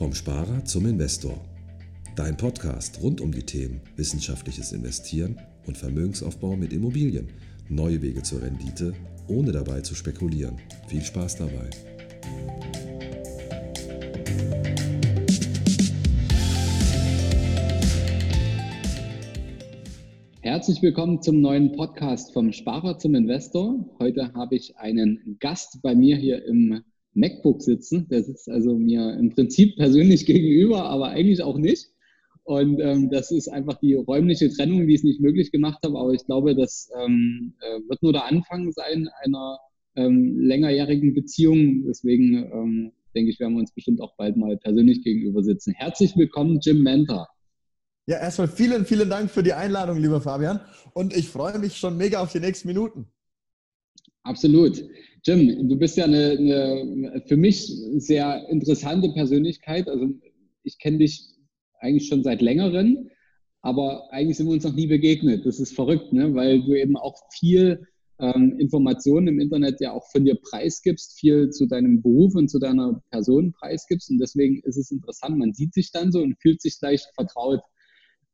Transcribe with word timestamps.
Vom 0.00 0.14
Sparer 0.14 0.64
zum 0.64 0.86
Investor. 0.86 1.38
Dein 2.16 2.34
Podcast 2.34 3.02
rund 3.02 3.20
um 3.20 3.32
die 3.32 3.42
Themen 3.42 3.82
wissenschaftliches 3.96 4.72
Investieren 4.72 5.38
und 5.66 5.76
Vermögensaufbau 5.76 6.56
mit 6.56 6.72
Immobilien. 6.72 7.28
Neue 7.68 8.00
Wege 8.00 8.22
zur 8.22 8.40
Rendite, 8.40 8.94
ohne 9.28 9.52
dabei 9.52 9.82
zu 9.82 9.94
spekulieren. 9.94 10.56
Viel 10.88 11.02
Spaß 11.02 11.36
dabei. 11.36 11.68
Herzlich 20.40 20.80
willkommen 20.80 21.20
zum 21.20 21.42
neuen 21.42 21.72
Podcast 21.72 22.32
vom 22.32 22.54
Sparer 22.54 22.96
zum 22.96 23.14
Investor. 23.14 23.84
Heute 23.98 24.32
habe 24.32 24.56
ich 24.56 24.78
einen 24.78 25.36
Gast 25.40 25.82
bei 25.82 25.94
mir 25.94 26.16
hier 26.16 26.42
im 26.46 26.84
MacBook 27.14 27.62
sitzen. 27.62 28.08
Der 28.08 28.22
sitzt 28.22 28.48
also 28.48 28.76
mir 28.76 29.16
im 29.18 29.30
Prinzip 29.30 29.76
persönlich 29.76 30.26
gegenüber, 30.26 30.84
aber 30.84 31.08
eigentlich 31.08 31.42
auch 31.42 31.58
nicht. 31.58 31.88
Und 32.44 32.80
ähm, 32.80 33.10
das 33.10 33.30
ist 33.30 33.48
einfach 33.48 33.78
die 33.78 33.94
räumliche 33.94 34.50
Trennung, 34.50 34.86
die 34.86 34.94
ich 34.94 35.04
nicht 35.04 35.20
möglich 35.20 35.52
gemacht 35.52 35.78
habe. 35.84 35.98
Aber 35.98 36.12
ich 36.12 36.24
glaube, 36.24 36.54
das 36.54 36.90
ähm, 36.98 37.54
äh, 37.60 37.88
wird 37.88 38.02
nur 38.02 38.12
der 38.12 38.24
Anfang 38.24 38.72
sein 38.72 39.08
einer 39.22 39.58
ähm, 39.94 40.38
längerjährigen 40.38 41.14
Beziehung. 41.14 41.84
Deswegen 41.86 42.34
ähm, 42.52 42.92
denke 43.14 43.30
ich, 43.30 43.40
werden 43.40 43.54
wir 43.54 43.60
uns 43.60 43.72
bestimmt 43.72 44.00
auch 44.00 44.16
bald 44.16 44.36
mal 44.36 44.56
persönlich 44.56 45.04
gegenüber 45.04 45.42
sitzen. 45.42 45.72
Herzlich 45.74 46.16
willkommen, 46.16 46.58
Jim 46.60 46.82
Mentor. 46.82 47.28
Ja, 48.06 48.18
erstmal 48.18 48.48
vielen, 48.48 48.84
vielen 48.84 49.08
Dank 49.08 49.30
für 49.30 49.42
die 49.42 49.52
Einladung, 49.52 49.98
lieber 49.98 50.20
Fabian. 50.20 50.60
Und 50.94 51.14
ich 51.16 51.28
freue 51.28 51.58
mich 51.58 51.76
schon 51.76 51.96
mega 51.96 52.20
auf 52.20 52.32
die 52.32 52.40
nächsten 52.40 52.66
Minuten. 52.66 53.06
Absolut. 54.22 54.84
Jim, 55.24 55.68
du 55.68 55.76
bist 55.76 55.96
ja 55.96 56.04
eine, 56.04 56.30
eine 56.30 57.22
für 57.26 57.36
mich 57.36 57.66
sehr 57.98 58.48
interessante 58.48 59.12
Persönlichkeit. 59.12 59.88
Also 59.88 60.08
ich 60.62 60.78
kenne 60.78 60.98
dich 60.98 61.26
eigentlich 61.80 62.08
schon 62.08 62.22
seit 62.22 62.40
längerem, 62.40 63.10
aber 63.62 64.10
eigentlich 64.12 64.36
sind 64.36 64.46
wir 64.46 64.54
uns 64.54 64.64
noch 64.64 64.74
nie 64.74 64.86
begegnet. 64.86 65.44
Das 65.44 65.60
ist 65.60 65.74
verrückt, 65.74 66.12
ne? 66.12 66.34
weil 66.34 66.62
du 66.62 66.74
eben 66.74 66.96
auch 66.96 67.16
viel 67.32 67.86
ähm, 68.18 68.58
Informationen 68.58 69.28
im 69.28 69.40
Internet 69.40 69.80
ja 69.80 69.92
auch 69.92 70.10
von 70.10 70.24
dir 70.24 70.36
preisgibst, 70.36 71.18
viel 71.18 71.50
zu 71.50 71.66
deinem 71.66 72.02
Beruf 72.02 72.34
und 72.34 72.48
zu 72.48 72.58
deiner 72.58 73.02
Person 73.10 73.52
preisgibst. 73.52 74.10
Und 74.10 74.18
deswegen 74.18 74.60
ist 74.64 74.76
es 74.76 74.90
interessant. 74.90 75.38
Man 75.38 75.54
sieht 75.54 75.74
sich 75.74 75.90
dann 75.90 76.12
so 76.12 76.20
und 76.22 76.40
fühlt 76.40 76.60
sich 76.60 76.78
gleich 76.78 77.04
vertraut. 77.14 77.60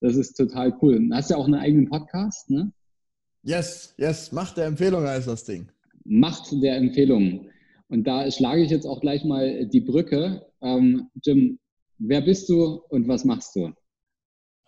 Das 0.01 0.17
ist 0.17 0.35
total 0.35 0.77
cool. 0.83 1.09
Du 1.09 1.15
hast 1.15 1.31
ja 1.31 1.37
auch 1.37 1.47
einen 1.47 1.55
eigenen 1.55 1.89
Podcast, 1.89 2.51
ne? 2.51 2.73
Yes, 3.43 3.95
yes, 3.97 4.33
Macht 4.33 4.57
der 4.57 4.67
Empfehlung 4.67 5.05
heißt 5.05 5.29
das 5.29 5.45
Ding. 5.45 5.71
Macht 6.09 6.51
der 6.63 6.77
Empfehlung. 6.77 7.51
Und 7.89 8.07
da 8.07 8.31
schlage 8.31 8.63
ich 8.63 8.71
jetzt 8.71 8.87
auch 8.87 9.01
gleich 9.01 9.25
mal 9.25 9.67
die 9.67 9.81
Brücke. 9.81 10.47
Ähm, 10.61 11.09
Jim, 11.23 11.59
wer 11.99 12.21
bist 12.21 12.49
du 12.49 12.83
und 12.89 13.09
was 13.09 13.25
machst 13.25 13.55
du? 13.57 13.73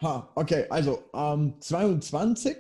Ha, 0.01 0.31
okay, 0.37 0.67
also 0.71 1.01
ähm, 1.15 1.55
22. 1.61 2.57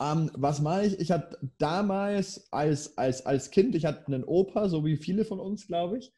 Ähm, 0.00 0.30
was 0.34 0.60
mache 0.60 0.86
ich? 0.86 1.00
Ich 1.00 1.10
hatte 1.10 1.38
damals 1.58 2.52
als, 2.52 2.98
als, 2.98 3.24
als 3.24 3.50
Kind, 3.50 3.74
ich 3.74 3.86
hatte 3.86 4.06
einen 4.08 4.24
Opa, 4.24 4.68
so 4.68 4.84
wie 4.84 4.96
viele 4.96 5.24
von 5.24 5.40
uns, 5.40 5.66
glaube 5.66 5.98
ich. 5.98 6.12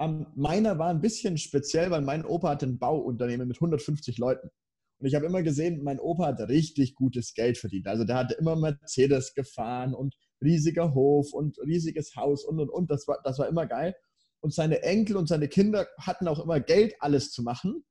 Ähm, 0.00 0.26
meiner 0.34 0.78
war 0.78 0.88
ein 0.88 1.00
bisschen 1.00 1.38
speziell, 1.38 1.90
weil 1.90 2.00
mein 2.00 2.24
Opa 2.24 2.50
hatte 2.50 2.66
ein 2.66 2.78
Bauunternehmen 2.78 3.46
mit 3.46 3.58
150 3.58 4.18
Leuten. 4.18 4.50
Und 4.98 5.06
ich 5.06 5.14
habe 5.14 5.26
immer 5.26 5.42
gesehen, 5.42 5.82
mein 5.84 6.00
Opa 6.00 6.26
hat 6.26 6.40
richtig 6.48 6.94
gutes 6.94 7.34
Geld 7.34 7.56
verdient. 7.58 7.86
Also 7.86 8.04
der 8.04 8.16
hatte 8.16 8.34
immer 8.34 8.56
Mercedes 8.56 9.34
gefahren 9.34 9.94
und 9.94 10.14
riesiger 10.42 10.94
Hof 10.94 11.32
und 11.32 11.58
riesiges 11.58 12.16
Haus 12.16 12.44
und 12.44 12.60
und 12.60 12.70
und. 12.70 12.90
Das 12.90 13.06
war, 13.08 13.18
das 13.24 13.38
war 13.38 13.48
immer 13.48 13.66
geil. 13.66 13.94
Und 14.40 14.54
seine 14.54 14.82
Enkel 14.82 15.16
und 15.16 15.28
seine 15.28 15.48
Kinder 15.48 15.86
hatten 15.98 16.26
auch 16.28 16.38
immer 16.38 16.60
Geld, 16.60 16.94
alles 17.00 17.30
zu 17.30 17.42
machen. 17.42 17.84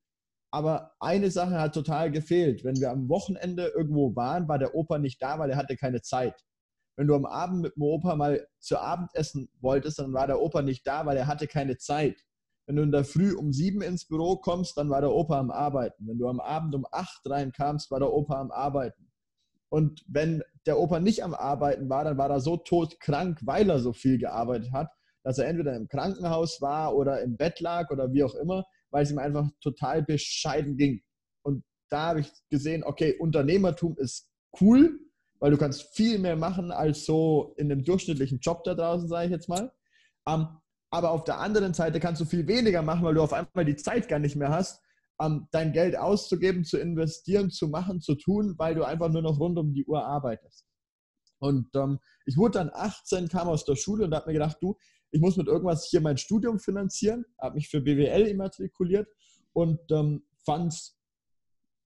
Aber 0.51 0.93
eine 0.99 1.29
Sache 1.29 1.59
hat 1.59 1.73
total 1.73 2.11
gefehlt. 2.11 2.63
Wenn 2.63 2.79
wir 2.79 2.89
am 2.89 3.07
Wochenende 3.07 3.67
irgendwo 3.67 4.15
waren, 4.15 4.47
war 4.47 4.57
der 4.57 4.73
Opa 4.73 4.97
nicht 4.97 5.21
da, 5.21 5.37
weil 5.37 5.51
er 5.51 5.57
hatte 5.57 5.77
keine 5.77 6.01
Zeit. 6.01 6.43
Wenn 6.97 7.07
du 7.07 7.15
am 7.15 7.25
Abend 7.25 7.61
mit 7.61 7.75
dem 7.75 7.83
Opa 7.83 8.15
mal 8.15 8.47
zu 8.59 8.79
Abend 8.79 9.11
essen 9.13 9.49
wolltest, 9.61 9.99
dann 9.99 10.13
war 10.13 10.27
der 10.27 10.41
Opa 10.41 10.63
nicht 10.63 10.85
da, 10.87 11.05
weil 11.05 11.17
er 11.17 11.27
hatte 11.27 11.47
keine 11.47 11.77
Zeit. 11.77 12.25
Wenn 12.65 12.75
du 12.75 12.83
in 12.83 12.91
der 12.91 13.05
Früh 13.05 13.33
um 13.33 13.53
sieben 13.53 13.81
ins 13.81 14.05
Büro 14.05 14.37
kommst, 14.37 14.77
dann 14.77 14.89
war 14.89 15.01
der 15.01 15.11
Opa 15.11 15.39
am 15.39 15.49
Arbeiten. 15.49 16.07
Wenn 16.07 16.17
du 16.17 16.27
am 16.27 16.39
Abend 16.39 16.75
um 16.75 16.85
acht 16.91 17.21
reinkamst, 17.25 17.89
war 17.89 17.99
der 17.99 18.11
Opa 18.11 18.39
am 18.39 18.51
Arbeiten. 18.51 19.08
Und 19.69 20.03
wenn 20.07 20.43
der 20.65 20.79
Opa 20.79 20.99
nicht 20.99 21.23
am 21.23 21.33
Arbeiten 21.33 21.89
war, 21.89 22.03
dann 22.03 22.17
war 22.17 22.29
er 22.29 22.39
so 22.39 22.57
todkrank, 22.57 23.39
weil 23.43 23.69
er 23.69 23.79
so 23.79 23.93
viel 23.93 24.17
gearbeitet 24.17 24.71
hat, 24.71 24.89
dass 25.23 25.37
er 25.37 25.47
entweder 25.47 25.75
im 25.75 25.87
Krankenhaus 25.87 26.61
war 26.61 26.95
oder 26.95 27.21
im 27.21 27.37
Bett 27.37 27.59
lag 27.59 27.91
oder 27.91 28.11
wie 28.11 28.23
auch 28.23 28.35
immer, 28.35 28.65
weil 28.89 29.03
es 29.03 29.11
ihm 29.11 29.19
einfach 29.19 29.47
total 29.61 30.01
bescheiden 30.01 30.75
ging. 30.75 31.01
Und 31.43 31.63
da 31.89 32.07
habe 32.07 32.21
ich 32.21 32.31
gesehen, 32.49 32.83
okay, 32.83 33.15
Unternehmertum 33.19 33.95
ist 33.97 34.31
cool, 34.59 34.99
weil 35.39 35.51
du 35.51 35.57
kannst 35.57 35.95
viel 35.95 36.19
mehr 36.19 36.35
machen 36.35 36.71
als 36.71 37.05
so 37.05 37.53
in 37.57 37.71
einem 37.71 37.83
durchschnittlichen 37.83 38.39
Job 38.39 38.63
da 38.63 38.73
draußen, 38.73 39.07
sage 39.07 39.25
ich 39.25 39.31
jetzt 39.31 39.49
mal. 39.49 39.71
Ähm, 40.27 40.47
aber 40.91 41.11
auf 41.11 41.23
der 41.23 41.37
anderen 41.37 41.75
Seite 41.75 41.99
kannst 41.99 42.19
du 42.19 42.25
viel 42.25 42.47
weniger 42.47 42.81
machen, 42.81 43.03
weil 43.03 43.13
du 43.13 43.21
auf 43.21 43.33
einmal 43.33 43.65
die 43.65 43.75
Zeit 43.75 44.07
gar 44.07 44.19
nicht 44.19 44.35
mehr 44.35 44.49
hast 44.49 44.81
dein 45.51 45.73
Geld 45.73 45.97
auszugeben, 45.97 46.63
zu 46.63 46.77
investieren, 46.77 47.51
zu 47.51 47.67
machen, 47.67 48.01
zu 48.01 48.15
tun, 48.15 48.55
weil 48.57 48.75
du 48.75 48.83
einfach 48.83 49.09
nur 49.09 49.21
noch 49.21 49.39
rund 49.39 49.57
um 49.57 49.73
die 49.73 49.85
Uhr 49.85 50.05
arbeitest. 50.05 50.65
Und 51.39 51.73
ähm, 51.75 51.99
ich 52.25 52.37
wurde 52.37 52.59
dann 52.59 52.71
18, 52.73 53.27
kam 53.27 53.47
aus 53.47 53.65
der 53.65 53.75
Schule 53.75 54.05
und 54.05 54.13
habe 54.13 54.27
mir 54.27 54.33
gedacht, 54.33 54.57
du, 54.61 54.77
ich 55.11 55.21
muss 55.21 55.37
mit 55.37 55.47
irgendwas 55.47 55.85
hier 55.85 56.01
mein 56.01 56.17
Studium 56.17 56.59
finanzieren, 56.59 57.25
habe 57.39 57.55
mich 57.55 57.69
für 57.69 57.81
BWL 57.81 58.27
immatrikuliert 58.27 59.07
und 59.53 59.79
ähm, 59.91 60.23
fand 60.45 60.93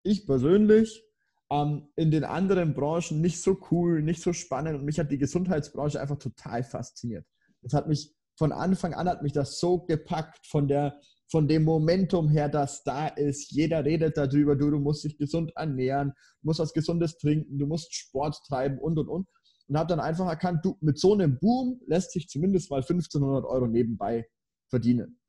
ich 0.03 0.25
persönlich 0.25 1.03
ähm, 1.49 1.89
in 1.95 2.11
den 2.11 2.23
anderen 2.23 2.73
Branchen 2.73 3.21
nicht 3.21 3.41
so 3.41 3.59
cool, 3.71 4.01
nicht 4.01 4.21
so 4.21 4.33
spannend 4.33 4.79
und 4.79 4.85
mich 4.85 4.99
hat 4.99 5.11
die 5.11 5.17
Gesundheitsbranche 5.17 6.01
einfach 6.01 6.17
total 6.17 6.63
fasziniert. 6.63 7.25
Das 7.61 7.73
hat 7.73 7.87
mich 7.87 8.13
von 8.37 8.51
Anfang 8.51 8.93
an 8.93 9.07
hat 9.07 9.21
mich 9.21 9.33
das 9.33 9.59
so 9.59 9.79
gepackt 9.79 10.47
von 10.47 10.67
der 10.67 10.99
von 11.33 11.47
dem 11.47 11.63
Momentum 11.63 12.29
her, 12.29 12.47
das 12.47 12.83
da 12.83 13.07
ist. 13.07 13.51
Jeder 13.51 13.83
redet 13.83 14.17
darüber, 14.17 14.55
du, 14.55 14.69
du 14.69 14.77
musst 14.77 15.03
dich 15.03 15.17
gesund 15.17 15.51
ernähren, 15.55 16.09
du 16.41 16.47
musst 16.47 16.59
was 16.59 16.73
Gesundes 16.73 17.17
trinken, 17.17 17.57
du 17.57 17.65
musst 17.65 17.91
Sport 17.91 18.37
treiben 18.47 18.77
und 18.77 18.99
und 18.99 19.09
und. 19.09 19.27
Und 19.67 19.77
habe 19.77 19.89
dann 19.89 19.99
einfach 19.99 20.27
erkannt, 20.27 20.63
du, 20.63 20.77
mit 20.79 20.99
so 20.99 21.13
einem 21.13 21.39
Boom 21.39 21.81
lässt 21.87 22.11
sich 22.11 22.27
zumindest 22.27 22.69
mal 22.69 22.81
1500 22.81 23.45
Euro 23.45 23.65
nebenbei 23.65 24.27
verdienen. 24.69 25.19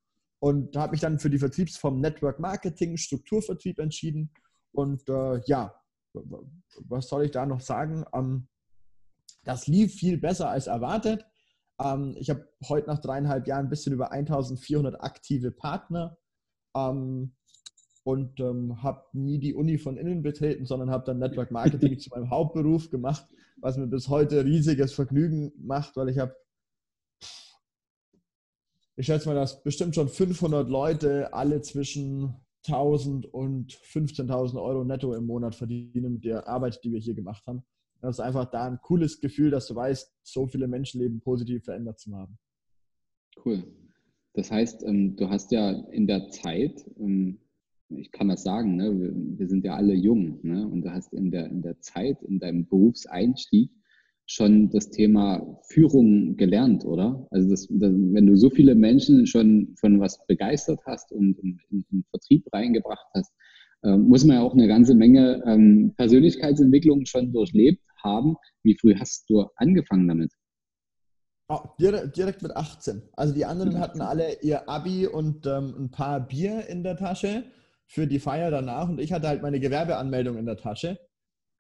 Und 0.41 0.77
habe 0.77 0.91
mich 0.91 1.01
dann 1.01 1.19
für 1.19 1.31
die 1.31 1.39
Vertriebsform 1.39 2.01
Network 2.01 2.39
Marketing, 2.39 2.99
Strukturvertrieb 2.99 3.79
entschieden. 3.79 4.31
Und 4.73 5.09
äh, 5.09 5.41
ja, 5.47 5.75
was 6.81 7.09
soll 7.09 7.25
ich 7.25 7.31
da 7.31 7.47
noch 7.47 7.61
sagen? 7.61 8.05
Ähm, 8.13 8.49
das 9.45 9.69
lief 9.69 9.95
viel 9.95 10.19
besser 10.19 10.51
als 10.51 10.67
erwartet. 10.67 11.25
Ähm, 11.81 12.15
ich 12.19 12.31
habe 12.31 12.49
heute 12.69 12.89
nach 12.89 13.01
dreieinhalb 13.01 13.47
Jahren 13.47 13.67
ein 13.67 13.71
bisschen 13.71 13.93
über 13.93 14.13
1400 14.13 15.01
aktive 15.03 15.51
Partner 15.51 16.17
ähm, 16.77 17.35
und 18.05 18.39
ähm, 18.41 18.83
habe 18.83 19.05
nie 19.13 19.39
die 19.39 19.55
Uni 19.55 19.79
von 19.79 19.97
innen 19.97 20.23
betreten, 20.23 20.67
sondern 20.67 20.91
habe 20.91 21.05
dann 21.05 21.19
Network 21.19 21.51
Marketing 21.51 21.99
zu 21.99 22.11
meinem 22.11 22.31
Hauptberuf 22.31 22.91
gemacht, 22.91 23.27
was 23.57 23.77
mir 23.77 23.87
bis 23.87 24.09
heute 24.09 24.45
riesiges 24.45 24.93
Vergnügen 24.93 25.53
macht, 25.59 25.97
weil 25.97 26.09
ich 26.11 26.19
habe, 26.19 26.37
ich 28.97 29.07
schätze 29.07 29.29
mal, 29.29 29.35
dass 29.35 29.63
bestimmt 29.63 29.95
schon 29.95 30.09
500 30.09 30.69
Leute 30.69 31.33
alle 31.33 31.63
zwischen 31.63 32.37
1000 32.67 33.27
und 33.27 33.73
15.000 33.73 34.63
Euro 34.63 34.85
netto 34.85 35.15
im 35.15 35.27
Monat 35.27 35.55
verdienen 35.55 36.15
mit 36.15 36.25
der 36.25 36.49
Arbeit, 36.49 36.83
die 36.85 36.93
wir 36.93 37.01
hier 37.01 37.15
gemacht 37.15 37.47
haben. 37.47 37.65
Das 38.05 38.19
ist 38.19 38.25
einfach 38.25 38.51
da 38.51 38.67
ein 38.67 38.81
cooles 38.83 39.19
Gefühl, 39.19 39.51
dass 39.51 39.67
du 39.67 39.75
weißt, 39.75 40.13
so 40.23 40.47
viele 40.47 40.69
Menschenleben 40.69 41.23
positiv 41.23 41.65
verändert 41.65 41.99
zu 41.99 42.15
haben. 42.15 42.37
Cool. 43.43 43.65
Das 44.35 44.51
heißt, 44.51 44.85
ähm, 44.85 45.17
du 45.17 45.31
hast 45.31 45.53
ja 45.53 45.71
in 45.91 46.07
der 46.07 46.29
Zeit, 46.29 46.85
ähm, 47.01 47.39
ich 47.89 48.13
kann 48.13 48.29
das 48.29 48.43
sagen, 48.43 48.77
ne, 48.77 48.93
wir, 49.39 49.49
sind 49.49 49.65
ja 49.65 49.77
alle 49.77 49.95
jung, 49.95 50.39
ne, 50.43 50.69
und 50.69 50.83
du 50.83 50.93
hast 50.93 51.15
in 51.15 51.31
der, 51.31 51.47
in 51.47 51.63
der 51.63 51.81
Zeit, 51.81 52.21
in 52.23 52.41
deinem 52.41 52.67
Berufseinstieg 52.67 53.71
schon 54.27 54.69
das 54.69 54.91
Thema 54.91 55.59
Führung 55.71 56.37
gelernt, 56.37 56.85
oder? 56.85 57.27
Also 57.31 57.49
das, 57.49 57.69
wenn 57.71 58.27
du 58.27 58.37
so 58.37 58.51
viele 58.51 58.75
Menschen 58.75 59.27
schon 59.27 59.75
von 59.81 59.99
was 59.99 60.27
begeistert 60.27 60.81
hast 60.85 61.11
und 61.11 61.39
in, 61.39 61.59
in 61.71 62.05
Vertrieb 62.11 62.45
reingebracht 62.53 63.07
hast, 63.15 63.33
äh, 63.83 63.97
muss 63.97 64.27
man 64.27 64.37
ja 64.37 64.43
auch 64.43 64.53
eine 64.53 64.69
ganze 64.69 64.95
Menge 64.95 65.43
ähm, 65.47 65.95
Persönlichkeitsentwicklung 65.97 67.07
schon 67.07 67.33
durchlebt 67.33 67.81
haben. 68.05 68.37
Wie 68.63 68.77
früh 68.79 68.95
hast 68.99 69.29
du 69.29 69.49
angefangen 69.57 70.07
damit? 70.07 70.33
Oh, 71.49 71.61
direkt, 71.79 72.17
direkt, 72.17 72.43
mit 72.43 72.57
18. 72.57 73.03
Also 73.13 73.35
die 73.35 73.45
anderen 73.45 73.79
hatten 73.79 74.01
alle 74.01 74.41
ihr 74.41 74.69
Abi 74.69 75.07
und 75.07 75.47
ähm, 75.47 75.75
ein 75.79 75.91
paar 75.91 76.21
Bier 76.21 76.67
in 76.69 76.83
der 76.83 76.97
Tasche 76.97 77.45
für 77.87 78.07
die 78.07 78.19
Feier 78.19 78.51
danach 78.51 78.89
und 78.89 78.99
ich 78.99 79.13
hatte 79.13 79.29
halt 79.29 79.43
meine 79.43 79.61
Gewerbeanmeldung 79.61 80.39
in 80.39 80.47
der 80.47 80.57
Tasche. 80.57 80.99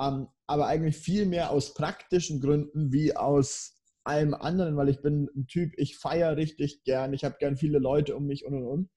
Ähm, 0.01 0.29
aber 0.47 0.67
eigentlich 0.67 0.97
viel 0.97 1.27
mehr 1.27 1.51
aus 1.51 1.75
praktischen 1.75 2.41
Gründen 2.41 2.93
wie 2.93 3.15
aus 3.15 3.75
allem 4.05 4.35
anderen, 4.35 4.77
weil 4.77 4.89
ich 4.89 5.03
bin 5.03 5.29
ein 5.37 5.47
Typ, 5.47 5.73
ich 5.77 5.99
feiere 5.99 6.37
richtig 6.37 6.83
gern, 6.85 7.13
ich 7.13 7.25
habe 7.25 7.37
gern 7.39 7.57
viele 7.57 7.79
Leute 7.79 8.17
um 8.17 8.27
mich 8.27 8.47
und 8.47 8.55
und 8.55 8.67
und. 8.67 8.91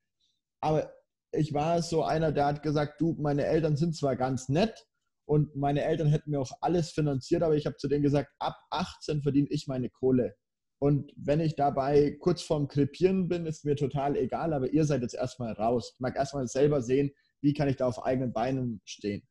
Aber 0.62 0.94
ich 1.32 1.54
war 1.54 1.82
so 1.82 2.04
einer, 2.04 2.32
der 2.32 2.46
hat 2.46 2.64
gesagt, 2.64 3.02
du, 3.02 3.16
meine 3.20 3.46
Eltern 3.46 3.76
sind 3.76 3.96
zwar 3.96 4.16
ganz 4.16 4.50
nett 4.50 4.88
und 5.28 5.58
meine 5.58 5.84
Eltern 5.84 6.08
hätten 6.08 6.32
mir 6.32 6.40
auch 6.40 6.54
alles 6.62 6.92
finanziert, 6.92 7.44
aber 7.44 7.56
ich 7.56 7.66
habe 7.66 7.76
zu 7.76 7.90
denen 7.90 8.02
gesagt, 8.02 8.32
ab 8.40 8.56
18 8.70 9.22
verdiene 9.22 9.50
ich 9.50 9.68
meine 9.68 9.90
Kohle. 9.90 10.36
Und 10.80 11.12
wenn 11.18 11.42
ich 11.42 11.56
dabei 11.56 12.16
kurz 12.22 12.42
vorm 12.42 12.70
Krepieren 12.70 13.28
bin, 13.28 13.46
ist 13.46 13.66
mir 13.66 13.76
total 13.76 14.16
egal, 14.16 14.54
aber 14.54 14.72
ihr 14.72 14.86
seid 14.86 15.02
jetzt 15.02 15.16
erstmal 15.16 15.52
raus. 15.52 15.92
Ich 15.96 16.00
mag 16.00 16.16
erstmal 16.16 16.48
selber 16.48 16.82
sehen, 16.82 17.12
wie 17.42 17.54
kann 17.54 17.68
ich 17.68 17.76
da 17.76 17.88
auf 17.88 18.06
eigenen 18.06 18.32
Beinen 18.32 18.82
stehen. 18.86 19.28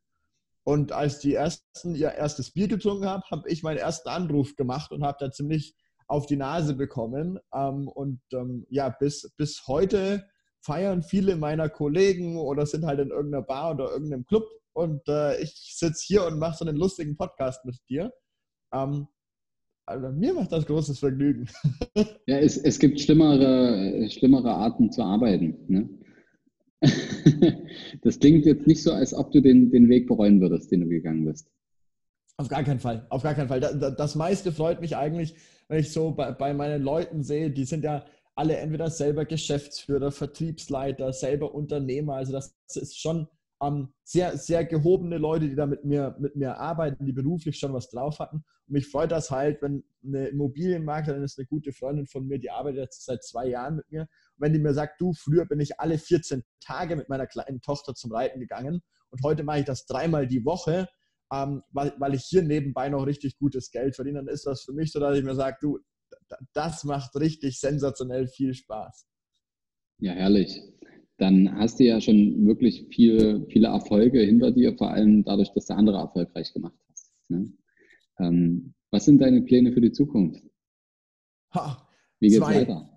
Und 0.64 0.92
als 0.92 1.18
die 1.20 1.32
ersten 1.32 1.94
ihr 1.94 2.12
erstes 2.12 2.50
Bier 2.50 2.68
getrunken 2.68 3.06
haben, 3.06 3.22
habe 3.30 3.48
ich 3.48 3.62
meinen 3.62 3.78
ersten 3.78 4.10
Anruf 4.10 4.54
gemacht 4.54 4.92
und 4.92 5.02
habe 5.02 5.16
da 5.18 5.30
ziemlich 5.30 5.74
auf 6.08 6.26
die 6.26 6.36
Nase 6.36 6.74
bekommen. 6.74 7.38
Ähm, 7.54 7.88
und 7.88 8.20
ähm, 8.34 8.66
ja, 8.68 8.90
bis, 8.90 9.32
bis 9.38 9.66
heute 9.66 10.28
feiern 10.60 11.02
viele 11.02 11.36
meiner 11.36 11.70
Kollegen 11.70 12.36
oder 12.36 12.66
sind 12.66 12.84
halt 12.84 13.00
in 13.00 13.10
irgendeiner 13.10 13.44
Bar 13.44 13.70
oder 13.72 13.92
irgendeinem 13.92 14.26
Club 14.26 14.44
und 14.76 15.08
äh, 15.08 15.40
ich 15.40 15.74
sitze 15.74 16.04
hier 16.06 16.26
und 16.26 16.38
mache 16.38 16.58
so 16.58 16.66
einen 16.66 16.76
lustigen 16.76 17.16
Podcast 17.16 17.64
mit 17.64 17.76
dir. 17.88 18.12
Ähm, 18.74 19.08
also 19.86 20.08
mir 20.10 20.34
macht 20.34 20.52
das 20.52 20.66
großes 20.66 20.98
Vergnügen. 20.98 21.48
Ja, 22.26 22.38
es, 22.38 22.58
es 22.58 22.78
gibt 22.78 23.00
schlimmere, 23.00 24.10
schlimmere 24.10 24.52
Arten 24.52 24.92
zu 24.92 25.02
arbeiten. 25.02 25.56
Ne? 25.68 25.88
Das 28.02 28.18
klingt 28.18 28.44
jetzt 28.44 28.66
nicht 28.66 28.82
so, 28.82 28.92
als 28.92 29.14
ob 29.14 29.32
du 29.32 29.40
den, 29.40 29.70
den 29.70 29.88
Weg 29.88 30.08
bereuen 30.08 30.40
würdest, 30.40 30.70
den 30.70 30.80
du 30.80 30.88
gegangen 30.88 31.24
bist. 31.24 31.48
Auf 32.36 32.48
gar 32.48 32.62
keinen 32.64 32.80
Fall, 32.80 33.06
auf 33.08 33.22
gar 33.22 33.34
keinen 33.34 33.48
Fall. 33.48 33.60
Das, 33.60 33.96
das 33.96 34.14
meiste 34.14 34.52
freut 34.52 34.80
mich 34.80 34.96
eigentlich, 34.96 35.34
wenn 35.68 35.80
ich 35.80 35.92
so 35.92 36.10
bei, 36.10 36.32
bei 36.32 36.52
meinen 36.52 36.82
Leuten 36.82 37.22
sehe, 37.22 37.50
die 37.50 37.64
sind 37.64 37.82
ja 37.82 38.04
alle 38.34 38.56
entweder 38.56 38.90
selber 38.90 39.24
Geschäftsführer, 39.24 40.10
Vertriebsleiter, 40.12 41.12
selber 41.12 41.54
Unternehmer. 41.54 42.16
Also 42.16 42.32
das 42.32 42.54
ist 42.74 43.00
schon 43.00 43.28
ähm, 43.62 43.92
sehr, 44.04 44.36
sehr 44.36 44.64
gehobene 44.64 45.18
Leute, 45.18 45.48
die 45.48 45.54
da 45.54 45.66
mit 45.66 45.84
mir, 45.84 46.16
mit 46.18 46.36
mir 46.36 46.58
arbeiten, 46.58 47.06
die 47.06 47.12
beruflich 47.12 47.58
schon 47.58 47.72
was 47.72 47.88
drauf 47.88 48.18
hatten. 48.18 48.36
Und 48.36 48.72
mich 48.72 48.88
freut 48.88 49.10
das 49.10 49.30
halt, 49.30 49.62
wenn 49.62 49.84
eine 50.04 50.28
Immobilienmaklerin 50.28 51.22
ist 51.22 51.38
eine 51.38 51.46
gute 51.46 51.72
Freundin 51.72 52.06
von 52.06 52.26
mir, 52.26 52.38
die 52.38 52.50
arbeitet 52.50 52.80
jetzt 52.80 53.04
seit 53.04 53.24
zwei 53.24 53.48
Jahren 53.48 53.76
mit 53.76 53.90
mir. 53.90 54.02
Und 54.02 54.08
wenn 54.38 54.52
die 54.52 54.58
mir 54.58 54.74
sagt, 54.74 55.00
du, 55.00 55.12
früher 55.14 55.46
bin 55.46 55.60
ich 55.60 55.80
alle 55.80 55.98
14 55.98 56.42
Tage 56.60 56.96
mit 56.96 57.08
meiner 57.08 57.26
kleinen 57.26 57.60
Tochter 57.60 57.94
zum 57.94 58.12
Reiten 58.12 58.40
gegangen 58.40 58.82
und 59.10 59.22
heute 59.22 59.44
mache 59.44 59.60
ich 59.60 59.64
das 59.64 59.86
dreimal 59.86 60.26
die 60.26 60.44
Woche, 60.44 60.88
ähm, 61.32 61.62
weil, 61.70 61.94
weil 61.98 62.14
ich 62.14 62.24
hier 62.24 62.42
nebenbei 62.42 62.88
noch 62.88 63.06
richtig 63.06 63.38
gutes 63.38 63.70
Geld 63.70 63.96
verdiene, 63.96 64.18
dann 64.18 64.28
ist 64.28 64.46
das 64.46 64.62
für 64.62 64.72
mich 64.72 64.92
so, 64.92 65.00
dass 65.00 65.16
ich 65.16 65.24
mir 65.24 65.34
sage, 65.34 65.56
du, 65.60 65.78
das 66.52 66.84
macht 66.84 67.16
richtig 67.16 67.58
sensationell 67.58 68.28
viel 68.28 68.54
Spaß. 68.54 69.06
Ja, 69.98 70.12
herrlich. 70.12 70.60
Dann 71.18 71.58
hast 71.58 71.80
du 71.80 71.84
ja 71.84 72.00
schon 72.00 72.46
wirklich 72.46 72.88
viel, 72.90 73.46
viele 73.48 73.68
Erfolge 73.68 74.20
hinter 74.20 74.50
dir, 74.50 74.76
vor 74.76 74.90
allem 74.90 75.24
dadurch, 75.24 75.50
dass 75.54 75.66
du 75.66 75.74
andere 75.74 75.98
erfolgreich 75.98 76.52
gemacht 76.52 76.78
hast. 76.90 77.12
Ne? 77.28 77.52
Ähm, 78.18 78.74
was 78.90 79.06
sind 79.06 79.20
deine 79.20 79.42
Pläne 79.42 79.72
für 79.72 79.80
die 79.80 79.92
Zukunft? 79.92 80.42
Ha, 81.54 81.88
Wie 82.20 82.28
geht's 82.28 82.44
zwei. 82.44 82.60
weiter? 82.60 82.96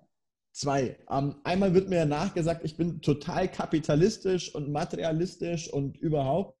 Zwei. 0.52 0.98
Ähm, 1.10 1.36
einmal 1.44 1.74
wird 1.74 1.88
mir 1.88 2.04
nachgesagt, 2.06 2.64
ich 2.64 2.76
bin 2.76 3.00
total 3.00 3.48
kapitalistisch 3.48 4.54
und 4.54 4.70
materialistisch 4.70 5.72
und 5.72 5.96
überhaupt. 5.96 6.58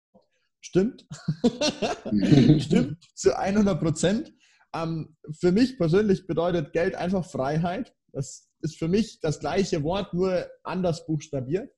Stimmt. 0.60 1.06
Stimmt 2.58 2.98
zu 3.14 3.36
100 3.36 3.80
Prozent. 3.80 4.32
Ähm, 4.74 5.16
für 5.38 5.52
mich 5.52 5.76
persönlich 5.76 6.26
bedeutet 6.26 6.72
Geld 6.72 6.94
einfach 6.94 7.24
Freiheit. 7.24 7.94
Das 8.12 8.48
ist 8.60 8.78
für 8.78 8.88
mich 8.88 9.20
das 9.20 9.40
gleiche 9.40 9.82
Wort, 9.82 10.14
nur 10.14 10.46
anders 10.62 11.06
buchstabiert. 11.06 11.70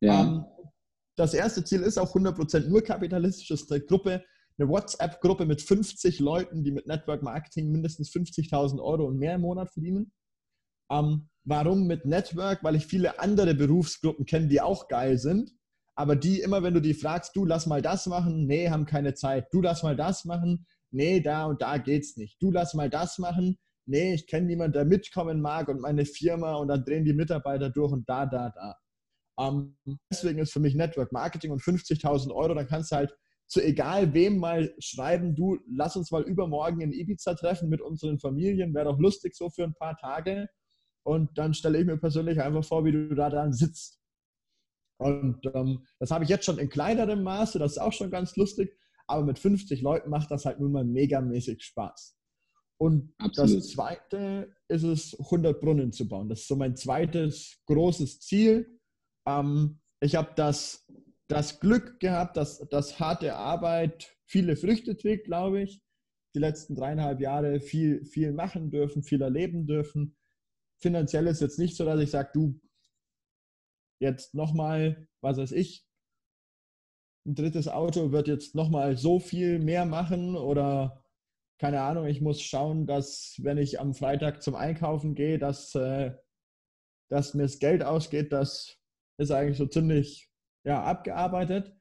Ja. 0.00 0.22
Ähm, 0.22 0.44
das 1.16 1.34
erste 1.34 1.62
Ziel 1.64 1.82
ist 1.82 1.98
auch 1.98 2.14
100% 2.14 2.68
nur 2.68 2.82
kapitalistisch. 2.82 3.48
Das 3.48 3.62
ist 3.62 3.72
eine 3.72 3.82
Gruppe, 3.82 4.24
eine 4.58 4.68
WhatsApp-Gruppe 4.68 5.44
mit 5.44 5.60
50 5.60 6.20
Leuten, 6.20 6.64
die 6.64 6.72
mit 6.72 6.86
Network 6.86 7.22
Marketing 7.22 7.70
mindestens 7.70 8.10
50.000 8.10 8.80
Euro 8.82 9.06
und 9.06 9.18
mehr 9.18 9.34
im 9.34 9.42
Monat 9.42 9.70
verdienen. 9.70 10.12
Ähm, 10.90 11.28
warum 11.44 11.86
mit 11.86 12.04
Network? 12.04 12.62
Weil 12.64 12.76
ich 12.76 12.86
viele 12.86 13.20
andere 13.20 13.54
Berufsgruppen 13.54 14.26
kenne, 14.26 14.48
die 14.48 14.60
auch 14.60 14.88
geil 14.88 15.18
sind. 15.18 15.52
Aber 15.94 16.16
die 16.16 16.40
immer, 16.40 16.62
wenn 16.62 16.74
du 16.74 16.80
die 16.80 16.94
fragst, 16.94 17.36
du 17.36 17.44
lass 17.44 17.66
mal 17.66 17.82
das 17.82 18.06
machen, 18.06 18.46
nee, 18.46 18.70
haben 18.70 18.86
keine 18.86 19.14
Zeit. 19.14 19.48
Du 19.52 19.60
lass 19.60 19.82
mal 19.82 19.96
das 19.96 20.24
machen, 20.24 20.66
nee, 20.90 21.20
da 21.20 21.44
und 21.44 21.60
da 21.60 21.76
geht's 21.76 22.16
nicht. 22.16 22.40
Du 22.40 22.50
lass 22.50 22.72
mal 22.72 22.88
das 22.88 23.18
machen, 23.18 23.58
nee, 23.86 24.14
ich 24.14 24.26
kenne 24.26 24.46
niemanden, 24.46 24.74
der 24.74 24.84
mitkommen 24.84 25.40
mag 25.40 25.68
und 25.68 25.80
meine 25.80 26.04
Firma 26.04 26.54
und 26.56 26.68
dann 26.68 26.84
drehen 26.84 27.04
die 27.04 27.12
Mitarbeiter 27.12 27.70
durch 27.70 27.92
und 27.92 28.08
da, 28.08 28.26
da, 28.26 28.50
da. 28.50 28.76
Ähm, 29.38 29.76
deswegen 30.10 30.38
ist 30.38 30.52
für 30.52 30.60
mich 30.60 30.74
Network 30.74 31.12
Marketing 31.12 31.50
und 31.50 31.62
50.000 31.62 32.32
Euro, 32.34 32.54
dann 32.54 32.66
kannst 32.66 32.92
du 32.92 32.96
halt 32.96 33.16
zu 33.48 33.62
egal 33.62 34.14
wem 34.14 34.38
mal 34.38 34.74
schreiben, 34.78 35.34
du, 35.34 35.58
lass 35.70 35.96
uns 35.96 36.10
mal 36.10 36.22
übermorgen 36.22 36.80
in 36.80 36.92
Ibiza 36.92 37.34
treffen 37.34 37.68
mit 37.68 37.82
unseren 37.82 38.18
Familien, 38.18 38.74
wäre 38.74 38.86
doch 38.86 38.98
lustig 38.98 39.34
so 39.34 39.50
für 39.50 39.64
ein 39.64 39.74
paar 39.74 39.96
Tage. 39.96 40.48
Und 41.04 41.36
dann 41.36 41.52
stelle 41.52 41.78
ich 41.78 41.84
mir 41.84 41.98
persönlich 41.98 42.40
einfach 42.40 42.64
vor, 42.64 42.84
wie 42.84 42.92
du 42.92 43.14
da 43.14 43.28
dann 43.28 43.52
sitzt. 43.52 44.00
Und 44.98 45.40
ähm, 45.52 45.84
das 45.98 46.10
habe 46.10 46.24
ich 46.24 46.30
jetzt 46.30 46.46
schon 46.46 46.58
in 46.58 46.68
kleinerem 46.68 47.22
Maße, 47.22 47.58
das 47.58 47.72
ist 47.72 47.78
auch 47.78 47.92
schon 47.92 48.10
ganz 48.10 48.36
lustig 48.36 48.72
aber 49.06 49.24
mit 49.24 49.38
50 49.38 49.82
Leuten 49.82 50.10
macht 50.10 50.30
das 50.30 50.44
halt 50.44 50.60
nun 50.60 50.72
mal 50.72 50.84
megamäßig 50.84 51.62
Spaß. 51.62 52.16
Und 52.80 53.14
Absolut. 53.18 53.58
das 53.58 53.68
zweite 53.68 54.54
ist 54.68 54.82
es, 54.82 55.18
100 55.18 55.60
Brunnen 55.60 55.92
zu 55.92 56.08
bauen. 56.08 56.28
Das 56.28 56.40
ist 56.40 56.48
so 56.48 56.56
mein 56.56 56.76
zweites 56.76 57.62
großes 57.66 58.20
Ziel. 58.20 58.80
Ähm, 59.26 59.80
ich 60.00 60.16
habe 60.16 60.32
das, 60.34 60.86
das 61.28 61.60
Glück 61.60 62.00
gehabt, 62.00 62.36
dass, 62.36 62.58
dass 62.70 62.98
harte 62.98 63.36
Arbeit 63.36 64.16
viele 64.26 64.56
Früchte 64.56 64.96
trägt, 64.96 65.26
glaube 65.26 65.62
ich. 65.62 65.80
Die 66.34 66.40
letzten 66.40 66.74
dreieinhalb 66.74 67.20
Jahre 67.20 67.60
viel, 67.60 68.04
viel 68.04 68.32
machen 68.32 68.70
dürfen, 68.70 69.02
viel 69.02 69.22
erleben 69.22 69.66
dürfen. 69.66 70.16
Finanziell 70.80 71.26
ist 71.28 71.40
jetzt 71.40 71.58
nicht 71.58 71.76
so, 71.76 71.84
dass 71.84 72.00
ich 72.00 72.10
sage, 72.10 72.30
du, 72.32 72.60
jetzt 74.00 74.34
nochmal, 74.34 75.06
was 75.20 75.38
weiß 75.38 75.52
ich, 75.52 75.86
ein 77.24 77.34
drittes 77.36 77.68
Auto 77.68 78.10
wird 78.10 78.26
jetzt 78.26 78.54
nochmal 78.54 78.96
so 78.96 79.20
viel 79.20 79.58
mehr 79.60 79.86
machen 79.86 80.34
oder 80.36 81.01
keine 81.62 81.80
Ahnung, 81.80 82.06
ich 82.06 82.20
muss 82.20 82.42
schauen, 82.42 82.88
dass 82.88 83.36
wenn 83.40 83.56
ich 83.56 83.78
am 83.78 83.94
Freitag 83.94 84.42
zum 84.42 84.56
Einkaufen 84.56 85.14
gehe, 85.14 85.38
dass, 85.38 85.72
äh, 85.76 86.10
dass 87.08 87.34
mir 87.34 87.44
das 87.44 87.60
Geld 87.60 87.84
ausgeht, 87.84 88.32
das 88.32 88.78
ist 89.16 89.30
eigentlich 89.30 89.58
so 89.58 89.66
ziemlich 89.66 90.28
ja, 90.64 90.82
abgearbeitet. 90.82 91.72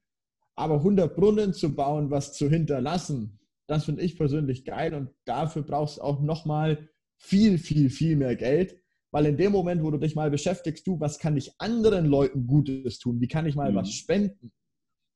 Aber 0.56 0.76
100 0.76 1.16
Brunnen 1.16 1.56
zu 1.56 1.76
bauen, 1.76 2.12
was 2.12 2.34
zu 2.34 2.48
hinterlassen, 2.48 3.40
das 3.68 3.86
finde 3.86 4.04
ich 4.04 4.18
persönlich 4.18 4.66
geil 4.66 4.94
und 4.94 5.10
dafür 5.26 5.64
brauchst 5.64 5.98
du 5.98 6.04
auch 6.04 6.22
nochmal 6.22 6.88
viel, 7.18 7.58
viel, 7.58 7.90
viel 7.90 8.18
mehr 8.18 8.36
Geld. 8.36 8.80
Weil 9.10 9.26
in 9.26 9.38
dem 9.38 9.52
Moment, 9.52 9.82
wo 9.82 9.90
du 9.90 9.98
dich 9.98 10.14
mal 10.14 10.30
beschäftigst, 10.30 10.86
du, 10.86 11.00
was 11.00 11.18
kann 11.18 11.36
ich 11.36 11.60
anderen 11.60 12.06
Leuten 12.06 12.46
Gutes 12.46 13.00
tun? 13.00 13.20
Wie 13.20 13.28
kann 13.28 13.48
ich 13.48 13.56
mal 13.56 13.72
mhm. 13.72 13.78
was 13.78 13.92
spenden? 13.92 14.54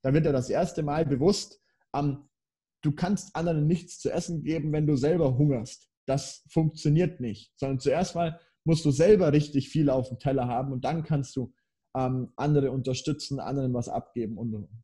da 0.01 0.13
wird 0.13 0.27
er 0.27 0.34
das 0.34 0.51
erste 0.51 0.84
Mal 0.84 1.03
bewusst, 1.03 1.60
ähm, 1.95 2.29
du 2.86 2.92
kannst 2.92 3.36
anderen 3.36 3.68
nichts 3.68 4.00
zu 4.00 4.12
essen 4.12 4.44
geben, 4.44 4.72
wenn 4.72 4.88
du 4.88 4.96
selber 4.96 5.38
hungerst. 5.38 5.89
Das 6.06 6.46
funktioniert 6.50 7.20
nicht, 7.20 7.51
sondern 7.58 7.80
zuerst 7.80 8.15
mal 8.15 8.39
musst 8.63 8.86
du 8.86 8.92
selber 8.92 9.34
richtig 9.34 9.70
viel 9.70 9.89
auf 9.89 10.10
dem 10.10 10.20
Teller 10.20 10.48
haben 10.48 10.72
und 10.72 10.86
dann 10.86 11.04
kannst 11.04 11.36
du 11.36 11.51
ähm, 11.96 12.30
andere 12.36 12.72
unterstützen, 12.72 13.39
anderen 13.39 13.74
was 13.74 13.89
abgeben 13.89 14.38
und 14.38 14.54
und 14.54 14.63
und. 14.63 14.82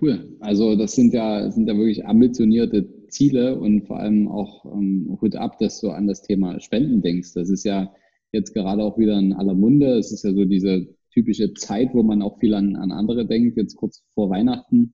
Cool. 0.00 0.36
Also 0.40 0.76
das 0.76 0.92
sind 0.92 1.14
ja, 1.14 1.50
sind 1.50 1.68
ja 1.68 1.76
wirklich 1.76 2.06
ambitionierte 2.06 3.08
Ziele 3.08 3.58
und 3.58 3.86
vor 3.86 3.98
allem 3.98 4.28
auch 4.28 4.66
ähm, 4.66 5.16
Hut 5.20 5.36
ab, 5.36 5.58
dass 5.58 5.80
du 5.80 5.90
an 5.90 6.06
das 6.06 6.22
Thema 6.22 6.60
Spenden 6.60 7.00
denkst. 7.00 7.32
Das 7.34 7.48
ist 7.48 7.64
ja 7.64 7.92
jetzt 8.30 8.52
gerade 8.52 8.82
auch 8.82 8.98
wieder 8.98 9.18
in 9.18 9.32
aller 9.32 9.54
Munde. 9.54 9.98
Es 9.98 10.12
ist 10.12 10.22
ja 10.22 10.34
so 10.34 10.44
diese 10.44 10.86
typische 11.12 11.54
Zeit, 11.54 11.94
wo 11.94 12.02
man 12.02 12.20
auch 12.20 12.38
viel 12.38 12.52
an, 12.52 12.76
an 12.76 12.92
andere 12.92 13.26
denkt, 13.26 13.56
jetzt 13.56 13.76
kurz 13.76 14.04
vor 14.12 14.28
Weihnachten. 14.28 14.92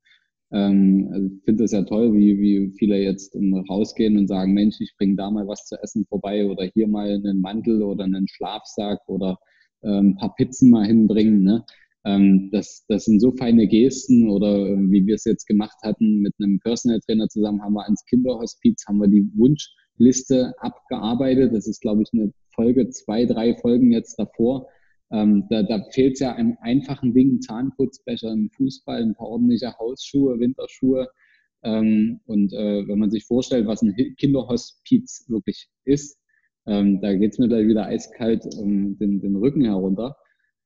Ähm, 0.53 1.09
also 1.13 1.27
ich 1.29 1.45
finde 1.45 1.65
das 1.65 1.73
ja 1.73 1.83
toll, 1.83 2.13
wie, 2.15 2.39
wie 2.39 2.73
viele 2.79 2.99
jetzt 3.03 3.35
rausgehen 3.69 4.19
und 4.19 4.29
sagen, 4.29 4.53
Mensch, 4.53 4.77
ich 4.81 4.95
bringe 4.99 5.17
da 5.17 5.31
mal 5.31 5.47
was 5.47 5.65
zu 5.67 5.77
essen 5.83 6.05
vorbei 6.07 6.47
oder 6.47 6.65
hier 6.65 6.89
mal 6.89 7.09
einen 7.09 7.41
Mantel 7.41 7.83
oder 7.83 8.05
einen 8.05 8.29
Schlafsack 8.29 9.01
oder 9.07 9.39
ähm, 9.83 10.11
ein 10.11 10.17
paar 10.17 10.35
Pizzen 10.35 10.71
mal 10.71 10.87
hinbringen. 10.87 11.43
Ne? 11.43 11.65
Ähm, 12.05 12.51
das, 12.53 12.85
das 12.89 13.05
sind 13.05 13.21
so 13.21 13.33
feine 13.33 13.67
Gesten 13.67 14.29
oder 14.29 14.69
äh, 14.69 14.77
wie 14.91 15.07
wir 15.07 15.15
es 15.15 15.25
jetzt 15.25 15.47
gemacht 15.47 15.77
hatten 15.83 16.21
mit 16.21 16.35
einem 16.39 16.59
Personal 16.61 17.01
Trainer 17.01 17.29
zusammen, 17.29 17.63
haben 17.63 17.75
wir 17.75 17.85
ans 17.85 18.05
Kinderhospiz, 18.05 18.85
haben 18.87 18.99
wir 18.99 19.09
die 19.09 19.27
Wunschliste 19.35 20.53
abgearbeitet. 20.59 21.55
Das 21.55 21.67
ist, 21.67 21.81
glaube 21.81 22.03
ich, 22.03 22.09
eine 22.13 22.33
Folge, 22.55 22.91
zwei, 22.91 23.25
drei 23.25 23.57
Folgen 23.57 23.93
jetzt 23.93 24.19
davor 24.19 24.69
ähm, 25.13 25.47
da 25.51 25.63
da 25.63 25.83
fehlt 25.91 26.15
es 26.15 26.21
ja 26.21 26.33
an 26.33 26.57
einfachen 26.61 27.13
Dingen, 27.15 27.41
Zahnputzbecher, 27.41 28.31
ein 28.31 28.51
Fußball, 28.51 29.03
ein 29.03 29.15
paar 29.15 29.29
ordentliche 29.29 29.79
Hausschuhe, 29.79 30.39
Winterschuhe. 30.41 31.09
Ähm, 31.63 32.21
und 32.27 32.53
äh, 32.53 32.89
wenn 32.89 32.99
man 32.99 33.11
sich 33.11 33.25
vorstellt, 33.25 33.67
was 33.67 33.83
ein 33.83 33.95
Kinderhospiz 34.17 35.27
wirklich 35.29 35.69
ist, 35.85 36.19
ähm, 36.67 37.01
da 37.01 37.15
geht 37.15 37.33
es 37.33 37.39
mir 37.39 37.49
gleich 37.49 37.67
wieder 37.67 37.87
eiskalt 37.87 38.45
ähm, 38.61 38.97
den, 38.99 39.21
den 39.21 39.37
Rücken 39.37 39.65
herunter. 39.65 40.17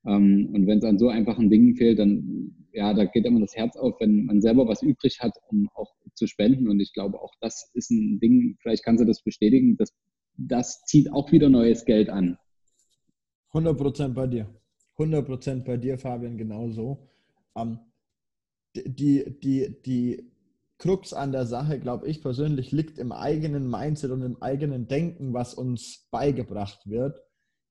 Ähm, 0.07 0.50
und 0.55 0.67
wenn 0.67 0.79
es 0.79 0.85
an 0.85 0.99
so 0.99 1.09
einfachen 1.09 1.50
Dingen 1.50 1.75
fehlt, 1.75 1.99
dann 1.99 2.55
ja, 2.73 2.93
da 2.93 3.07
geht 3.07 3.25
immer 3.25 3.41
das 3.41 3.57
Herz 3.57 3.76
auf, 3.76 3.99
wenn 4.00 4.26
man 4.26 4.43
selber 4.43 4.69
was 4.69 4.83
übrig 4.83 5.21
hat, 5.21 5.33
um 5.49 5.69
auch 5.75 5.95
zu 6.15 6.26
spenden. 6.26 6.69
Und 6.69 6.79
ich 6.79 6.93
glaube, 6.93 7.21
auch 7.21 7.33
das 7.41 7.71
ist 7.75 7.91
ein 7.91 8.21
Ding, 8.21 8.57
vielleicht 8.61 8.85
kannst 8.85 9.03
du 9.03 9.07
das 9.07 9.23
bestätigen, 9.23 9.76
dass 9.76 9.93
das 10.37 10.85
zieht 10.85 11.11
auch 11.11 11.33
wieder 11.33 11.49
neues 11.49 11.87
Geld 11.87 12.11
an. 12.11 12.37
100% 13.56 14.14
bei 14.14 14.26
dir. 14.26 14.48
100% 14.98 15.64
bei 15.64 15.76
dir, 15.76 15.98
Fabian, 15.98 16.38
genauso. 16.38 17.08
Ähm, 17.56 17.78
die, 18.75 19.38
die, 19.40 19.82
die 19.82 20.32
Krux 20.78 21.12
an 21.12 21.32
der 21.32 21.46
Sache, 21.46 21.80
glaube 21.80 22.06
ich 22.06 22.22
persönlich, 22.22 22.72
liegt 22.72 22.98
im 22.98 23.12
eigenen 23.12 23.68
Mindset 23.68 24.10
und 24.10 24.22
im 24.22 24.42
eigenen 24.42 24.88
Denken, 24.88 25.32
was 25.32 25.54
uns 25.54 26.08
beigebracht 26.10 26.86
wird 26.86 27.26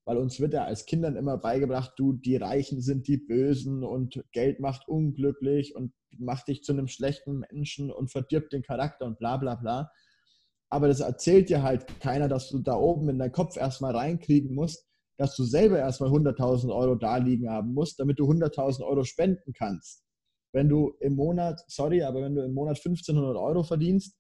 weil 0.05 0.17
uns 0.17 0.39
wird 0.39 0.53
ja 0.53 0.63
als 0.63 0.85
Kindern 0.85 1.15
immer 1.15 1.37
beigebracht, 1.37 1.93
du, 1.97 2.13
die 2.13 2.37
Reichen 2.37 2.79
sind 2.79 3.07
die 3.07 3.17
Bösen 3.17 3.83
und 3.83 4.23
Geld 4.31 4.59
macht 4.59 4.87
unglücklich 4.87 5.75
und 5.75 5.93
macht 6.17 6.47
dich 6.47 6.63
zu 6.63 6.73
einem 6.73 6.87
schlechten 6.87 7.39
Menschen 7.39 7.91
und 7.91 8.11
verdirbt 8.11 8.53
den 8.53 8.61
Charakter 8.61 9.05
und 9.05 9.17
bla 9.17 9.37
bla 9.37 9.55
bla. 9.55 9.91
Aber 10.69 10.87
das 10.87 10.99
erzählt 10.99 11.49
dir 11.49 11.63
halt 11.63 11.99
keiner, 11.99 12.27
dass 12.27 12.49
du 12.49 12.59
da 12.59 12.75
oben 12.75 13.09
in 13.09 13.19
deinen 13.19 13.31
Kopf 13.31 13.57
erstmal 13.57 13.95
reinkriegen 13.95 14.53
musst, 14.53 14.84
dass 15.17 15.35
du 15.35 15.43
selber 15.43 15.79
erstmal 15.79 16.09
100.000 16.09 16.73
Euro 16.73 16.95
da 16.95 17.17
liegen 17.17 17.49
haben 17.49 17.73
musst, 17.73 17.99
damit 17.99 18.19
du 18.19 18.29
100.000 18.29 18.83
Euro 18.85 19.03
spenden 19.03 19.53
kannst. 19.53 20.03
Wenn 20.53 20.69
du 20.69 20.93
im 20.99 21.15
Monat, 21.15 21.61
sorry, 21.67 22.03
aber 22.03 22.21
wenn 22.21 22.35
du 22.35 22.43
im 22.43 22.53
Monat 22.53 22.77
1500 22.77 23.35
Euro 23.35 23.63
verdienst, 23.63 24.17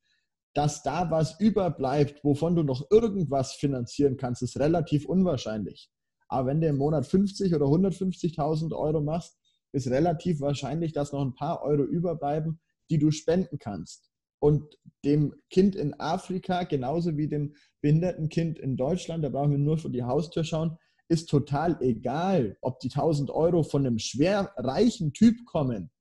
dass 0.53 0.83
da 0.83 1.11
was 1.11 1.39
überbleibt, 1.39 2.23
wovon 2.23 2.55
du 2.55 2.63
noch 2.63 2.89
irgendwas 2.89 3.53
finanzieren 3.53 4.17
kannst, 4.17 4.41
ist 4.41 4.57
relativ 4.57 5.05
unwahrscheinlich. 5.05 5.89
Aber 6.27 6.47
wenn 6.47 6.61
du 6.61 6.67
im 6.67 6.77
Monat 6.77 7.05
50 7.05 7.53
oder 7.53 7.65
150.000 7.65 8.73
Euro 8.73 9.01
machst, 9.01 9.37
ist 9.73 9.87
relativ 9.89 10.39
wahrscheinlich, 10.39 10.93
dass 10.93 11.11
noch 11.11 11.21
ein 11.21 11.35
paar 11.35 11.61
Euro 11.61 11.83
überbleiben, 11.83 12.61
die 12.89 12.97
du 12.97 13.11
spenden 13.11 13.59
kannst. 13.59 14.09
Und 14.39 14.77
dem 15.03 15.33
Kind 15.49 15.75
in 15.75 15.93
Afrika, 15.99 16.63
genauso 16.63 17.17
wie 17.17 17.27
dem 17.27 17.55
behinderten 17.81 18.29
Kind 18.29 18.59
in 18.59 18.77
Deutschland, 18.77 19.23
da 19.23 19.29
brauchen 19.29 19.51
wir 19.51 19.57
nur 19.57 19.77
vor 19.77 19.91
die 19.91 20.03
Haustür 20.03 20.43
schauen, 20.43 20.77
ist 21.07 21.29
total 21.29 21.81
egal, 21.81 22.57
ob 22.61 22.79
die 22.79 22.89
1000 22.89 23.29
Euro 23.29 23.63
von 23.63 23.85
einem 23.85 23.99
schwer 23.99 24.53
reichen 24.57 25.13
Typ 25.13 25.45
kommen 25.45 25.91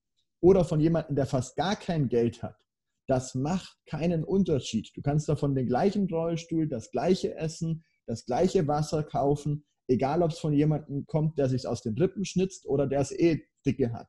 oder 0.41 0.65
von 0.65 0.81
jemandem, 0.81 1.17
der 1.17 1.27
fast 1.27 1.57
gar 1.57 1.77
kein 1.77 2.09
Geld 2.09 2.43
hat. 2.43 2.57
Das 3.07 3.35
macht 3.35 3.77
keinen 3.87 4.25
Unterschied. 4.25 4.91
Du 4.95 5.03
kannst 5.03 5.29
davon 5.29 5.55
den 5.55 5.67
gleichen 5.67 6.09
Rollstuhl, 6.09 6.69
das 6.69 6.91
gleiche 6.91 7.35
Essen, 7.35 7.85
das 8.07 8.25
gleiche 8.25 8.67
Wasser 8.67 9.03
kaufen, 9.03 9.65
egal 9.89 10.23
ob 10.23 10.31
es 10.31 10.39
von 10.39 10.55
jemandem 10.55 11.05
kommt, 11.07 11.39
der 11.39 11.49
sich 11.49 11.67
aus 11.67 11.83
den 11.83 11.99
Rippen 11.99 12.25
schnitzt 12.25 12.67
oder 12.67 12.87
der 12.87 13.01
es 13.01 13.13
eh 13.13 13.47
dicke 13.67 13.93
hat. 13.93 14.09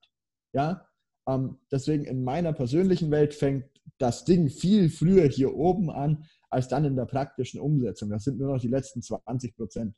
Ja, 0.53 0.87
ähm, 1.27 1.57
deswegen 1.71 2.05
in 2.05 2.23
meiner 2.23 2.53
persönlichen 2.53 3.11
Welt 3.11 3.33
fängt 3.33 3.65
das 3.97 4.25
Ding 4.25 4.49
viel 4.49 4.89
früher 4.89 5.27
hier 5.27 5.55
oben 5.55 5.89
an, 5.89 6.25
als 6.49 6.67
dann 6.67 6.85
in 6.85 6.95
der 6.95 7.05
praktischen 7.05 7.59
Umsetzung. 7.59 8.09
Das 8.09 8.23
sind 8.23 8.39
nur 8.39 8.53
noch 8.53 8.61
die 8.61 8.67
letzten 8.67 9.01
20 9.01 9.55
Prozent. 9.55 9.95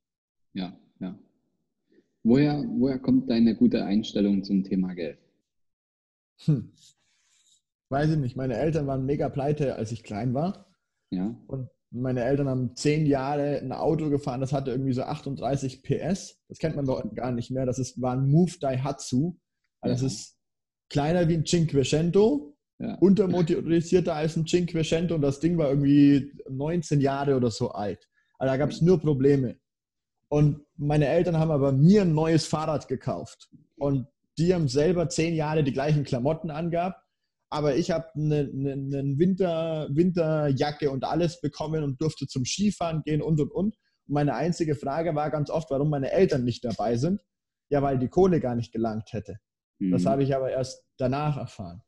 Ja. 0.54 0.77
Woher, 2.24 2.63
woher 2.67 3.00
kommt 3.00 3.29
deine 3.29 3.55
gute 3.55 3.86
Einstellung 3.86 4.43
zum 4.43 4.63
Thema 4.63 4.93
Geld? 4.93 5.19
Hm 6.45 6.71
weiß 7.89 8.12
ich 8.12 8.17
nicht, 8.17 8.36
meine 8.36 8.57
Eltern 8.57 8.88
waren 8.88 9.05
mega 9.05 9.29
pleite, 9.29 9.75
als 9.75 9.91
ich 9.91 10.03
klein 10.03 10.33
war. 10.33 10.67
Ja. 11.09 11.36
Und 11.47 11.69
meine 11.89 12.24
Eltern 12.24 12.50
haben 12.50 12.75
zehn 12.75 13.05
Jahre 13.05 13.59
ein 13.59 13.71
Auto 13.71 14.09
gefahren, 14.09 14.41
das 14.41 14.51
hatte 14.51 14.71
irgendwie 14.71 14.93
so 14.93 15.03
38 15.03 15.83
PS. 15.83 16.41
Das 16.50 16.57
kennt 16.57 16.75
man 16.75 16.86
doch 16.86 17.03
gar 17.15 17.31
nicht 17.31 17.50
mehr. 17.50 17.65
Das 17.65 17.79
ist, 17.79 18.01
war 18.01 18.13
ein 18.13 18.29
Move 18.29 18.53
Daihatsu. 18.59 19.38
Also 19.79 20.03
ja. 20.03 20.09
Das 20.09 20.13
ist 20.13 20.38
kleiner 20.89 21.27
wie 21.29 21.36
ein 21.36 21.45
Cinquecento, 21.45 22.55
ja. 22.79 22.95
untermotorisierter 22.95 24.15
als 24.15 24.36
ein 24.36 24.45
Cinquecento 24.45 25.15
und 25.15 25.21
das 25.21 25.39
Ding 25.39 25.57
war 25.57 25.69
irgendwie 25.69 26.33
19 26.50 27.00
Jahre 27.00 27.36
oder 27.36 27.51
so 27.51 27.71
alt. 27.71 28.09
Also 28.38 28.51
da 28.51 28.57
gab 28.57 28.71
es 28.71 28.81
nur 28.81 29.00
Probleme. 29.00 29.57
Und 30.29 30.65
meine 30.75 31.07
Eltern 31.07 31.38
haben 31.38 31.51
aber 31.51 31.72
mir 31.72 32.01
ein 32.01 32.13
neues 32.13 32.46
Fahrrad 32.46 32.88
gekauft. 32.88 33.50
Und 33.77 34.07
die 34.38 34.53
haben 34.53 34.67
selber 34.67 35.10
zehn 35.10 35.34
Jahre 35.34 35.63
die 35.63 35.74
gleichen 35.74 36.03
Klamotten 36.03 36.51
angehabt 36.51 37.01
aber 37.50 37.75
ich 37.75 37.91
habe 37.91 38.07
eine, 38.15 38.39
eine, 38.39 38.74
eine 38.74 39.17
Winter, 39.19 39.88
Winterjacke 39.91 40.91
und 40.91 41.05
alles 41.05 41.39
bekommen 41.39 41.84
und 41.84 42.01
durfte 42.01 42.27
zum 42.27 42.46
Skifahren 42.46 43.03
gehen 43.03 43.22
und 43.22 43.39
und 43.39 43.51
und. 43.51 43.75
Und 44.07 44.13
meine 44.13 44.36
einzige 44.36 44.75
Frage 44.75 45.15
war 45.15 45.29
ganz 45.31 45.50
oft, 45.50 45.69
warum 45.72 45.89
meine 45.89 46.12
Eltern 46.12 46.43
nicht 46.43 46.65
dabei 46.65 46.98
sind. 46.98 47.22
Ja, 47.69 47.81
weil 47.81 48.00
die 48.00 48.10
Kohle 48.10 48.39
gar 48.39 48.55
nicht 48.55 48.72
gelangt 48.72 49.12
hätte. 49.13 49.38
Mhm. 49.79 49.91
Das 49.91 50.05
habe 50.05 50.24
ich 50.24 50.36
aber 50.36 50.51
erst 50.51 50.84
danach 50.98 51.38
erfahren. 51.38 51.81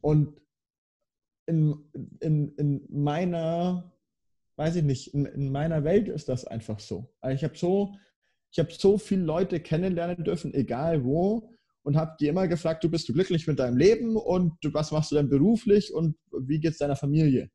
Und 0.00 0.40
in, 1.46 1.90
in, 2.20 2.54
in 2.56 2.86
meiner, 2.90 3.95
weiß 4.56 4.76
ich 4.76 4.82
nicht, 4.82 5.14
in, 5.14 5.26
in 5.26 5.52
meiner 5.52 5.84
Welt 5.84 6.08
ist 6.08 6.28
das 6.28 6.44
einfach 6.46 6.80
so. 6.80 7.14
Also 7.20 7.36
ich 7.36 7.44
habe 7.44 7.56
so, 7.56 7.94
ich 8.50 8.58
habe 8.58 8.72
so 8.72 8.98
viele 8.98 9.22
Leute 9.22 9.60
kennenlernen 9.60 10.24
dürfen, 10.24 10.54
egal 10.54 11.04
wo, 11.04 11.50
und 11.82 11.96
habe 11.96 12.16
die 12.18 12.26
immer 12.26 12.48
gefragt, 12.48 12.82
du 12.82 12.90
bist 12.90 13.08
du 13.08 13.12
glücklich 13.12 13.46
mit 13.46 13.58
deinem 13.58 13.76
Leben 13.76 14.16
und 14.16 14.54
was 14.72 14.90
machst 14.90 15.12
du 15.12 15.14
denn 15.14 15.28
beruflich 15.28 15.94
und 15.94 16.16
wie 16.32 16.58
geht 16.58 16.72
es 16.72 16.78
deiner 16.78 16.96
Familie? 16.96 17.50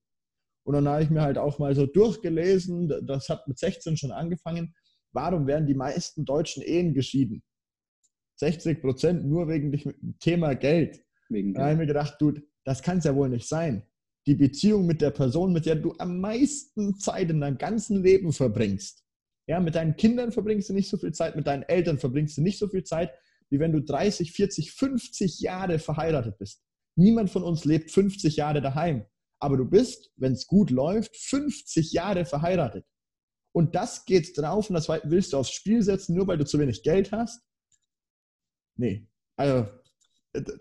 Und 0.64 0.76
dann 0.76 0.88
habe 0.88 1.04
ich 1.04 1.10
mir 1.10 1.22
halt 1.22 1.38
auch 1.38 1.60
mal 1.60 1.76
so 1.76 1.86
durchgelesen, 1.86 2.88
das 3.06 3.30
hat 3.30 3.48
mit 3.48 3.58
16 3.58 3.98
schon 3.98 4.12
angefangen, 4.12 4.74
warum 5.12 5.48
werden 5.48 5.68
die 5.68 5.74
meisten 5.74 6.24
deutschen 6.24 6.64
Ehen 6.64 6.94
geschieden? 6.94 7.44
60 8.38 8.82
Prozent 8.82 9.26
nur 9.26 9.48
wegen 9.48 9.72
dem 9.72 10.18
Thema 10.20 10.56
Geld. 10.56 11.04
Wegen 11.30 11.54
da 11.54 11.64
habe 11.64 11.74
ich 11.74 11.78
mir 11.80 11.88
gedacht, 11.88 12.16
du, 12.20 12.34
das 12.64 12.82
kann 12.82 13.00
es 13.00 13.04
ja 13.04 13.16
wohl 13.16 13.30
nicht 13.30 13.48
sein. 13.48 13.84
Die 14.28 14.36
Beziehung 14.36 14.86
mit 14.86 15.02
der 15.02 15.12
Person, 15.12 15.52
mit 15.54 15.66
der 15.66 15.76
du 15.76 15.96
am 15.98 16.20
meisten 16.20 16.98
Zeit 17.00 17.30
in 17.30 17.42
deinem 17.42 17.58
ganzen 17.58 18.04
Leben 18.04 18.32
verbringst. 18.34 19.04
Ja, 19.48 19.60
mit 19.60 19.76
deinen 19.76 19.96
Kindern 19.96 20.32
verbringst 20.32 20.70
du 20.70 20.74
nicht 20.74 20.90
so 20.90 20.98
viel 20.98 21.12
Zeit, 21.12 21.36
mit 21.36 21.48
deinen 21.48 21.64
Eltern 21.64 21.98
verbringst 21.98 22.38
du 22.38 22.42
nicht 22.42 22.60
so 22.60 22.68
viel 22.68 22.84
Zeit, 22.84 23.12
wie 23.50 23.60
wenn 23.60 23.72
du 23.72 23.82
30, 23.82 24.32
40, 24.32 24.72
50 24.72 25.40
Jahre 25.40 25.80
verheiratet 25.80 26.38
bist. 26.38 26.64
Niemand 26.96 27.30
von 27.30 27.44
uns 27.44 27.66
lebt 27.66 27.92
50 27.92 28.36
Jahre 28.36 28.62
daheim. 28.62 29.06
Aber 29.40 29.58
du 29.58 29.66
bist, 29.66 30.12
wenn 30.18 30.34
es 30.34 30.46
gut 30.46 30.70
läuft, 30.70 31.18
50 31.18 31.92
Jahre 31.92 32.26
verheiratet. 32.26 32.86
Und 33.54 33.76
das 33.76 34.06
geht 34.06 34.38
drauf 34.38 34.70
und 34.70 34.76
das 34.76 34.88
willst 34.88 35.34
du 35.34 35.38
aufs 35.38 35.52
Spiel 35.52 35.82
setzen, 35.82 36.16
nur 36.16 36.28
weil 36.28 36.38
du 36.38 36.46
zu 36.46 36.60
wenig 36.60 36.84
Geld 36.84 37.12
hast? 37.12 37.42
Nee. 38.78 39.08
Also, 39.36 39.68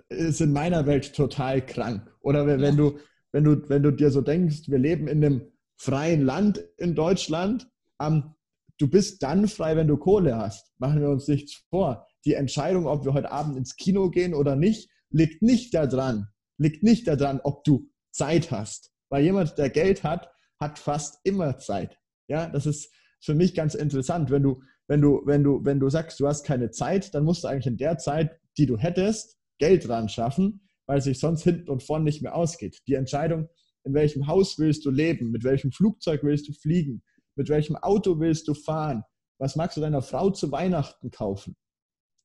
ist 0.09 0.40
in 0.40 0.52
meiner 0.52 0.87
Welt 0.87 1.14
total 1.14 1.64
krank. 1.64 2.12
Oder 2.23 2.47
wenn, 2.47 2.61
ja. 2.61 2.73
du, 2.73 2.99
wenn, 3.32 3.44
du, 3.44 3.68
wenn 3.68 3.82
du 3.82 3.90
dir 3.90 4.10
so 4.10 4.20
denkst, 4.20 4.68
wir 4.68 4.78
leben 4.78 5.08
in 5.08 5.25
einem 5.25 5.42
freien 5.76 6.22
Land 6.22 6.64
in 6.76 6.94
Deutschland, 6.94 7.68
ähm, 8.00 8.34
du 8.78 8.88
bist 8.88 9.22
dann 9.22 9.49
frei, 9.49 9.76
wenn 9.76 9.88
du 9.88 9.96
Kohle 9.96 10.37
hast. 10.37 10.72
Machen 10.78 11.00
wir 11.00 11.08
uns 11.08 11.28
nichts 11.28 11.54
vor 11.70 12.06
die 12.25 12.34
Entscheidung, 12.34 12.87
ob 12.87 13.04
wir 13.04 13.14
heute 13.14 13.30
Abend 13.30 13.56
ins 13.56 13.76
Kino 13.76 14.10
gehen 14.10 14.34
oder 14.34 14.56
nicht, 14.56 14.90
liegt 15.10 15.42
nicht 15.42 15.75
daran, 15.75 16.28
liegt 16.58 16.82
nicht 16.82 17.06
daran, 17.06 17.40
ob 17.42 17.64
du 17.64 17.88
Zeit 18.10 18.50
hast. 18.50 18.92
Weil 19.08 19.25
jemand, 19.25 19.58
der 19.58 19.70
Geld 19.70 20.04
hat, 20.04 20.30
hat 20.60 20.78
fast 20.78 21.18
immer 21.25 21.58
Zeit. 21.58 21.99
Ja, 22.28 22.49
das 22.49 22.66
ist 22.66 22.92
für 23.20 23.34
mich 23.34 23.54
ganz 23.54 23.75
interessant. 23.75 24.30
Wenn 24.30 24.42
du, 24.42 24.62
wenn 24.87 25.00
du, 25.00 25.22
wenn 25.25 25.42
du, 25.42 25.64
wenn 25.64 25.80
du 25.80 25.88
sagst, 25.88 26.20
du 26.20 26.26
hast 26.26 26.44
keine 26.44 26.70
Zeit, 26.70 27.14
dann 27.14 27.25
musst 27.25 27.44
du 27.44 27.49
eigentlich 27.49 27.66
in 27.66 27.76
der 27.76 27.99
Zeit, 27.99 28.38
die 28.56 28.66
du 28.66 28.76
hättest, 28.76 29.37
Geld 29.58 29.88
ran 29.88 30.08
schaffen, 30.08 30.68
weil 30.90 31.00
sich 31.00 31.20
sonst 31.20 31.44
hinten 31.44 31.70
und 31.70 31.85
vorne 31.85 32.04
nicht 32.04 32.20
mehr 32.20 32.35
ausgeht. 32.35 32.80
Die 32.88 32.94
Entscheidung, 32.94 33.49
in 33.85 33.94
welchem 33.94 34.26
Haus 34.26 34.59
willst 34.59 34.85
du 34.85 34.90
leben, 34.90 35.30
mit 35.30 35.44
welchem 35.44 35.70
Flugzeug 35.70 36.25
willst 36.25 36.49
du 36.49 36.52
fliegen, 36.52 37.04
mit 37.37 37.49
welchem 37.49 37.76
Auto 37.76 38.18
willst 38.18 38.49
du 38.49 38.54
fahren, 38.54 39.04
was 39.38 39.54
magst 39.54 39.76
du 39.76 39.80
deiner 39.80 40.02
Frau 40.02 40.30
zu 40.30 40.50
Weihnachten 40.50 41.12
kaufen, 41.12 41.54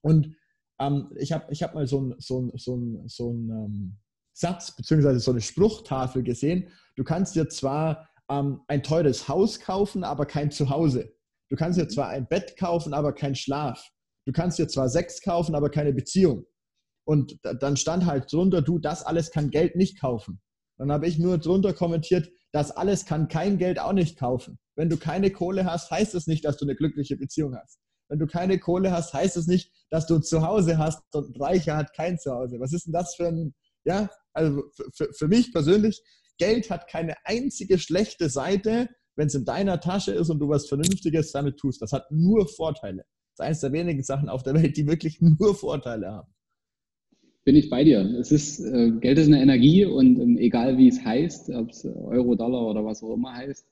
und 0.02 0.36
ähm, 0.80 1.12
ich 1.16 1.32
habe 1.32 1.46
ich 1.52 1.62
hab 1.64 1.76
mal 1.76 1.86
so 1.86 2.00
einen 2.00 2.16
so 2.18 2.52
so 2.56 2.76
ein, 2.76 3.08
so 3.08 3.32
ein 3.32 3.50
ähm, 3.50 3.98
Satz 4.34 4.76
beziehungsweise 4.76 5.20
so 5.20 5.32
eine 5.32 5.42
Spruchtafel 5.42 6.24
gesehen. 6.24 6.70
Du 6.96 7.04
kannst 7.04 7.36
dir 7.36 7.48
zwar 7.50 8.10
ähm, 8.30 8.62
ein 8.68 8.82
teures 8.84 9.28
Haus 9.28 9.60
kaufen, 9.60 10.04
aber 10.04 10.26
kein 10.26 10.52
Zuhause. 10.52 11.16
Du 11.50 11.56
kannst 11.56 11.80
dir 11.80 11.88
zwar 11.88 12.10
ein 12.10 12.28
Bett 12.28 12.58
kaufen, 12.58 12.94
aber 12.94 13.14
kein 13.14 13.36
Schlaf. 13.36 13.90
Du 14.26 14.32
kannst 14.32 14.58
dir 14.58 14.68
zwar 14.68 14.90
Sex 14.90 15.22
kaufen, 15.22 15.54
aber 15.54 15.70
keine 15.70 15.94
Beziehung. 15.94 16.46
Und 17.06 17.40
dann 17.44 17.78
stand 17.78 18.06
halt 18.06 18.32
drunter, 18.32 18.62
du, 18.62 18.80
das 18.80 19.04
alles 19.04 19.32
kann 19.32 19.52
Geld 19.52 19.76
nicht 19.76 20.00
kaufen. 20.00 20.42
Dann 20.78 20.92
habe 20.92 21.08
ich 21.08 21.18
nur 21.20 21.38
drunter 21.38 21.74
kommentiert, 21.74 22.30
das 22.52 22.72
alles 22.72 23.06
kann 23.06 23.28
kein 23.28 23.58
Geld 23.58 23.80
auch 23.80 23.94
nicht 23.94 24.18
kaufen. 24.18 24.58
Wenn 24.76 24.90
du 24.90 24.98
keine 24.98 25.32
Kohle 25.32 25.66
hast, 25.66 25.92
heißt 25.92 26.16
es 26.16 26.24
das 26.24 26.28
nicht, 26.28 26.46
dass 26.46 26.58
du 26.58 26.66
eine 26.66 26.76
glückliche 26.76 27.16
Beziehung 27.16 27.56
hast. 27.56 27.80
Wenn 28.10 28.20
du 28.20 28.28
keine 28.28 28.60
Kohle 28.60 28.92
hast, 28.92 29.14
heißt 29.14 29.38
es 29.38 29.48
nicht, 29.48 29.72
dass 29.90 30.06
du 30.08 30.16
ein 30.16 30.24
Zuhause 30.24 30.78
hast 30.78 31.02
und 31.14 31.36
ein 31.36 31.42
Reicher 31.42 31.78
hat 31.78 31.94
kein 31.94 32.20
Zuhause. 32.20 32.60
Was 32.60 32.74
ist 32.74 32.86
denn 32.86 32.94
das 32.94 33.16
für 33.16 33.28
ein, 33.28 33.56
ja, 33.84 34.10
also 34.34 34.64
für, 34.94 35.12
für 35.14 35.28
mich 35.28 35.54
persönlich, 35.54 36.02
Geld 36.38 36.70
hat 36.70 36.88
keine 36.88 37.16
einzige 37.24 37.80
schlechte 37.80 38.30
Seite, 38.30 38.90
wenn 39.16 39.28
es 39.28 39.36
in 39.36 39.46
deiner 39.46 39.80
Tasche 39.80 40.12
ist 40.12 40.30
und 40.30 40.40
du 40.40 40.50
was 40.50 40.68
Vernünftiges 40.68 41.32
damit 41.32 41.58
tust. 41.58 41.82
Das 41.82 41.94
hat 41.94 42.12
nur 42.12 42.48
Vorteile. 42.48 43.06
ist 43.34 43.42
eines 43.42 43.62
der 43.62 43.72
wenigen 43.72 44.04
Sachen 44.04 44.30
auf 44.30 44.44
der 44.44 44.54
Welt, 44.54 44.76
die 44.76 44.88
wirklich 44.88 45.22
nur 45.22 45.56
Vorteile 45.56 46.12
haben. 46.12 46.34
Bin 47.46 47.56
ich 47.56 47.70
bei 47.70 47.84
dir. 47.84 48.00
Es 48.20 48.32
ist, 48.32 48.60
äh, 48.60 48.92
Geld 49.00 49.20
ist 49.20 49.28
eine 49.28 49.40
Energie 49.40 49.86
und 49.86 50.20
ähm, 50.20 50.38
egal 50.40 50.80
wie 50.80 50.88
es 50.88 51.06
heißt, 51.06 51.52
ob 51.52 51.70
es 51.70 51.86
Euro, 51.86 52.34
Dollar 52.34 52.68
oder 52.68 52.84
was 52.84 53.04
auch 53.04 53.14
immer 53.14 53.36
heißt, 53.36 53.68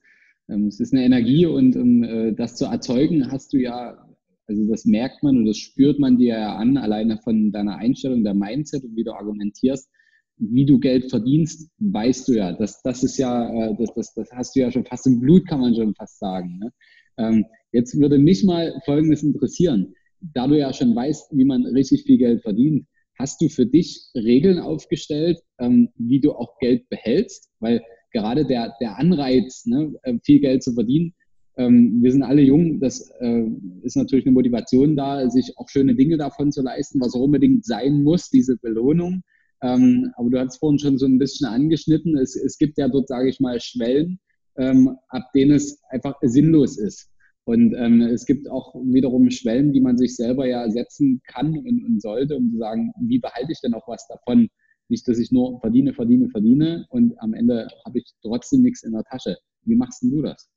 ähm, 0.47 0.67
es 0.67 0.79
ist 0.79 0.93
eine 0.93 1.03
Energie 1.03 1.47
und 1.47 1.75
um 1.75 2.03
äh, 2.03 2.33
das 2.33 2.55
zu 2.55 2.65
erzeugen, 2.65 3.31
hast 3.31 3.51
du 3.51 3.57
ja, 3.57 3.97
also 4.45 4.69
das 4.69 4.85
merkt 4.85 5.23
man 5.23 5.37
und 5.37 5.45
das 5.45 5.57
spürt 5.57 5.97
man 5.97 6.17
dir 6.17 6.37
ja 6.37 6.55
an, 6.55 6.77
alleine 6.77 7.17
von 7.17 7.51
deiner 7.51 7.77
Einstellung, 7.77 8.23
der 8.23 8.35
Mindset 8.35 8.83
und 8.83 8.95
wie 8.95 9.03
du 9.03 9.11
argumentierst, 9.11 9.89
wie 10.37 10.65
du 10.65 10.77
Geld 10.79 11.09
verdienst, 11.09 11.71
weißt 11.79 12.27
du 12.27 12.33
ja. 12.33 12.53
Das, 12.53 12.79
das 12.83 13.03
ist 13.03 13.17
ja, 13.17 13.49
äh, 13.49 13.75
das, 13.75 13.91
das, 13.95 14.13
das 14.13 14.31
hast 14.33 14.55
du 14.55 14.59
ja 14.59 14.69
schon 14.69 14.85
fast 14.85 15.07
im 15.07 15.19
Blut, 15.19 15.47
kann 15.47 15.61
man 15.61 15.73
schon 15.73 15.95
fast 15.95 16.19
sagen. 16.19 16.59
Ne? 16.59 16.71
Ähm, 17.17 17.45
jetzt 17.71 17.97
würde 17.97 18.19
mich 18.19 18.43
mal 18.43 18.79
Folgendes 18.85 19.23
interessieren. 19.23 19.95
Da 20.21 20.47
du 20.47 20.57
ja 20.57 20.71
schon 20.73 20.95
weißt, 20.95 21.35
wie 21.35 21.45
man 21.45 21.65
richtig 21.65 22.03
viel 22.03 22.19
Geld 22.19 22.43
verdient, 22.43 22.85
hast 23.17 23.41
du 23.41 23.49
für 23.49 23.65
dich 23.65 24.09
Regeln 24.15 24.59
aufgestellt, 24.59 25.39
ähm, 25.59 25.89
wie 25.95 26.19
du 26.19 26.33
auch 26.33 26.57
Geld 26.59 26.89
behältst? 26.89 27.49
Weil 27.59 27.81
gerade 28.11 28.45
der, 28.45 28.73
der 28.79 28.97
Anreiz, 28.97 29.65
ne, 29.65 29.93
äh, 30.03 30.17
viel 30.23 30.39
Geld 30.39 30.63
zu 30.63 30.73
verdienen, 30.73 31.13
ähm, 31.55 31.99
wir 32.01 32.11
sind 32.11 32.23
alle 32.23 32.41
jung, 32.41 32.79
das 32.79 33.11
äh, 33.19 33.43
ist 33.83 33.95
natürlich 33.95 34.25
eine 34.25 34.33
Motivation 34.33 34.95
da, 34.95 35.29
sich 35.29 35.53
auch 35.57 35.69
schöne 35.69 35.95
Dinge 35.95 36.17
davon 36.17 36.51
zu 36.51 36.63
leisten, 36.63 36.99
was 36.99 37.13
auch 37.13 37.21
unbedingt 37.21 37.65
sein 37.65 38.01
muss, 38.01 38.29
diese 38.29 38.57
Belohnung. 38.57 39.21
Ähm, 39.61 40.11
aber 40.15 40.29
du 40.29 40.39
hast 40.39 40.57
vorhin 40.57 40.79
schon 40.79 40.97
so 40.97 41.05
ein 41.05 41.19
bisschen 41.19 41.47
angeschnitten, 41.47 42.17
es, 42.17 42.35
es 42.35 42.57
gibt 42.57 42.77
ja 42.77 42.87
dort, 42.87 43.07
sage 43.07 43.29
ich 43.29 43.39
mal, 43.39 43.59
Schwellen, 43.61 44.19
ähm, 44.57 44.97
ab 45.09 45.31
denen 45.33 45.51
es 45.51 45.79
einfach 45.89 46.15
sinnlos 46.21 46.77
ist. 46.77 47.09
Und 47.45 47.73
ähm, 47.75 48.01
es 48.01 48.25
gibt 48.25 48.49
auch 48.49 48.73
wiederum 48.75 49.29
Schwellen, 49.29 49.73
die 49.73 49.81
man 49.81 49.97
sich 49.97 50.15
selber 50.15 50.47
ja 50.47 50.69
setzen 50.69 51.21
kann 51.27 51.57
und, 51.57 51.83
und 51.85 52.01
sollte, 52.01 52.37
um 52.37 52.49
zu 52.51 52.57
sagen, 52.57 52.91
wie 53.01 53.19
behalte 53.19 53.51
ich 53.51 53.59
denn 53.61 53.73
auch 53.73 53.87
was 53.87 54.07
davon? 54.07 54.47
Nicht, 54.87 55.07
dass 55.07 55.17
ich 55.17 55.31
nur 55.31 55.59
verdiene, 55.59 55.93
verdiene, 55.93 56.29
verdiene 56.29 56.85
und 56.89 57.19
am 57.19 57.33
Ende 57.33 57.67
habe 57.85 57.99
ich 57.99 58.05
trotzdem 58.21 58.61
nichts 58.61 58.83
in 58.83 58.93
der 58.93 59.03
Tasche. 59.03 59.37
Wie 59.65 59.75
machst 59.75 60.03
denn 60.03 60.11
du 60.11 60.21
das? 60.21 60.49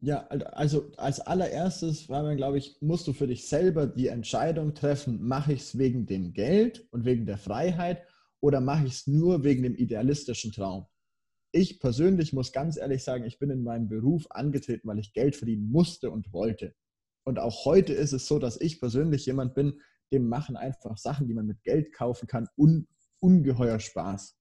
Ja, 0.00 0.26
also 0.26 0.90
als 0.96 1.20
allererstes, 1.20 2.08
war 2.08 2.34
glaube 2.34 2.58
ich, 2.58 2.76
musst 2.80 3.06
du 3.06 3.12
für 3.12 3.28
dich 3.28 3.46
selber 3.46 3.86
die 3.86 4.08
Entscheidung 4.08 4.74
treffen, 4.74 5.22
mache 5.22 5.52
ich 5.52 5.60
es 5.60 5.78
wegen 5.78 6.06
dem 6.06 6.32
Geld 6.32 6.86
und 6.90 7.04
wegen 7.04 7.24
der 7.24 7.38
Freiheit 7.38 8.02
oder 8.40 8.60
mache 8.60 8.86
ich 8.86 8.94
es 8.94 9.06
nur 9.06 9.44
wegen 9.44 9.62
dem 9.62 9.76
idealistischen 9.76 10.50
Traum? 10.50 10.86
Ich 11.52 11.80
persönlich 11.80 12.32
muss 12.32 12.52
ganz 12.52 12.78
ehrlich 12.78 13.04
sagen, 13.04 13.24
ich 13.24 13.38
bin 13.38 13.50
in 13.50 13.62
meinem 13.62 13.88
Beruf 13.88 14.26
angetreten, 14.30 14.88
weil 14.88 14.98
ich 14.98 15.12
Geld 15.12 15.36
verdienen 15.36 15.70
musste 15.70 16.10
und 16.10 16.32
wollte. 16.32 16.74
Und 17.24 17.38
auch 17.38 17.66
heute 17.66 17.92
ist 17.92 18.12
es 18.12 18.26
so, 18.26 18.38
dass 18.38 18.60
ich 18.60 18.80
persönlich 18.80 19.26
jemand 19.26 19.54
bin, 19.54 19.80
dem 20.12 20.28
machen 20.28 20.56
einfach 20.56 20.96
Sachen, 20.96 21.28
die 21.28 21.34
man 21.34 21.46
mit 21.46 21.62
Geld 21.62 21.92
kaufen 21.92 22.26
kann, 22.26 22.48
un 22.56 22.88
ungeheuer 23.20 23.78
Spaß. 23.78 24.36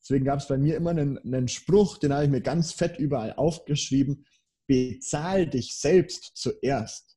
Deswegen 0.00 0.24
gab 0.24 0.40
es 0.40 0.48
bei 0.48 0.58
mir 0.58 0.76
immer 0.76 0.90
einen, 0.90 1.18
einen 1.18 1.48
Spruch, 1.48 1.98
den 1.98 2.12
habe 2.12 2.24
ich 2.24 2.30
mir 2.30 2.42
ganz 2.42 2.72
fett 2.72 2.98
überall 2.98 3.32
aufgeschrieben. 3.32 4.26
Bezahl 4.66 5.46
dich 5.46 5.78
selbst 5.78 6.32
zuerst. 6.34 7.16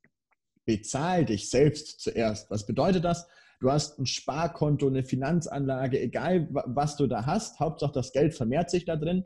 Bezahl 0.66 1.26
dich 1.26 1.50
selbst 1.50 2.00
zuerst. 2.00 2.50
Was 2.50 2.66
bedeutet 2.66 3.04
das? 3.04 3.28
Du 3.60 3.70
hast 3.70 4.00
ein 4.00 4.06
Sparkonto, 4.06 4.88
eine 4.88 5.04
Finanzanlage, 5.04 6.00
egal 6.00 6.48
was 6.52 6.96
du 6.96 7.08
da 7.08 7.26
hast, 7.26 7.60
Hauptsache 7.60 7.92
das 7.92 8.14
Geld 8.14 8.34
vermehrt 8.34 8.70
sich 8.70 8.86
da 8.86 8.96
drin. 8.96 9.26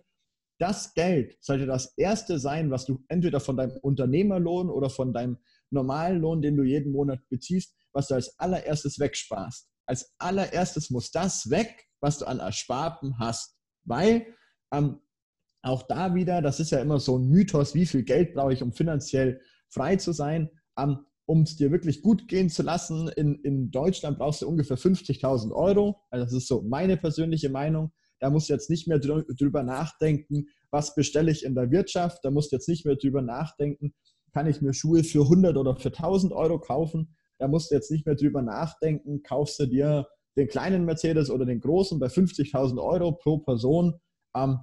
Das 0.63 0.93
Geld 0.93 1.35
sollte 1.41 1.65
das 1.65 1.93
erste 1.97 2.39
sein, 2.39 2.71
was 2.71 2.85
du 2.85 3.03
entweder 3.09 3.41
von 3.41 3.57
deinem 3.57 3.75
Unternehmerlohn 3.81 4.69
oder 4.69 4.89
von 4.89 5.11
deinem 5.11 5.37
normalen 5.71 6.21
Lohn, 6.21 6.41
den 6.41 6.55
du 6.55 6.63
jeden 6.63 6.93
Monat 6.93 7.19
beziehst, 7.27 7.75
was 7.91 8.07
du 8.07 8.13
als 8.13 8.39
allererstes 8.39 8.97
wegsparst. 8.97 9.67
Als 9.85 10.15
allererstes 10.19 10.89
muss 10.89 11.11
das 11.11 11.49
weg, 11.49 11.89
was 11.99 12.19
du 12.19 12.27
an 12.27 12.39
Ersparten 12.39 13.19
hast. 13.19 13.57
Weil 13.83 14.25
ähm, 14.71 15.01
auch 15.63 15.83
da 15.83 16.15
wieder, 16.15 16.41
das 16.41 16.61
ist 16.61 16.71
ja 16.71 16.79
immer 16.79 17.01
so 17.01 17.17
ein 17.17 17.27
Mythos, 17.27 17.75
wie 17.75 17.85
viel 17.85 18.03
Geld 18.03 18.33
brauche 18.33 18.53
ich, 18.53 18.63
um 18.63 18.71
finanziell 18.71 19.41
frei 19.67 19.97
zu 19.97 20.13
sein. 20.13 20.49
Ähm, 20.79 20.99
um 21.25 21.41
es 21.41 21.57
dir 21.57 21.71
wirklich 21.71 22.01
gut 22.01 22.29
gehen 22.29 22.49
zu 22.49 22.63
lassen, 22.63 23.09
in, 23.09 23.35
in 23.43 23.69
Deutschland 23.69 24.17
brauchst 24.17 24.41
du 24.41 24.47
ungefähr 24.47 24.77
50.000 24.77 25.51
Euro. 25.51 25.99
Also 26.09 26.23
das 26.23 26.33
ist 26.33 26.47
so 26.47 26.61
meine 26.61 26.95
persönliche 26.95 27.49
Meinung. 27.49 27.91
Da 28.23 28.29
musst 28.29 28.47
du 28.47 28.53
jetzt 28.53 28.69
nicht 28.69 28.87
mehr 28.87 28.99
drüber 28.99 29.63
nachdenken, 29.63 30.47
was 30.71 30.95
bestelle 30.95 31.29
ich 31.29 31.43
in 31.43 31.55
der 31.55 31.71
Wirtschaft. 31.71 32.19
Da 32.23 32.31
musst 32.31 32.53
du 32.53 32.55
jetzt 32.55 32.69
nicht 32.69 32.85
mehr 32.85 32.95
drüber 32.95 33.21
nachdenken, 33.21 33.93
kann 34.31 34.47
ich 34.47 34.61
mir 34.61 34.73
Schuhe 34.73 35.03
für 35.03 35.23
100 35.23 35.57
oder 35.57 35.75
für 35.75 35.89
1000 35.89 36.31
Euro 36.31 36.57
kaufen. 36.57 37.17
Da 37.37 37.49
musst 37.49 37.69
du 37.69 37.75
jetzt 37.75 37.91
nicht 37.91 38.05
mehr 38.05 38.15
drüber 38.15 38.41
nachdenken, 38.41 39.23
kaufst 39.23 39.59
du 39.59 39.65
dir 39.65 40.07
den 40.37 40.47
kleinen 40.47 40.85
Mercedes 40.85 41.29
oder 41.29 41.45
den 41.45 41.59
großen 41.59 41.99
bei 41.99 42.07
50.000 42.07 42.81
Euro 42.81 43.11
pro 43.11 43.39
Person, 43.39 43.99
ähm, 44.37 44.59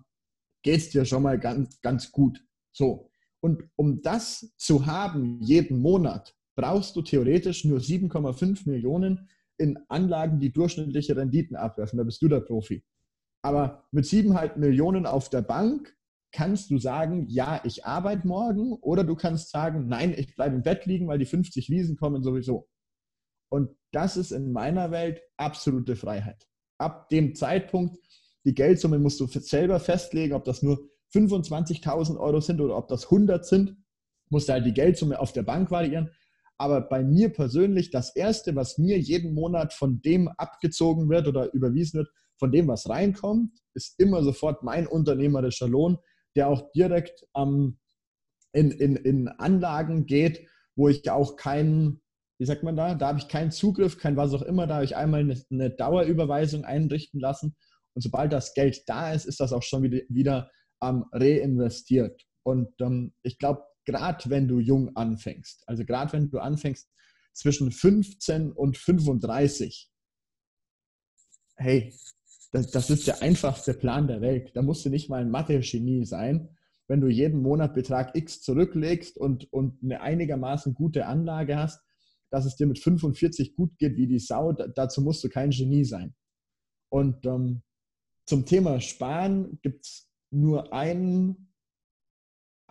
geht 0.63 0.79
es 0.79 0.89
dir 0.89 1.05
schon 1.05 1.23
mal 1.23 1.39
ganz, 1.39 1.83
ganz 1.83 2.11
gut. 2.11 2.43
So. 2.73 3.11
Und 3.41 3.65
um 3.77 4.01
das 4.01 4.55
zu 4.57 4.87
haben 4.87 5.39
jeden 5.43 5.81
Monat, 5.81 6.35
brauchst 6.57 6.97
du 6.97 7.03
theoretisch 7.03 7.67
nur 7.67 7.81
7,5 7.81 8.67
Millionen 8.67 9.29
in 9.59 9.79
Anlagen, 9.89 10.41
die 10.41 10.51
durchschnittliche 10.51 11.15
Renditen 11.15 11.57
abwerfen. 11.57 11.99
Da 11.99 12.05
bist 12.05 12.23
du 12.23 12.29
der 12.29 12.41
Profi. 12.41 12.83
Aber 13.43 13.85
mit 13.91 14.05
7,5 14.05 14.59
Millionen 14.59 15.07
auf 15.07 15.29
der 15.29 15.43
Bank 15.43 15.97
kannst 16.33 16.71
du 16.71 16.79
sagen, 16.79 17.27
ja, 17.29 17.61
ich 17.65 17.85
arbeite 17.85 18.27
morgen, 18.27 18.75
oder 18.75 19.03
du 19.03 19.17
kannst 19.17 19.51
sagen, 19.51 19.89
nein, 19.89 20.15
ich 20.17 20.35
bleibe 20.35 20.57
im 20.57 20.63
Bett 20.63 20.87
liegen, 20.87 21.09
weil 21.09 21.19
die 21.19 21.27
50 21.27 21.71
Wiesen 21.71 21.97
kommen 21.97 22.23
sowieso. 22.23 22.69
Und 23.51 23.71
das 23.93 24.17
ist 24.17 24.31
in 24.31 24.53
meiner 24.53 24.91
Welt 24.91 25.23
absolute 25.37 25.97
Freiheit. 25.97 26.47
Ab 26.79 27.09
dem 27.09 27.35
Zeitpunkt, 27.35 27.99
die 28.45 28.55
Geldsumme 28.55 28.99
musst 28.99 29.21
du 29.21 29.27
selber 29.27 29.81
festlegen, 29.81 30.35
ob 30.35 30.45
das 30.45 30.63
nur 30.63 30.89
25.000 31.13 32.19
Euro 32.19 32.41
sind 32.41 32.61
oder 32.61 32.77
ob 32.77 32.89
das 32.89 33.05
100 33.05 33.45
sind, 33.45 33.77
musst 34.31 34.49
du 34.49 34.53
halt 34.53 34.67
die 34.67 34.73
Geldsumme 34.73 35.19
auf 35.19 35.33
der 35.33 35.43
Bank 35.43 35.71
variieren. 35.71 36.11
Aber 36.57 36.81
bei 36.83 37.03
mir 37.03 37.33
persönlich, 37.33 37.91
das 37.91 38.15
Erste, 38.15 38.55
was 38.55 38.79
mir 38.79 38.99
jeden 38.99 39.35
Monat 39.35 39.73
von 39.73 40.01
dem 40.03 40.29
abgezogen 40.29 41.09
wird 41.09 41.27
oder 41.27 41.53
überwiesen 41.53 41.99
wird, 41.99 42.11
von 42.41 42.51
dem, 42.51 42.67
was 42.67 42.89
reinkommt, 42.89 43.53
ist 43.75 44.01
immer 44.01 44.25
sofort 44.25 44.65
mein 44.65 44.89
unternehmerischer 44.89 45.69
Lohn, 45.69 45.99
der 46.35 46.49
auch 46.49 46.73
direkt 46.73 47.25
ähm, 47.37 47.79
in, 48.53 48.73
in, 48.73 48.97
in 48.97 49.29
Anlagen 49.29 50.07
geht, 50.07 50.49
wo 50.75 50.89
ich 50.89 51.09
auch 51.11 51.37
keinen, 51.37 52.01
wie 52.39 52.47
sagt 52.47 52.63
man 52.63 52.75
da, 52.75 52.95
da 52.95 53.09
habe 53.09 53.19
ich 53.19 53.29
keinen 53.29 53.53
Zugriff, 53.53 53.99
kein 53.99 54.17
was 54.17 54.35
auch 54.35 54.43
immer, 54.43 54.67
da 54.67 54.77
habe 54.77 54.85
ich 54.85 54.97
einmal 54.97 55.21
eine, 55.21 55.41
eine 55.51 55.71
Dauerüberweisung 55.71 56.65
einrichten 56.65 57.21
lassen. 57.21 57.55
Und 57.95 58.03
sobald 58.03 58.33
das 58.33 58.55
Geld 58.55 58.83
da 58.89 59.13
ist, 59.13 59.27
ist 59.27 59.41
das 59.41 59.53
auch 59.53 59.63
schon 59.63 59.83
wieder, 59.83 60.01
wieder 60.09 60.51
ähm, 60.83 61.05
reinvestiert. 61.13 62.27
Und 62.43 62.73
ähm, 62.81 63.13
ich 63.23 63.39
glaube, 63.39 63.63
gerade 63.85 64.31
wenn 64.31 64.49
du 64.49 64.59
jung 64.59 64.97
anfängst, 64.97 65.65
also 65.67 65.85
gerade 65.85 66.13
wenn 66.15 66.31
du 66.31 66.39
anfängst 66.39 66.89
zwischen 67.35 67.71
15 67.71 68.53
und 68.53 68.79
35, 68.79 69.91
hey, 71.57 71.95
das, 72.51 72.71
das 72.71 72.91
ist 72.91 73.07
der 73.07 73.23
einfachste 73.23 73.75
Plan 73.75 74.07
der 74.07 74.21
Welt. 74.21 74.51
Da 74.55 74.63
musst 74.63 74.85
du 74.85 74.91
nicht 74.91 75.09
mal 75.09 75.21
ein 75.21 75.31
Mathe-Genie 75.31 76.05
sein. 76.05 76.49
Wenn 76.89 77.01
du 77.01 77.09
jeden 77.09 77.41
Monat 77.41 77.75
Betrag 77.75 78.17
X 78.17 78.43
zurücklegst 78.43 79.17
und, 79.17 79.53
und 79.53 79.83
eine 79.83 80.01
einigermaßen 80.01 80.75
gute 80.75 81.07
Anlage 81.07 81.57
hast, 81.57 81.81
dass 82.31 82.45
es 82.45 82.57
dir 82.57 82.67
mit 82.67 82.79
45 82.79 83.55
gut 83.55 83.79
geht 83.79 83.97
wie 83.97 84.07
die 84.07 84.19
Sau, 84.19 84.53
dazu 84.53 85.03
musst 85.03 85.23
du 85.23 85.29
kein 85.29 85.51
Genie 85.51 85.85
sein. 85.85 86.15
Und 86.89 87.25
ähm, 87.27 87.63
zum 88.27 88.47
Thema 88.47 88.81
Sparen 88.81 89.59
gibt 89.63 89.87
es 89.87 90.09
nur 90.31 90.73
einen 90.73 91.51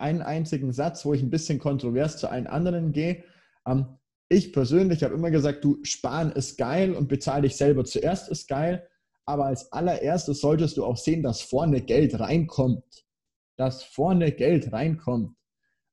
einen 0.00 0.22
einzigen 0.22 0.72
Satz, 0.72 1.04
wo 1.04 1.12
ich 1.12 1.22
ein 1.22 1.30
bisschen 1.30 1.58
kontrovers 1.58 2.16
zu 2.16 2.28
allen 2.28 2.46
anderen 2.46 2.92
gehe. 2.92 3.22
Ähm, 3.66 3.98
ich 4.28 4.52
persönlich 4.52 5.02
habe 5.02 5.14
immer 5.14 5.30
gesagt, 5.30 5.64
du 5.64 5.78
sparen 5.82 6.32
ist 6.32 6.56
geil 6.56 6.94
und 6.94 7.08
bezahle 7.08 7.42
dich 7.42 7.56
selber 7.56 7.84
zuerst 7.84 8.30
ist 8.30 8.48
geil. 8.48 8.88
Aber 9.26 9.46
als 9.46 9.72
allererstes 9.72 10.40
solltest 10.40 10.76
du 10.76 10.84
auch 10.84 10.96
sehen, 10.96 11.22
dass 11.22 11.42
vorne 11.42 11.82
Geld 11.82 12.18
reinkommt. 12.18 13.04
Dass 13.56 13.82
vorne 13.82 14.32
Geld 14.32 14.72
reinkommt. 14.72 15.36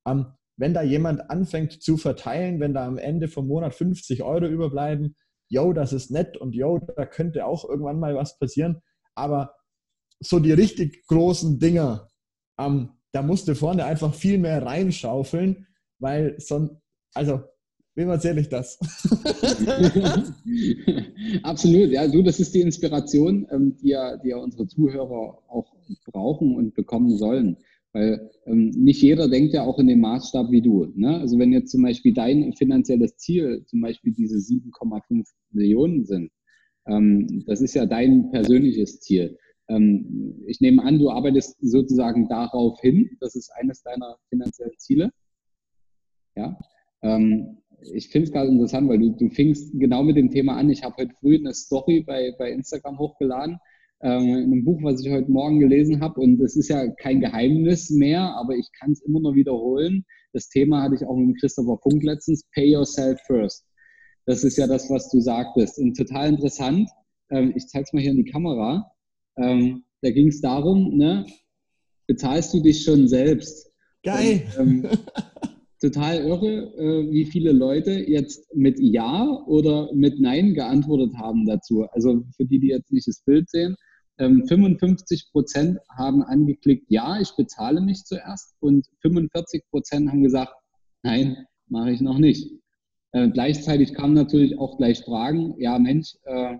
Ähm, 0.07 0.33
wenn 0.57 0.73
da 0.73 0.81
jemand 0.81 1.29
anfängt 1.29 1.83
zu 1.83 1.97
verteilen, 1.97 2.59
wenn 2.59 2.73
da 2.73 2.85
am 2.87 2.97
Ende 2.97 3.27
vom 3.27 3.47
Monat 3.47 3.75
50 3.75 4.23
Euro 4.23 4.47
überbleiben, 4.47 5.15
yo, 5.49 5.71
das 5.71 5.93
ist 5.93 6.11
nett 6.11 6.35
und 6.37 6.55
yo, 6.55 6.79
da 6.79 7.05
könnte 7.05 7.45
auch 7.45 7.67
irgendwann 7.67 7.99
mal 7.99 8.15
was 8.15 8.37
passieren. 8.39 8.81
Aber 9.15 9.53
so 10.19 10.39
die 10.39 10.51
richtig 10.51 11.05
großen 11.07 11.59
Dinger, 11.59 12.07
ähm, 12.59 12.91
da 13.11 13.21
musste 13.21 13.55
vorne 13.55 13.85
einfach 13.85 14.13
viel 14.13 14.39
mehr 14.39 14.65
reinschaufeln, 14.65 15.67
weil 15.99 16.35
sonst, 16.39 16.75
also, 17.13 17.43
wem 17.97 18.10
erzähle 18.10 18.41
ich 18.41 18.49
das? 18.49 18.79
Absolut, 21.43 21.89
ja, 21.89 22.07
du, 22.07 22.21
das 22.21 22.39
ist 22.39 22.53
die 22.53 22.62
Inspiration, 22.62 23.47
ähm, 23.51 23.75
die, 23.81 23.89
ja, 23.89 24.15
die 24.17 24.29
ja 24.29 24.38
unsere 24.38 24.67
Zuhörer 24.67 25.39
auch 25.47 25.73
brauchen 26.05 26.55
und 26.55 26.75
bekommen 26.75 27.17
sollen. 27.17 27.57
Weil 27.93 28.29
ähm, 28.45 28.69
nicht 28.69 29.01
jeder 29.01 29.27
denkt 29.27 29.53
ja 29.55 29.63
auch 29.63 29.79
in 29.79 29.88
dem 29.88 30.01
Maßstab 30.01 30.51
wie 30.51 30.62
du. 30.62 30.86
Ne? 30.95 31.17
Also 31.17 31.39
wenn 31.39 31.51
jetzt 31.51 31.71
zum 31.71 31.81
Beispiel 31.81 32.13
dein 32.13 32.53
finanzielles 32.53 33.17
Ziel 33.17 33.63
zum 33.65 33.81
Beispiel 33.81 34.13
diese 34.13 34.38
7,5 34.38 35.27
Millionen 35.51 36.05
sind, 36.05 36.29
ähm, 36.86 37.43
das 37.47 37.62
ist 37.62 37.73
ja 37.73 37.88
dein 37.88 38.29
persönliches 38.29 38.99
Ziel. 38.99 39.39
Ähm, 39.69 40.43
ich 40.45 40.62
nehme 40.62 40.83
an, 40.83 40.99
du 40.99 41.10
arbeitest 41.10 41.57
sozusagen 41.62 42.27
darauf 42.27 42.79
hin. 42.79 43.10
Das 43.19 43.36
ist 43.36 43.49
eines 43.60 43.81
deiner 43.81 44.17
finanziellen 44.29 44.77
Ziele. 44.77 45.10
Ja. 46.36 46.60
Ich 47.81 48.09
finde 48.09 48.27
es 48.27 48.33
gerade 48.33 48.49
interessant, 48.49 48.89
weil 48.89 48.99
du, 48.99 49.11
du 49.11 49.29
fingst 49.29 49.71
genau 49.73 50.03
mit 50.03 50.17
dem 50.17 50.31
Thema 50.31 50.57
an. 50.57 50.69
Ich 50.69 50.83
habe 50.83 50.95
heute 50.97 51.13
früh 51.19 51.37
eine 51.37 51.53
Story 51.53 52.03
bei, 52.05 52.33
bei 52.37 52.51
Instagram 52.51 52.97
hochgeladen, 52.97 53.57
ähm, 54.01 54.23
in 54.23 54.51
einem 54.51 54.65
Buch, 54.65 54.79
was 54.81 55.03
ich 55.03 55.11
heute 55.11 55.31
Morgen 55.31 55.59
gelesen 55.59 56.01
habe. 56.01 56.19
Und 56.19 56.41
es 56.41 56.55
ist 56.55 56.69
ja 56.69 56.87
kein 56.87 57.19
Geheimnis 57.19 57.89
mehr, 57.89 58.35
aber 58.35 58.55
ich 58.55 58.69
kann 58.79 58.91
es 58.91 59.01
immer 59.01 59.19
noch 59.19 59.35
wiederholen. 59.35 60.05
Das 60.33 60.49
Thema 60.49 60.83
hatte 60.83 60.95
ich 60.95 61.05
auch 61.05 61.15
mit 61.15 61.39
Christopher 61.39 61.77
Funk 61.81 62.03
letztens, 62.03 62.43
Pay 62.53 62.71
Yourself 62.71 63.19
First. 63.27 63.65
Das 64.25 64.43
ist 64.43 64.57
ja 64.57 64.67
das, 64.67 64.89
was 64.89 65.09
du 65.09 65.21
sagtest. 65.21 65.79
Und 65.79 65.95
total 65.95 66.29
interessant. 66.29 66.89
Ähm, 67.29 67.53
ich 67.55 67.67
zeige 67.67 67.83
es 67.83 67.93
mal 67.93 68.01
hier 68.01 68.11
in 68.11 68.23
die 68.23 68.31
Kamera. 68.31 68.91
Ähm, 69.37 69.83
da 70.01 70.11
ging 70.11 70.27
es 70.27 70.41
darum, 70.41 70.97
ne, 70.97 71.25
bezahlst 72.07 72.53
du 72.53 72.61
dich 72.61 72.83
schon 72.83 73.07
selbst? 73.07 73.71
Geil. 74.03 74.47
Und, 74.57 74.85
ähm, 74.85 74.89
total 75.79 76.23
irre, 76.25 76.73
äh, 76.77 77.11
wie 77.11 77.25
viele 77.25 77.51
Leute 77.51 77.91
jetzt 77.91 78.53
mit 78.55 78.79
Ja 78.79 79.25
oder 79.45 79.93
mit 79.93 80.19
Nein 80.19 80.53
geantwortet 80.53 81.15
haben 81.17 81.45
dazu. 81.45 81.85
Also 81.91 82.23
für 82.35 82.45
die, 82.45 82.59
die 82.59 82.69
jetzt 82.69 82.91
nicht 82.91 83.07
das 83.07 83.21
Bild 83.23 83.49
sehen, 83.49 83.75
ähm, 84.19 84.45
55 84.47 85.29
Prozent 85.31 85.77
haben 85.95 86.23
angeklickt, 86.23 86.85
ja, 86.89 87.19
ich 87.19 87.31
bezahle 87.35 87.81
mich 87.81 88.03
zuerst 88.05 88.55
und 88.59 88.87
45 89.01 89.63
Prozent 89.69 90.09
haben 90.09 90.23
gesagt, 90.23 90.53
nein, 91.03 91.45
mache 91.67 91.91
ich 91.91 92.01
noch 92.01 92.17
nicht. 92.17 92.51
Äh, 93.11 93.29
gleichzeitig 93.29 93.93
kamen 93.93 94.13
natürlich 94.13 94.57
auch 94.57 94.77
gleich 94.77 95.03
Fragen, 95.03 95.55
ja 95.59 95.77
Mensch, 95.77 96.15
äh, 96.23 96.57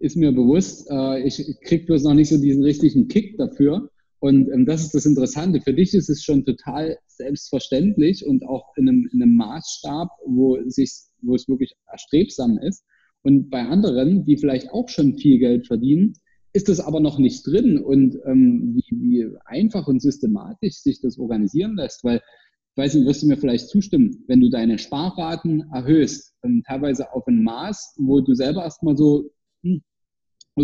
ist 0.00 0.16
mir 0.16 0.32
bewusst, 0.32 0.88
äh, 0.90 1.22
ich 1.22 1.42
kriege 1.62 1.86
bloß 1.86 2.04
noch 2.04 2.14
nicht 2.14 2.28
so 2.28 2.40
diesen 2.40 2.62
richtigen 2.62 3.08
Kick 3.08 3.36
dafür. 3.38 3.90
Und 4.20 4.50
ähm, 4.50 4.66
das 4.66 4.82
ist 4.82 4.94
das 4.94 5.06
Interessante. 5.06 5.60
Für 5.60 5.72
dich 5.72 5.94
ist 5.94 6.08
es 6.08 6.24
schon 6.24 6.44
total 6.44 6.98
selbstverständlich 7.06 8.26
und 8.26 8.44
auch 8.44 8.72
in 8.76 8.88
einem, 8.88 9.08
in 9.12 9.22
einem 9.22 9.34
Maßstab, 9.36 10.08
wo, 10.26 10.58
sich, 10.68 10.92
wo 11.22 11.34
es 11.34 11.48
wirklich 11.48 11.74
erstrebsam 11.90 12.58
ist. 12.58 12.84
Und 13.22 13.50
bei 13.50 13.62
anderen, 13.62 14.24
die 14.24 14.36
vielleicht 14.36 14.70
auch 14.70 14.88
schon 14.88 15.18
viel 15.18 15.38
Geld 15.38 15.66
verdienen, 15.66 16.14
ist 16.52 16.68
das 16.68 16.80
aber 16.80 17.00
noch 17.00 17.18
nicht 17.18 17.46
drin. 17.46 17.78
Und 17.78 18.18
ähm, 18.24 18.74
wie, 18.74 18.96
wie 18.96 19.36
einfach 19.44 19.86
und 19.86 20.00
systematisch 20.00 20.76
sich 20.76 21.00
das 21.00 21.18
organisieren 21.18 21.76
lässt, 21.76 22.02
weil 22.04 22.16
ich 22.16 22.76
weiß 22.84 22.94
nicht, 22.94 23.06
wirst 23.06 23.22
du 23.22 23.26
mir 23.26 23.36
vielleicht 23.36 23.68
zustimmen, 23.68 24.24
wenn 24.28 24.40
du 24.40 24.50
deine 24.50 24.78
Sparraten 24.78 25.68
erhöhst, 25.72 26.34
ähm, 26.44 26.62
teilweise 26.66 27.12
auf 27.12 27.26
ein 27.26 27.42
Maß, 27.42 27.96
wo 27.98 28.20
du 28.20 28.34
selber 28.34 28.62
erstmal 28.62 28.96
so 28.96 29.30
hm, 29.62 29.82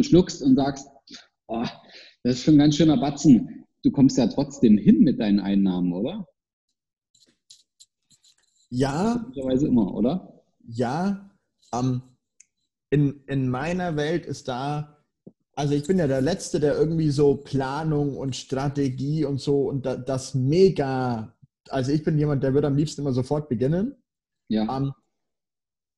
schluckst 0.02 0.42
und 0.42 0.56
sagst, 0.56 0.88
oh, 1.48 1.66
das 2.24 2.36
ist 2.36 2.44
schon 2.44 2.54
ein 2.54 2.58
ganz 2.58 2.76
schöner 2.76 2.96
Batzen. 2.96 3.66
Du 3.82 3.90
kommst 3.90 4.16
ja 4.16 4.26
trotzdem 4.26 4.78
hin 4.78 5.00
mit 5.00 5.20
deinen 5.20 5.40
Einnahmen, 5.40 5.92
oder? 5.92 6.26
Ja. 8.70 9.22
Möglicherweise 9.26 9.68
immer, 9.68 9.94
oder? 9.94 10.42
Ja. 10.66 11.30
Ähm, 11.72 12.02
in, 12.90 13.22
in 13.26 13.50
meiner 13.50 13.96
Welt 13.96 14.24
ist 14.24 14.48
da, 14.48 15.04
also 15.54 15.74
ich 15.74 15.86
bin 15.86 15.98
ja 15.98 16.06
der 16.06 16.22
Letzte, 16.22 16.60
der 16.60 16.76
irgendwie 16.76 17.10
so 17.10 17.36
Planung 17.36 18.16
und 18.16 18.34
Strategie 18.34 19.26
und 19.26 19.38
so 19.40 19.68
und 19.68 19.84
da, 19.84 19.96
das 19.96 20.34
mega, 20.34 21.36
also 21.68 21.92
ich 21.92 22.04
bin 22.04 22.18
jemand, 22.18 22.42
der 22.42 22.54
würde 22.54 22.68
am 22.68 22.76
liebsten 22.76 23.02
immer 23.02 23.12
sofort 23.12 23.50
beginnen. 23.50 23.96
Ja. 24.48 24.62
Ähm, 24.78 24.94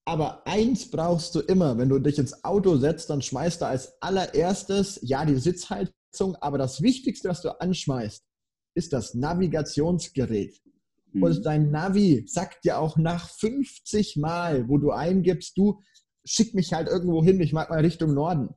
aber 0.04 0.44
eins 0.46 0.90
brauchst 0.90 1.36
du 1.36 1.40
immer, 1.40 1.78
wenn 1.78 1.88
du 1.88 2.00
dich 2.00 2.18
ins 2.18 2.44
Auto 2.44 2.76
setzt, 2.76 3.10
dann 3.10 3.22
schmeißt 3.22 3.60
du 3.60 3.66
als 3.66 4.00
allererstes, 4.02 4.98
ja, 5.02 5.24
die 5.24 5.36
Sitzheizung 5.36 5.95
aber 6.20 6.58
das 6.58 6.82
Wichtigste, 6.82 7.28
was 7.28 7.42
du 7.42 7.60
anschmeißt, 7.60 8.24
ist 8.74 8.92
das 8.92 9.14
Navigationsgerät. 9.14 10.60
Mhm. 11.12 11.22
Und 11.22 11.46
dein 11.46 11.70
Navi 11.70 12.24
sagt 12.26 12.64
dir 12.64 12.78
auch 12.78 12.96
nach 12.96 13.30
50 13.30 14.16
Mal, 14.16 14.68
wo 14.68 14.78
du 14.78 14.90
eingibst, 14.90 15.56
du 15.56 15.80
schick 16.24 16.54
mich 16.54 16.72
halt 16.72 16.88
irgendwo 16.88 17.24
hin, 17.24 17.40
ich 17.40 17.52
mag 17.52 17.70
mal 17.70 17.80
Richtung 17.80 18.14
Norden. 18.14 18.50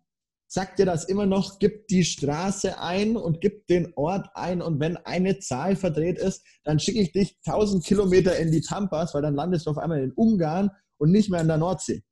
Sagt 0.51 0.79
dir 0.79 0.85
das 0.85 1.05
immer 1.05 1.27
noch, 1.27 1.59
gib 1.59 1.87
die 1.89 2.03
Straße 2.03 2.79
ein 2.79 3.15
und 3.15 3.39
gib 3.39 3.67
den 3.67 3.93
Ort 3.95 4.29
ein 4.33 4.63
und 4.63 4.79
wenn 4.79 4.97
eine 4.97 5.37
Zahl 5.37 5.75
verdreht 5.75 6.17
ist, 6.17 6.43
dann 6.63 6.79
schicke 6.79 6.99
ich 6.99 7.11
dich 7.11 7.37
1000 7.45 7.85
Kilometer 7.85 8.35
in 8.37 8.51
die 8.51 8.61
Pampas, 8.61 9.13
weil 9.13 9.21
dann 9.21 9.35
landest 9.35 9.67
du 9.67 9.71
auf 9.71 9.77
einmal 9.77 10.01
in 10.01 10.11
Ungarn 10.11 10.71
und 10.97 11.11
nicht 11.11 11.29
mehr 11.29 11.41
in 11.41 11.47
der 11.47 11.57
Nordsee. 11.57 12.03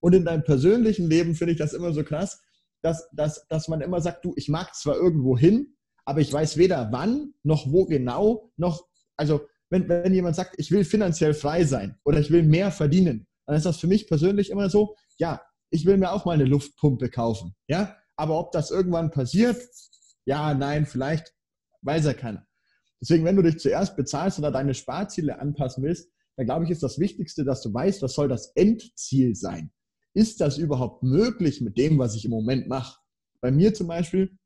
Und 0.00 0.14
in 0.14 0.24
deinem 0.24 0.44
persönlichen 0.44 1.10
Leben 1.10 1.34
finde 1.34 1.54
ich 1.54 1.58
das 1.58 1.72
immer 1.72 1.92
so 1.92 2.04
krass 2.04 2.40
dass, 2.86 3.08
dass, 3.10 3.48
dass 3.48 3.66
man 3.66 3.80
immer 3.80 4.00
sagt, 4.00 4.24
du, 4.24 4.32
ich 4.36 4.48
mag 4.48 4.72
zwar 4.76 4.94
irgendwo 4.94 5.36
hin, 5.36 5.76
aber 6.04 6.20
ich 6.20 6.32
weiß 6.32 6.56
weder 6.56 6.92
wann 6.92 7.34
noch 7.42 7.72
wo 7.72 7.84
genau, 7.84 8.52
noch, 8.56 8.86
also 9.16 9.40
wenn, 9.70 9.88
wenn 9.88 10.14
jemand 10.14 10.36
sagt, 10.36 10.54
ich 10.58 10.70
will 10.70 10.84
finanziell 10.84 11.34
frei 11.34 11.64
sein 11.64 11.98
oder 12.04 12.20
ich 12.20 12.30
will 12.30 12.44
mehr 12.44 12.70
verdienen, 12.70 13.26
dann 13.44 13.56
ist 13.56 13.66
das 13.66 13.78
für 13.78 13.88
mich 13.88 14.06
persönlich 14.06 14.50
immer 14.50 14.70
so, 14.70 14.94
ja, 15.18 15.42
ich 15.70 15.84
will 15.84 15.96
mir 15.96 16.12
auch 16.12 16.24
mal 16.24 16.34
eine 16.34 16.44
Luftpumpe 16.44 17.10
kaufen, 17.10 17.56
ja, 17.66 17.96
aber 18.14 18.38
ob 18.38 18.52
das 18.52 18.70
irgendwann 18.70 19.10
passiert, 19.10 19.60
ja, 20.24 20.54
nein, 20.54 20.86
vielleicht, 20.86 21.34
weiß 21.82 22.04
ja 22.04 22.14
keiner. 22.14 22.46
Deswegen, 23.00 23.24
wenn 23.24 23.36
du 23.36 23.42
dich 23.42 23.58
zuerst 23.58 23.96
bezahlst 23.96 24.38
oder 24.38 24.52
deine 24.52 24.74
Sparziele 24.74 25.40
anpassen 25.40 25.82
willst, 25.82 26.08
dann 26.36 26.46
glaube 26.46 26.64
ich, 26.64 26.70
ist 26.70 26.84
das 26.84 27.00
Wichtigste, 27.00 27.44
dass 27.44 27.62
du 27.62 27.74
weißt, 27.74 28.00
was 28.02 28.14
soll 28.14 28.28
das 28.28 28.52
Endziel 28.54 29.34
sein 29.34 29.72
ist 30.16 30.40
das 30.40 30.56
überhaupt 30.56 31.02
möglich 31.02 31.60
mit 31.60 31.76
dem, 31.76 31.98
was 31.98 32.14
ich 32.14 32.24
im 32.24 32.30
Moment 32.30 32.68
mache? 32.68 32.98
Bei 33.42 33.50
mir 33.50 33.74
zum 33.74 33.86
Beispiel, 33.86 34.36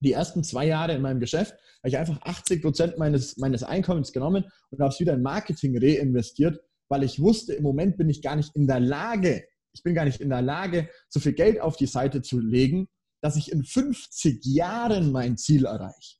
die 0.00 0.12
ersten 0.12 0.44
zwei 0.44 0.66
Jahre 0.66 0.94
in 0.94 1.00
meinem 1.00 1.20
Geschäft, 1.20 1.52
habe 1.52 1.88
ich 1.88 1.96
einfach 1.96 2.20
80 2.20 2.60
Prozent 2.60 2.98
meines, 2.98 3.38
meines 3.38 3.62
Einkommens 3.62 4.12
genommen 4.12 4.44
und 4.70 4.80
habe 4.80 4.92
es 4.92 5.00
wieder 5.00 5.14
in 5.14 5.22
Marketing 5.22 5.78
reinvestiert, 5.78 6.60
weil 6.90 7.02
ich 7.02 7.18
wusste, 7.18 7.54
im 7.54 7.62
Moment 7.62 7.96
bin 7.96 8.10
ich 8.10 8.20
gar 8.20 8.36
nicht 8.36 8.54
in 8.54 8.66
der 8.66 8.78
Lage, 8.78 9.44
ich 9.72 9.82
bin 9.82 9.94
gar 9.94 10.04
nicht 10.04 10.20
in 10.20 10.28
der 10.28 10.42
Lage, 10.42 10.90
so 11.08 11.18
viel 11.18 11.32
Geld 11.32 11.60
auf 11.62 11.78
die 11.78 11.86
Seite 11.86 12.20
zu 12.20 12.38
legen, 12.38 12.86
dass 13.22 13.36
ich 13.36 13.50
in 13.50 13.64
50 13.64 14.44
Jahren 14.44 15.12
mein 15.12 15.38
Ziel 15.38 15.64
erreiche. 15.64 16.18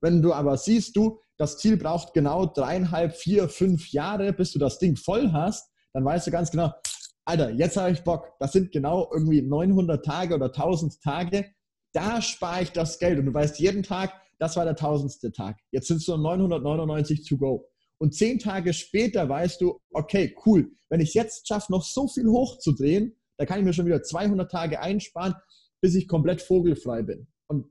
Wenn 0.00 0.22
du 0.22 0.32
aber 0.32 0.56
siehst, 0.56 0.96
du, 0.96 1.20
das 1.36 1.58
Ziel 1.58 1.76
braucht 1.76 2.14
genau 2.14 2.46
dreieinhalb, 2.46 3.14
vier, 3.14 3.50
fünf 3.50 3.92
Jahre, 3.92 4.32
bis 4.32 4.52
du 4.52 4.58
das 4.58 4.78
Ding 4.78 4.96
voll 4.96 5.30
hast, 5.32 5.70
dann 5.92 6.06
weißt 6.06 6.26
du 6.26 6.30
ganz 6.30 6.50
genau, 6.50 6.72
Alter, 7.30 7.50
jetzt 7.50 7.76
habe 7.76 7.92
ich 7.92 8.02
Bock. 8.02 8.32
Das 8.40 8.50
sind 8.50 8.72
genau 8.72 9.08
irgendwie 9.12 9.40
900 9.40 10.04
Tage 10.04 10.34
oder 10.34 10.46
1000 10.46 11.00
Tage. 11.00 11.46
Da 11.92 12.20
spare 12.20 12.62
ich 12.62 12.72
das 12.72 12.98
Geld. 12.98 13.20
Und 13.20 13.26
du 13.26 13.32
weißt 13.32 13.60
jeden 13.60 13.84
Tag, 13.84 14.12
das 14.40 14.56
war 14.56 14.64
der 14.64 14.74
tausendste 14.74 15.30
Tag. 15.30 15.56
Jetzt 15.70 15.86
sind 15.86 15.98
es 15.98 16.08
nur 16.08 16.18
999 16.18 17.28
to 17.28 17.36
go. 17.36 17.68
Und 17.98 18.16
zehn 18.16 18.40
Tage 18.40 18.72
später 18.72 19.28
weißt 19.28 19.60
du, 19.60 19.78
okay, 19.92 20.34
cool. 20.44 20.72
Wenn 20.88 21.00
ich 21.00 21.10
es 21.10 21.14
jetzt 21.14 21.46
schaffe, 21.46 21.70
noch 21.70 21.84
so 21.84 22.08
viel 22.08 22.26
hochzudrehen, 22.26 23.14
da 23.36 23.46
kann 23.46 23.60
ich 23.60 23.64
mir 23.64 23.74
schon 23.74 23.86
wieder 23.86 24.02
200 24.02 24.50
Tage 24.50 24.80
einsparen, 24.80 25.34
bis 25.80 25.94
ich 25.94 26.08
komplett 26.08 26.42
vogelfrei 26.42 27.02
bin. 27.02 27.28
Und 27.46 27.66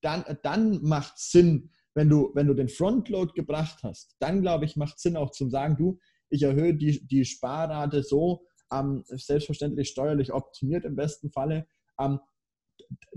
dann, 0.00 0.24
dann 0.42 0.82
macht 0.82 1.18
Sinn, 1.18 1.70
wenn 1.94 2.08
du, 2.08 2.32
wenn 2.34 2.48
du 2.48 2.54
den 2.54 2.68
Frontload 2.68 3.32
gebracht 3.34 3.78
hast, 3.84 4.16
dann 4.18 4.42
glaube 4.42 4.64
ich, 4.64 4.74
macht 4.74 4.98
Sinn 4.98 5.16
auch 5.16 5.30
zum 5.30 5.50
sagen, 5.50 5.76
du, 5.76 6.00
ich 6.30 6.42
erhöhe 6.42 6.74
die, 6.74 7.06
die 7.06 7.24
Sparrate 7.24 8.02
so, 8.02 8.44
ähm, 8.74 9.04
selbstverständlich 9.06 9.88
steuerlich 9.88 10.32
optimiert 10.32 10.84
im 10.84 10.96
besten 10.96 11.30
Falle, 11.30 11.66
ähm, 11.98 12.20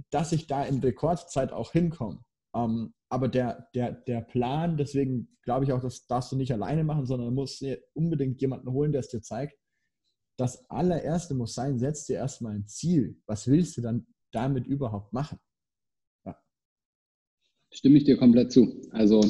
dass 0.10 0.32
ich 0.32 0.48
da 0.48 0.64
in 0.64 0.80
Rekordzeit 0.80 1.52
auch 1.52 1.72
hinkomme. 1.72 2.24
Ähm, 2.56 2.94
aber 3.10 3.28
der, 3.28 3.70
der, 3.74 3.92
der 3.92 4.22
Plan, 4.22 4.78
deswegen 4.78 5.38
glaube 5.44 5.66
ich 5.66 5.72
auch, 5.72 5.82
das 5.82 6.08
darfst 6.08 6.32
du 6.32 6.36
nicht 6.36 6.52
alleine 6.52 6.84
machen, 6.84 7.06
sondern 7.06 7.30
du 7.30 7.34
musst 7.34 7.62
dir 7.62 7.82
unbedingt 7.94 8.42
jemanden 8.42 8.72
holen, 8.72 8.92
der 8.92 9.00
es 9.00 9.10
dir 9.10 9.22
zeigt. 9.22 9.58
Das 10.38 10.70
allererste 10.70 11.34
muss 11.34 11.56
sein, 11.56 11.80
setz 11.80 12.06
dir 12.06 12.18
erstmal 12.18 12.56
ein 12.56 12.68
Ziel. 12.68 13.20
Was 13.26 13.48
willst 13.48 13.78
du 13.78 13.82
dann 13.82 14.08
damit 14.32 14.68
überhaupt 14.68 15.14
machen? 15.14 15.40
Ja. 16.26 16.38
Stimme 17.72 17.98
ich 17.98 18.04
dir 18.04 18.18
komplett 18.18 18.52
zu. 18.52 18.82
Also 18.92 19.22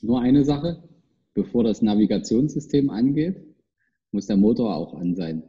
nur 0.00 0.20
eine 0.20 0.44
Sache, 0.44 0.88
bevor 1.34 1.64
das 1.64 1.82
Navigationssystem 1.82 2.88
angeht, 2.88 3.51
muss 4.12 4.26
der 4.26 4.36
Motor 4.36 4.76
auch 4.76 4.94
an 4.94 5.14
sein. 5.14 5.42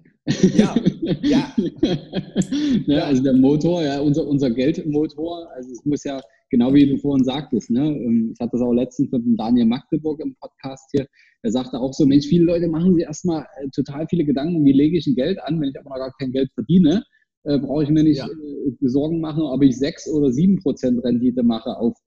Ja, 0.55 0.75
ja. 1.21 1.53
ne, 2.87 3.03
also 3.03 3.23
der 3.23 3.33
Motor, 3.33 3.83
ja, 3.83 3.99
unser, 3.99 4.25
unser 4.25 4.51
Geldmotor, 4.51 5.49
also 5.53 5.71
es 5.71 5.83
muss 5.85 6.03
ja, 6.05 6.21
genau 6.49 6.73
wie 6.73 6.87
du 6.87 6.97
vorhin 6.97 7.25
sagtest, 7.25 7.69
ne, 7.69 7.87
ähm, 7.87 8.31
ich 8.33 8.39
hatte 8.39 8.51
das 8.53 8.61
auch 8.61 8.71
letztens 8.71 9.11
mit 9.11 9.25
dem 9.25 9.35
Daniel 9.35 9.65
Magdeburg 9.65 10.21
im 10.21 10.33
Podcast 10.39 10.87
hier, 10.91 11.07
er 11.41 11.51
sagte 11.51 11.77
auch 11.77 11.93
so, 11.93 12.05
Mensch, 12.05 12.27
viele 12.27 12.45
Leute 12.45 12.69
machen 12.69 12.95
sich 12.95 13.03
erstmal 13.03 13.45
äh, 13.57 13.67
total 13.75 14.07
viele 14.07 14.23
Gedanken, 14.23 14.63
wie 14.63 14.71
lege 14.71 14.97
ich 14.97 15.07
ein 15.07 15.15
Geld 15.15 15.39
an, 15.43 15.59
wenn 15.59 15.69
ich 15.69 15.77
aber 15.77 15.89
noch 15.89 15.97
gar 15.97 16.13
kein 16.17 16.31
Geld 16.31 16.49
verdiene, 16.53 17.03
äh, 17.43 17.59
brauche 17.59 17.83
ich 17.83 17.89
mir 17.89 18.03
nicht 18.03 18.19
ja. 18.19 18.27
äh, 18.27 18.87
Sorgen 18.87 19.19
machen, 19.19 19.43
ob 19.43 19.61
ich 19.61 19.77
sechs 19.77 20.09
oder 20.09 20.31
sieben 20.31 20.59
Prozent 20.59 21.03
Rendite 21.03 21.43
mache 21.43 21.75
auf 21.75 21.97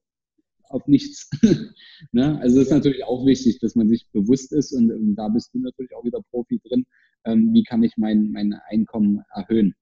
auf 0.69 0.87
nichts. 0.87 1.29
ne? 2.11 2.39
Also 2.41 2.59
es 2.59 2.67
ist 2.67 2.73
natürlich 2.73 3.03
auch 3.03 3.25
wichtig, 3.25 3.59
dass 3.59 3.75
man 3.75 3.89
sich 3.89 4.07
bewusst 4.11 4.51
ist 4.51 4.73
und, 4.73 4.91
und 4.91 5.15
da 5.15 5.27
bist 5.29 5.53
du 5.53 5.59
natürlich 5.59 5.93
auch 5.95 6.03
wieder 6.03 6.21
Profi 6.31 6.59
drin. 6.63 6.85
Ähm, 7.25 7.53
wie 7.53 7.63
kann 7.63 7.83
ich 7.83 7.93
mein, 7.97 8.31
mein 8.31 8.53
Einkommen 8.69 9.21
erhöhen? 9.33 9.73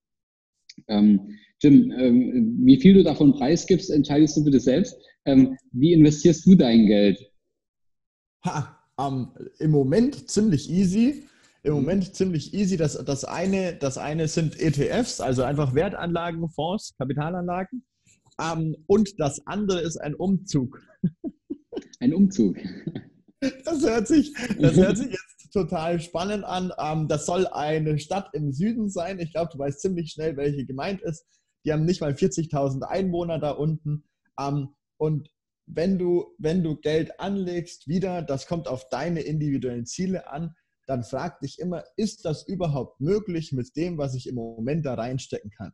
Ähm, 0.87 1.37
Jim, 1.61 1.91
ähm, 1.91 2.57
wie 2.65 2.79
viel 2.79 2.93
du 2.95 3.03
davon 3.03 3.33
preisgibst, 3.33 3.89
entscheidest 3.89 4.37
du 4.37 4.43
bitte 4.43 4.59
selbst. 4.59 4.97
Ähm, 5.25 5.57
wie 5.71 5.93
investierst 5.93 6.45
du 6.45 6.55
dein 6.55 6.85
Geld? 6.85 7.19
Ha, 8.45 8.77
um, 8.97 9.35
Im 9.59 9.71
Moment 9.71 10.29
ziemlich 10.29 10.69
easy. 10.69 11.23
Im 11.63 11.73
Moment 11.73 12.13
ziemlich 12.15 12.53
easy. 12.53 12.77
Das, 12.77 12.93
das, 13.03 13.25
eine, 13.25 13.75
das 13.75 13.97
eine 13.97 14.27
sind 14.27 14.59
ETFs, 14.59 15.19
also 15.19 15.43
einfach 15.43 15.73
Wertanlagen, 15.73 16.47
Fonds, 16.49 16.95
Kapitalanlagen. 16.97 17.83
Um, 18.37 18.75
und 18.87 19.19
das 19.19 19.45
andere 19.47 19.81
ist 19.81 19.97
ein 19.97 20.15
Umzug. 20.15 20.81
Ein 21.99 22.13
Umzug. 22.13 22.57
Das 23.63 23.81
hört 23.85 24.07
sich, 24.07 24.33
das 24.59 24.75
hört 24.75 24.97
sich 24.97 25.11
jetzt 25.11 25.53
total 25.53 25.99
spannend 25.99 26.43
an. 26.43 26.71
Um, 26.71 27.07
das 27.07 27.25
soll 27.25 27.47
eine 27.47 27.99
Stadt 27.99 28.29
im 28.33 28.51
Süden 28.51 28.89
sein. 28.89 29.19
Ich 29.19 29.31
glaube, 29.31 29.51
du 29.53 29.59
weißt 29.59 29.81
ziemlich 29.81 30.11
schnell, 30.11 30.35
welche 30.37 30.65
gemeint 30.65 31.01
ist. 31.01 31.25
Die 31.65 31.71
haben 31.71 31.85
nicht 31.85 32.01
mal 32.01 32.13
40.000 32.13 32.83
Einwohner 32.83 33.39
da 33.39 33.51
unten. 33.51 34.03
Um, 34.37 34.75
und 34.97 35.29
wenn 35.67 35.97
du, 35.97 36.25
wenn 36.37 36.63
du 36.63 36.75
Geld 36.75 37.19
anlegst, 37.19 37.87
wieder, 37.87 38.21
das 38.21 38.47
kommt 38.47 38.67
auf 38.67 38.89
deine 38.89 39.21
individuellen 39.21 39.85
Ziele 39.85 40.29
an, 40.31 40.55
dann 40.87 41.03
frag 41.03 41.39
dich 41.39 41.59
immer, 41.59 41.83
ist 41.97 42.25
das 42.25 42.47
überhaupt 42.47 43.01
möglich 43.01 43.51
mit 43.51 43.75
dem, 43.75 43.97
was 43.97 44.13
ich 44.13 44.27
im 44.27 44.35
Moment 44.35 44.85
da 44.85 44.93
reinstecken 44.93 45.51
kann? 45.51 45.73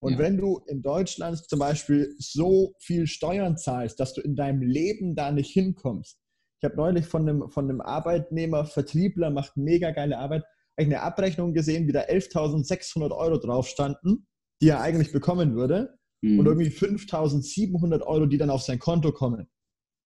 Und 0.00 0.12
ja. 0.12 0.18
wenn 0.18 0.36
du 0.36 0.60
in 0.66 0.82
Deutschland 0.82 1.38
zum 1.48 1.58
Beispiel 1.58 2.14
so 2.18 2.74
viel 2.78 3.06
Steuern 3.06 3.56
zahlst, 3.56 3.98
dass 3.98 4.14
du 4.14 4.20
in 4.20 4.36
deinem 4.36 4.62
Leben 4.62 5.16
da 5.16 5.32
nicht 5.32 5.50
hinkommst. 5.50 6.18
Ich 6.60 6.64
habe 6.64 6.76
neulich 6.76 7.06
von 7.06 7.28
einem, 7.28 7.50
von 7.50 7.64
einem 7.64 7.80
Arbeitnehmer, 7.80 8.64
Vertriebler, 8.64 9.30
macht 9.30 9.56
mega 9.56 9.90
geile 9.90 10.18
Arbeit, 10.18 10.44
eine 10.76 11.02
Abrechnung 11.02 11.52
gesehen, 11.52 11.88
wie 11.88 11.92
da 11.92 12.02
11.600 12.02 13.10
Euro 13.10 13.38
drauf 13.38 13.66
standen, 13.66 14.26
die 14.62 14.68
er 14.68 14.80
eigentlich 14.80 15.12
bekommen 15.12 15.56
würde 15.56 15.98
mhm. 16.20 16.38
und 16.38 16.46
irgendwie 16.46 16.70
5.700 16.70 18.02
Euro, 18.02 18.26
die 18.26 18.38
dann 18.38 18.50
auf 18.50 18.62
sein 18.62 18.78
Konto 18.78 19.12
kommen. 19.12 19.48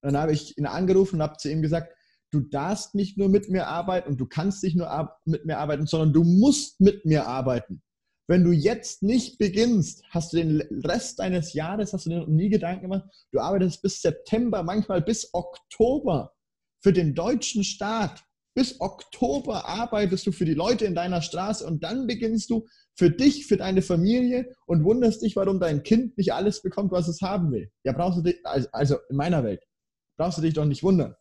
Und 0.03 0.13
dann 0.13 0.17
habe 0.17 0.33
ich 0.33 0.57
ihn 0.59 0.67
angerufen 0.67 1.17
und 1.17 1.23
habe 1.23 1.37
zu 1.37 1.51
ihm 1.51 1.63
gesagt, 1.63 1.95
du 2.31 2.41
darfst 2.41 2.95
nicht 2.95 3.19
nur 3.19 3.29
mit 3.29 3.51
mir 3.51 3.69
arbeiten 3.69 4.11
und 4.11 4.19
du 4.19 4.27
kannst 4.27 4.65
nicht 4.65 4.77
nur 4.77 5.11
mit 5.27 5.45
mir 5.45 5.59
arbeiten, 5.59 5.87
sondern 5.87 6.13
du 6.13 6.25
musst 6.25 6.81
mit 6.81 7.05
mir 7.05 7.27
arbeiten. 7.27 7.83
Wenn 8.29 8.45
du 8.45 8.53
jetzt 8.53 9.03
nicht 9.03 9.39
beginnst, 9.39 10.05
hast 10.11 10.33
du 10.33 10.37
den 10.37 10.63
Rest 10.85 11.19
deines 11.19 11.55
Jahres, 11.55 11.93
hast 11.93 12.07
du 12.07 12.11
dir 12.11 12.27
nie 12.27 12.49
Gedanken 12.49 12.83
gemacht, 12.83 13.05
du 13.33 13.41
arbeitest 13.41 13.83
bis 13.83 14.01
September, 14.01 14.63
manchmal 14.63 15.03
bis 15.03 15.29
Oktober 15.33 16.33
für 16.81 16.93
den 16.93 17.15
deutschen 17.15 17.65
Staat. 17.65 18.23
Bis 18.55 18.81
Oktober 18.81 19.67
arbeitest 19.67 20.27
du 20.27 20.33
für 20.33 20.45
die 20.45 20.55
Leute 20.55 20.85
in 20.85 20.95
deiner 20.95 21.23
Straße 21.23 21.67
und 21.67 21.83
dann 21.83 22.07
beginnst 22.07 22.51
du 22.51 22.67
für 22.95 23.11
dich, 23.11 23.47
für 23.47 23.57
deine 23.57 23.81
Familie 23.81 24.55
und 24.67 24.85
wunderst 24.85 25.23
dich, 25.23 25.37
warum 25.37 25.59
dein 25.59 25.83
Kind 25.83 26.19
nicht 26.19 26.35
alles 26.35 26.61
bekommt, 26.61 26.93
was 26.93 27.09
es 27.09 27.23
haben 27.23 27.51
will. 27.51 27.71
Ja, 27.83 27.93
brauchst 27.93 28.19
du 28.19 28.23
dich, 28.23 28.37
also 28.45 28.99
in 29.09 29.17
meiner 29.17 29.43
Welt, 29.43 29.63
brauchst 30.19 30.37
du 30.37 30.43
dich 30.43 30.53
doch 30.53 30.67
nicht 30.67 30.83
wundern. 30.83 31.15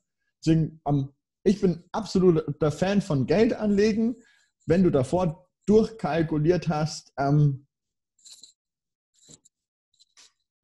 Deswegen, 0.44 0.82
um, 0.84 1.14
ich 1.44 1.62
bin 1.62 1.84
absoluter 1.94 2.72
Fan 2.72 3.02
von 3.02 3.26
Geld 3.26 3.54
anlegen. 3.54 4.18
Wenn 4.66 4.84
du 4.84 4.90
davor 4.90 5.50
durchkalkuliert 5.66 6.68
hast, 6.68 7.14
ähm, 7.18 7.66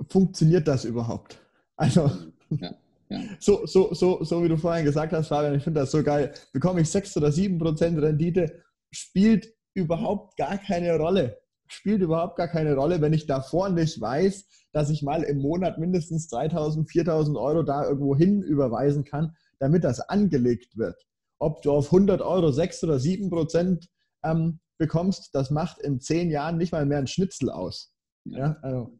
funktioniert 0.10 0.68
das 0.68 0.86
überhaupt? 0.86 1.40
Also, 1.76 2.12
ja, 2.50 2.76
ja. 3.10 3.22
So, 3.40 3.66
so, 3.66 3.94
so, 3.94 4.22
so 4.24 4.44
wie 4.44 4.50
du 4.50 4.58
vorhin 4.58 4.84
gesagt 4.84 5.14
hast, 5.14 5.30
Fabian, 5.30 5.56
ich 5.56 5.64
finde 5.64 5.80
das 5.80 5.92
so 5.92 6.04
geil. 6.04 6.34
Bekomme 6.52 6.82
ich 6.82 6.90
6 6.90 7.16
oder 7.16 7.32
7 7.32 7.58
Prozent 7.58 7.98
Rendite, 8.02 8.64
spielt 8.92 9.54
überhaupt 9.74 10.36
gar 10.36 10.58
keine 10.58 10.98
Rolle. 10.98 11.38
Spielt 11.68 12.02
überhaupt 12.02 12.36
gar 12.36 12.50
keine 12.50 12.76
Rolle, 12.76 13.00
wenn 13.00 13.14
ich 13.14 13.26
davor 13.26 13.70
nicht 13.70 14.02
weiß, 14.02 14.46
dass 14.74 14.90
ich 14.90 15.04
mal 15.04 15.24
im 15.24 15.40
Monat 15.40 15.78
mindestens 15.78 16.28
3000, 16.28 16.90
4000 16.90 17.38
Euro 17.38 17.64
da 17.64 17.86
irgendwo 17.86 18.16
hin 18.16 18.42
überweisen 18.42 19.06
kann, 19.06 19.36
damit 19.60 19.84
das 19.84 20.00
angelegt 20.02 20.78
wird. 20.78 20.96
Ob 21.40 21.62
du 21.62 21.72
auf 21.72 21.86
100 21.86 22.22
Euro 22.22 22.52
6 22.52 22.84
oder 22.84 23.00
7 23.00 23.30
Prozent 23.30 23.88
ähm, 24.24 24.60
bekommst, 24.78 25.34
das 25.34 25.52
macht 25.52 25.82
in 25.82 26.00
10 26.00 26.30
Jahren 26.30 26.58
nicht 26.58 26.72
mal 26.72 26.86
mehr 26.86 27.00
ein 27.00 27.08
Schnitzel 27.08 27.50
aus. 27.50 27.94
Ja. 28.26 28.38
ja 28.38 28.58
also 28.62 29.00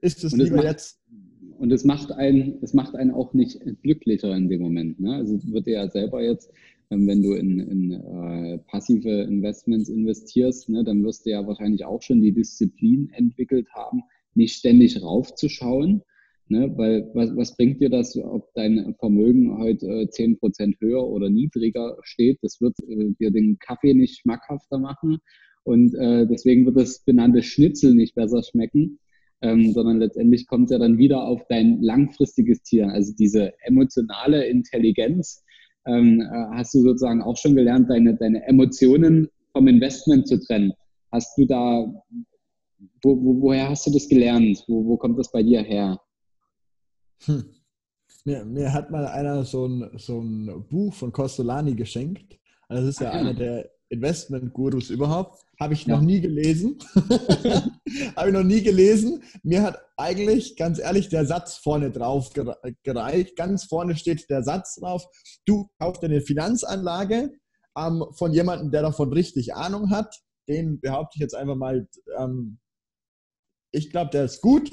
ist 0.00 0.24
es 0.24 0.32
lieber 0.32 0.56
macht, 0.56 0.64
jetzt. 0.64 1.00
Und 1.58 1.70
es 1.72 1.84
macht 1.84 2.12
einen, 2.12 2.58
es 2.62 2.72
macht 2.72 2.94
einen 2.94 3.10
auch 3.10 3.34
nicht 3.34 3.60
glücklicher 3.82 4.34
in 4.34 4.48
dem 4.48 4.62
Moment. 4.62 4.98
Ne? 4.98 5.14
Also 5.14 5.36
es 5.36 5.50
wird 5.50 5.66
dir 5.66 5.74
ja 5.74 5.90
selber 5.90 6.22
jetzt 6.22 6.50
ähm, 6.90 7.06
wenn 7.06 7.22
du 7.22 7.32
in, 7.34 7.60
in 7.60 7.92
äh, 7.92 8.58
passive 8.58 9.22
Investments 9.22 9.88
investierst, 9.88 10.68
ne, 10.68 10.84
dann 10.84 11.02
wirst 11.04 11.24
du 11.24 11.30
ja 11.30 11.46
wahrscheinlich 11.46 11.84
auch 11.84 12.02
schon 12.02 12.20
die 12.20 12.32
Disziplin 12.32 13.10
entwickelt 13.12 13.68
haben, 13.74 14.02
nicht 14.34 14.56
ständig 14.56 15.00
raufzuschauen. 15.00 16.02
Ne, 16.52 16.68
weil 16.76 17.08
was, 17.14 17.30
was 17.36 17.56
bringt 17.56 17.80
dir 17.80 17.90
das, 17.90 18.16
ob 18.16 18.52
dein 18.54 18.96
Vermögen 18.98 19.56
heute 19.56 19.86
äh, 19.86 20.08
10% 20.08 20.80
höher 20.80 21.06
oder 21.06 21.30
niedriger 21.30 21.96
steht? 22.02 22.38
Das 22.42 22.60
wird 22.60 22.74
äh, 22.88 23.12
dir 23.20 23.30
den 23.30 23.56
Kaffee 23.60 23.94
nicht 23.94 24.18
schmackhafter 24.18 24.80
machen 24.80 25.18
und 25.62 25.94
äh, 25.94 26.26
deswegen 26.26 26.66
wird 26.66 26.76
das 26.76 27.04
benannte 27.04 27.44
Schnitzel 27.44 27.94
nicht 27.94 28.16
besser 28.16 28.42
schmecken, 28.42 28.98
ähm, 29.42 29.72
sondern 29.72 29.98
letztendlich 30.00 30.48
kommt 30.48 30.64
es 30.64 30.72
ja 30.72 30.78
dann 30.78 30.98
wieder 30.98 31.22
auf 31.22 31.46
dein 31.48 31.80
langfristiges 31.82 32.64
Ziel. 32.64 32.82
Also 32.86 33.12
diese 33.16 33.52
emotionale 33.62 34.44
Intelligenz, 34.46 35.44
ähm, 35.86 36.20
äh, 36.20 36.56
hast 36.56 36.74
du 36.74 36.80
sozusagen 36.80 37.22
auch 37.22 37.36
schon 37.36 37.54
gelernt, 37.54 37.88
deine, 37.88 38.16
deine 38.16 38.44
Emotionen 38.48 39.28
vom 39.52 39.68
Investment 39.68 40.26
zu 40.26 40.40
trennen. 40.40 40.72
Hast 41.12 41.38
du 41.38 41.46
da, 41.46 41.86
wo, 43.02 43.24
wo, 43.24 43.40
woher 43.40 43.68
hast 43.68 43.86
du 43.86 43.92
das 43.92 44.08
gelernt? 44.08 44.64
Wo, 44.66 44.84
wo 44.84 44.96
kommt 44.96 45.16
das 45.16 45.30
bei 45.30 45.44
dir 45.44 45.62
her? 45.62 46.00
Hm. 47.24 47.44
Mir, 48.24 48.44
mir 48.44 48.72
hat 48.72 48.90
mal 48.90 49.06
einer 49.06 49.44
so 49.44 49.66
ein, 49.66 49.98
so 49.98 50.20
ein 50.20 50.68
Buch 50.68 50.92
von 50.94 51.12
Costolani 51.12 51.74
geschenkt. 51.74 52.38
Also 52.68 52.86
das 52.86 52.94
ist 52.96 53.00
ja, 53.00 53.12
ja. 53.12 53.18
einer 53.18 53.34
der 53.34 53.70
Investment-Gurus 53.88 54.90
überhaupt. 54.90 55.42
Habe 55.58 55.74
ich 55.74 55.84
ja. 55.84 55.96
noch 55.96 56.02
nie 56.02 56.20
gelesen. 56.20 56.78
Habe 58.16 58.28
ich 58.28 58.32
noch 58.32 58.44
nie 58.44 58.62
gelesen. 58.62 59.22
Mir 59.42 59.62
hat 59.62 59.78
eigentlich, 59.96 60.56
ganz 60.56 60.78
ehrlich, 60.78 61.08
der 61.08 61.26
Satz 61.26 61.56
vorne 61.56 61.90
drauf 61.90 62.32
gereicht. 62.82 63.36
Ganz 63.36 63.64
vorne 63.64 63.96
steht 63.96 64.30
der 64.30 64.42
Satz 64.42 64.76
drauf. 64.76 65.04
Du 65.44 65.68
kaufst 65.78 66.02
eine 66.04 66.20
Finanzanlage 66.20 67.32
ähm, 67.76 68.04
von 68.12 68.32
jemandem, 68.32 68.70
der 68.70 68.82
davon 68.82 69.12
richtig 69.12 69.54
Ahnung 69.54 69.90
hat. 69.90 70.14
Den 70.48 70.80
behaupte 70.80 71.16
ich 71.16 71.20
jetzt 71.20 71.34
einfach 71.34 71.56
mal. 71.56 71.88
Ähm, 72.16 72.58
ich 73.72 73.90
glaube, 73.90 74.10
der 74.10 74.24
ist 74.24 74.40
gut. 74.40 74.72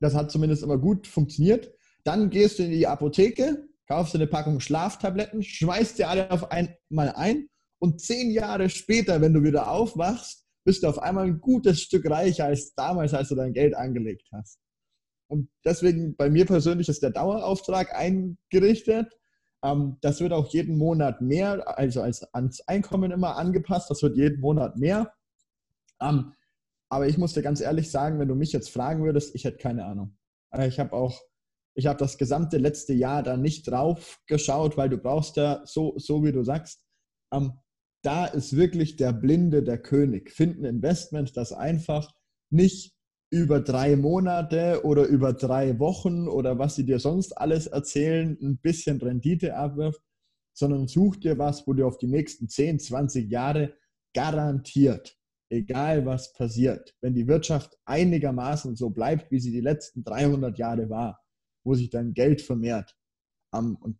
Das 0.00 0.14
hat 0.14 0.30
zumindest 0.30 0.62
immer 0.62 0.78
gut 0.78 1.06
funktioniert. 1.06 1.72
Dann 2.08 2.30
gehst 2.30 2.58
du 2.58 2.62
in 2.62 2.70
die 2.70 2.86
Apotheke, 2.86 3.68
kaufst 3.86 4.14
eine 4.14 4.26
Packung 4.26 4.60
Schlaftabletten, 4.60 5.42
schmeißt 5.42 5.98
dir 5.98 6.08
alle 6.08 6.30
auf 6.30 6.50
einmal 6.50 7.10
ein 7.14 7.50
und 7.82 8.00
zehn 8.00 8.30
Jahre 8.30 8.70
später, 8.70 9.20
wenn 9.20 9.34
du 9.34 9.42
wieder 9.42 9.70
aufwachst, 9.70 10.46
bist 10.64 10.82
du 10.82 10.88
auf 10.88 10.98
einmal 10.98 11.26
ein 11.26 11.38
gutes 11.38 11.82
Stück 11.82 12.08
reicher 12.10 12.46
als 12.46 12.74
damals, 12.74 13.12
als 13.12 13.28
du 13.28 13.34
dein 13.34 13.52
Geld 13.52 13.76
angelegt 13.76 14.26
hast. 14.32 14.58
Und 15.26 15.50
deswegen 15.66 16.16
bei 16.16 16.30
mir 16.30 16.46
persönlich 16.46 16.88
ist 16.88 17.02
der 17.02 17.10
Dauerauftrag 17.10 17.94
eingerichtet. 17.94 19.12
Ähm, 19.62 19.98
das 20.00 20.22
wird 20.22 20.32
auch 20.32 20.48
jeden 20.48 20.78
Monat 20.78 21.20
mehr, 21.20 21.76
also 21.78 22.00
als 22.00 22.22
ans 22.32 22.62
Einkommen 22.62 23.10
immer 23.10 23.36
angepasst. 23.36 23.90
Das 23.90 24.02
wird 24.02 24.16
jeden 24.16 24.40
Monat 24.40 24.78
mehr. 24.78 25.12
Ähm, 26.00 26.32
aber 26.88 27.06
ich 27.06 27.18
muss 27.18 27.34
dir 27.34 27.42
ganz 27.42 27.60
ehrlich 27.60 27.90
sagen, 27.90 28.18
wenn 28.18 28.28
du 28.28 28.34
mich 28.34 28.52
jetzt 28.52 28.70
fragen 28.70 29.04
würdest, 29.04 29.34
ich 29.34 29.44
hätte 29.44 29.58
keine 29.58 29.84
Ahnung. 29.84 30.16
Äh, 30.52 30.68
ich 30.68 30.80
habe 30.80 30.94
auch, 30.94 31.20
ich 31.78 31.86
habe 31.86 31.98
das 32.00 32.18
gesamte 32.18 32.58
letzte 32.58 32.92
Jahr 32.92 33.22
da 33.22 33.36
nicht 33.36 33.68
drauf 33.68 34.20
geschaut, 34.26 34.76
weil 34.76 34.88
du 34.88 34.98
brauchst 34.98 35.36
ja 35.36 35.62
so, 35.64 35.94
so 35.96 36.24
wie 36.24 36.32
du 36.32 36.42
sagst, 36.42 36.82
ähm, 37.32 37.52
da 38.02 38.26
ist 38.26 38.56
wirklich 38.56 38.96
der 38.96 39.12
Blinde 39.12 39.62
der 39.62 39.78
König. 39.78 40.32
Finden 40.32 40.64
Investment, 40.64 41.36
das 41.36 41.52
einfach 41.52 42.12
nicht 42.50 42.96
über 43.30 43.60
drei 43.60 43.94
Monate 43.94 44.80
oder 44.84 45.06
über 45.06 45.32
drei 45.32 45.78
Wochen 45.78 46.26
oder 46.26 46.58
was 46.58 46.74
sie 46.74 46.84
dir 46.84 46.98
sonst 46.98 47.38
alles 47.38 47.68
erzählen, 47.68 48.36
ein 48.42 48.58
bisschen 48.58 49.00
Rendite 49.00 49.54
abwirft, 49.54 50.02
sondern 50.56 50.88
such 50.88 51.20
dir 51.20 51.38
was, 51.38 51.64
wo 51.68 51.74
du 51.74 51.86
auf 51.86 51.98
die 51.98 52.08
nächsten 52.08 52.48
10, 52.48 52.80
20 52.80 53.30
Jahre 53.30 53.72
garantiert, 54.16 55.16
egal 55.48 56.06
was 56.06 56.32
passiert, 56.32 56.96
wenn 57.02 57.14
die 57.14 57.28
Wirtschaft 57.28 57.78
einigermaßen 57.84 58.74
so 58.74 58.90
bleibt, 58.90 59.30
wie 59.30 59.38
sie 59.38 59.52
die 59.52 59.60
letzten 59.60 60.02
300 60.02 60.58
Jahre 60.58 60.90
war, 60.90 61.20
wo 61.68 61.74
sich 61.74 61.90
dein 61.90 62.14
Geld 62.14 62.40
vermehrt. 62.40 62.96
und 63.52 63.98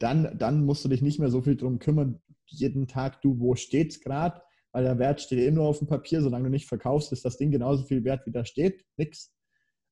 dann, 0.00 0.36
dann 0.38 0.64
musst 0.64 0.84
du 0.84 0.88
dich 0.88 1.02
nicht 1.02 1.20
mehr 1.20 1.30
so 1.30 1.40
viel 1.40 1.56
darum 1.56 1.78
kümmern, 1.78 2.20
jeden 2.46 2.88
Tag, 2.88 3.22
du, 3.22 3.38
wo 3.38 3.54
steht 3.54 3.92
es 3.92 4.00
gerade? 4.00 4.42
Weil 4.72 4.84
der 4.84 4.98
Wert 4.98 5.20
steht 5.20 5.38
eh 5.38 5.50
nur 5.50 5.68
auf 5.68 5.78
dem 5.78 5.86
Papier, 5.86 6.20
solange 6.20 6.44
du 6.44 6.50
nicht 6.50 6.68
verkaufst, 6.68 7.12
ist 7.12 7.24
das 7.24 7.36
Ding 7.36 7.50
genauso 7.50 7.84
viel 7.84 8.04
wert, 8.04 8.26
wie 8.26 8.32
da 8.32 8.44
steht. 8.44 8.84
Nix. 8.96 9.32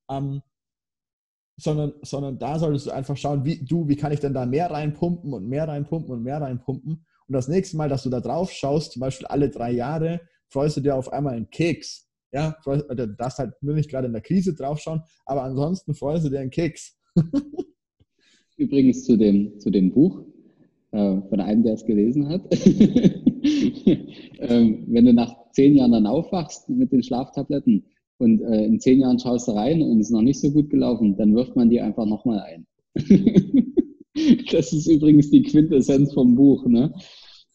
Ähm, 0.09 0.41
sondern, 1.57 1.93
sondern 2.01 2.39
da 2.39 2.59
solltest 2.59 2.87
du 2.87 2.91
einfach 2.91 3.15
schauen, 3.15 3.45
wie 3.45 3.63
du, 3.63 3.87
wie 3.87 3.95
kann 3.95 4.11
ich 4.11 4.19
denn 4.19 4.33
da 4.33 4.45
mehr 4.45 4.71
reinpumpen 4.71 5.33
und 5.33 5.47
mehr 5.47 5.67
reinpumpen 5.67 6.11
und 6.11 6.23
mehr 6.23 6.41
reinpumpen. 6.41 7.05
Und 7.27 7.33
das 7.33 7.47
nächste 7.47 7.77
Mal, 7.77 7.89
dass 7.89 8.03
du 8.03 8.09
da 8.09 8.19
drauf 8.19 8.51
schaust, 8.51 8.93
zum 8.93 8.99
Beispiel 8.99 9.27
alle 9.27 9.49
drei 9.49 9.71
Jahre, 9.71 10.21
freust 10.49 10.77
du 10.77 10.81
dir 10.81 10.95
auf 10.95 11.13
einmal 11.13 11.35
einen 11.35 11.49
Keks. 11.49 12.10
Ja, 12.33 12.55
du 12.65 13.07
darfst 13.17 13.39
halt 13.39 13.53
nur 13.61 13.75
nicht 13.75 13.89
gerade 13.89 14.07
in 14.07 14.13
der 14.13 14.21
Krise 14.21 14.53
draufschauen, 14.53 15.01
aber 15.25 15.43
ansonsten 15.43 15.93
freust 15.93 16.25
du 16.25 16.29
dir 16.29 16.39
einen 16.39 16.49
Keks. 16.49 16.97
Übrigens 18.57 19.03
zu 19.03 19.17
dem, 19.17 19.59
zu 19.59 19.69
dem 19.69 19.91
Buch 19.91 20.23
äh, 20.91 21.21
von 21.29 21.39
einem, 21.39 21.63
der 21.63 21.73
es 21.73 21.85
gelesen 21.85 22.29
hat. 22.29 22.41
ähm, 24.39 24.85
wenn 24.87 25.05
du 25.05 25.13
nach 25.13 25.35
zehn 25.51 25.75
Jahren 25.75 25.91
dann 25.91 26.07
aufwachst 26.07 26.69
mit 26.69 26.91
den 26.91 27.03
Schlaftabletten 27.03 27.85
und 28.17 28.41
äh, 28.41 28.65
in 28.65 28.79
zehn 28.79 28.99
Jahren 28.99 29.19
schaust 29.19 29.47
du 29.47 29.53
rein 29.53 29.81
und 29.81 29.99
es 29.99 30.07
ist 30.07 30.13
noch 30.13 30.21
nicht 30.21 30.39
so 30.39 30.51
gut 30.51 30.69
gelaufen, 30.69 31.17
dann 31.17 31.35
wirft 31.35 31.55
man 31.55 31.69
die 31.69 31.81
einfach 31.81 32.05
nochmal 32.05 32.39
ein. 32.41 32.67
das 34.51 34.73
ist 34.73 34.87
übrigens 34.87 35.31
die 35.31 35.43
Quintessenz 35.43 36.13
vom 36.13 36.35
Buch. 36.35 36.65
Ne? 36.67 36.93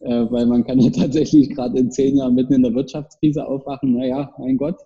Äh, 0.01 0.27
weil 0.31 0.47
man 0.47 0.65
kann 0.65 0.81
ja 0.81 0.91
tatsächlich 0.91 1.51
gerade 1.51 1.79
in 1.79 1.91
zehn 1.91 2.17
Jahren 2.17 2.35
mitten 2.35 2.55
in 2.55 2.63
der 2.63 2.75
Wirtschaftskrise 2.75 3.47
aufwachen. 3.47 3.93
Naja, 3.97 4.33
mein 4.39 4.57
Gott, 4.57 4.77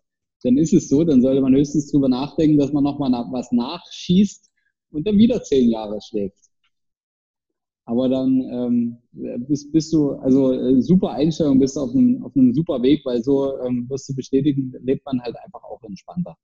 dann 0.42 0.56
ist 0.56 0.72
es 0.72 0.88
so, 0.88 1.04
dann 1.04 1.22
sollte 1.22 1.40
man 1.40 1.54
höchstens 1.54 1.90
drüber 1.90 2.08
nachdenken, 2.08 2.58
dass 2.58 2.72
man 2.72 2.84
nochmal 2.84 3.10
was 3.30 3.52
nachschießt 3.52 4.50
und 4.92 5.06
dann 5.06 5.16
wieder 5.16 5.42
zehn 5.42 5.68
Jahre 5.70 5.98
schläft. 6.00 6.38
Aber 7.84 8.08
dann 8.08 8.40
ähm, 8.52 8.98
bist, 9.48 9.72
bist, 9.72 9.92
du, 9.92 10.12
also 10.12 10.52
äh, 10.52 10.80
super 10.80 11.10
Einstellung, 11.10 11.58
bist 11.58 11.76
auf 11.76 11.90
einem, 11.90 12.22
auf 12.24 12.36
einem 12.36 12.54
super 12.54 12.80
Weg, 12.82 13.04
weil 13.04 13.22
so 13.22 13.58
ähm, 13.62 13.86
wirst 13.88 14.08
du 14.08 14.14
bestätigen, 14.14 14.72
lebt 14.82 15.04
man 15.04 15.20
halt 15.20 15.34
einfach 15.44 15.64
auch 15.64 15.82
entspannter. 15.82 16.36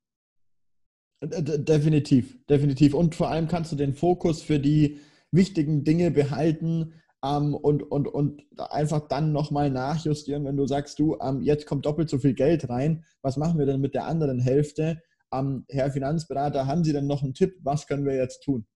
Definitiv, 1.22 2.44
definitiv. 2.46 2.94
Und 2.94 3.14
vor 3.14 3.28
allem 3.30 3.48
kannst 3.48 3.72
du 3.72 3.76
den 3.76 3.94
Fokus 3.94 4.42
für 4.42 4.58
die 4.58 4.98
wichtigen 5.30 5.84
Dinge 5.84 6.10
behalten, 6.10 6.94
ähm, 7.26 7.54
und, 7.54 7.82
und, 7.82 8.08
und 8.08 8.42
einfach 8.70 9.08
dann 9.08 9.32
nochmal 9.32 9.70
nachjustieren, 9.70 10.44
wenn 10.44 10.56
du 10.56 10.66
sagst, 10.66 10.98
du, 10.98 11.16
ähm, 11.20 11.42
jetzt 11.42 11.66
kommt 11.66 11.86
doppelt 11.86 12.08
so 12.08 12.18
viel 12.18 12.34
Geld 12.34 12.68
rein, 12.68 13.04
was 13.22 13.36
machen 13.36 13.58
wir 13.58 13.66
denn 13.66 13.80
mit 13.80 13.94
der 13.94 14.06
anderen 14.06 14.38
Hälfte? 14.38 15.02
Ähm, 15.32 15.64
Herr 15.68 15.90
Finanzberater, 15.90 16.66
haben 16.66 16.84
Sie 16.84 16.92
denn 16.92 17.06
noch 17.06 17.22
einen 17.22 17.34
Tipp, 17.34 17.54
was 17.62 17.86
können 17.86 18.04
wir 18.04 18.14
jetzt 18.14 18.42
tun? 18.42 18.66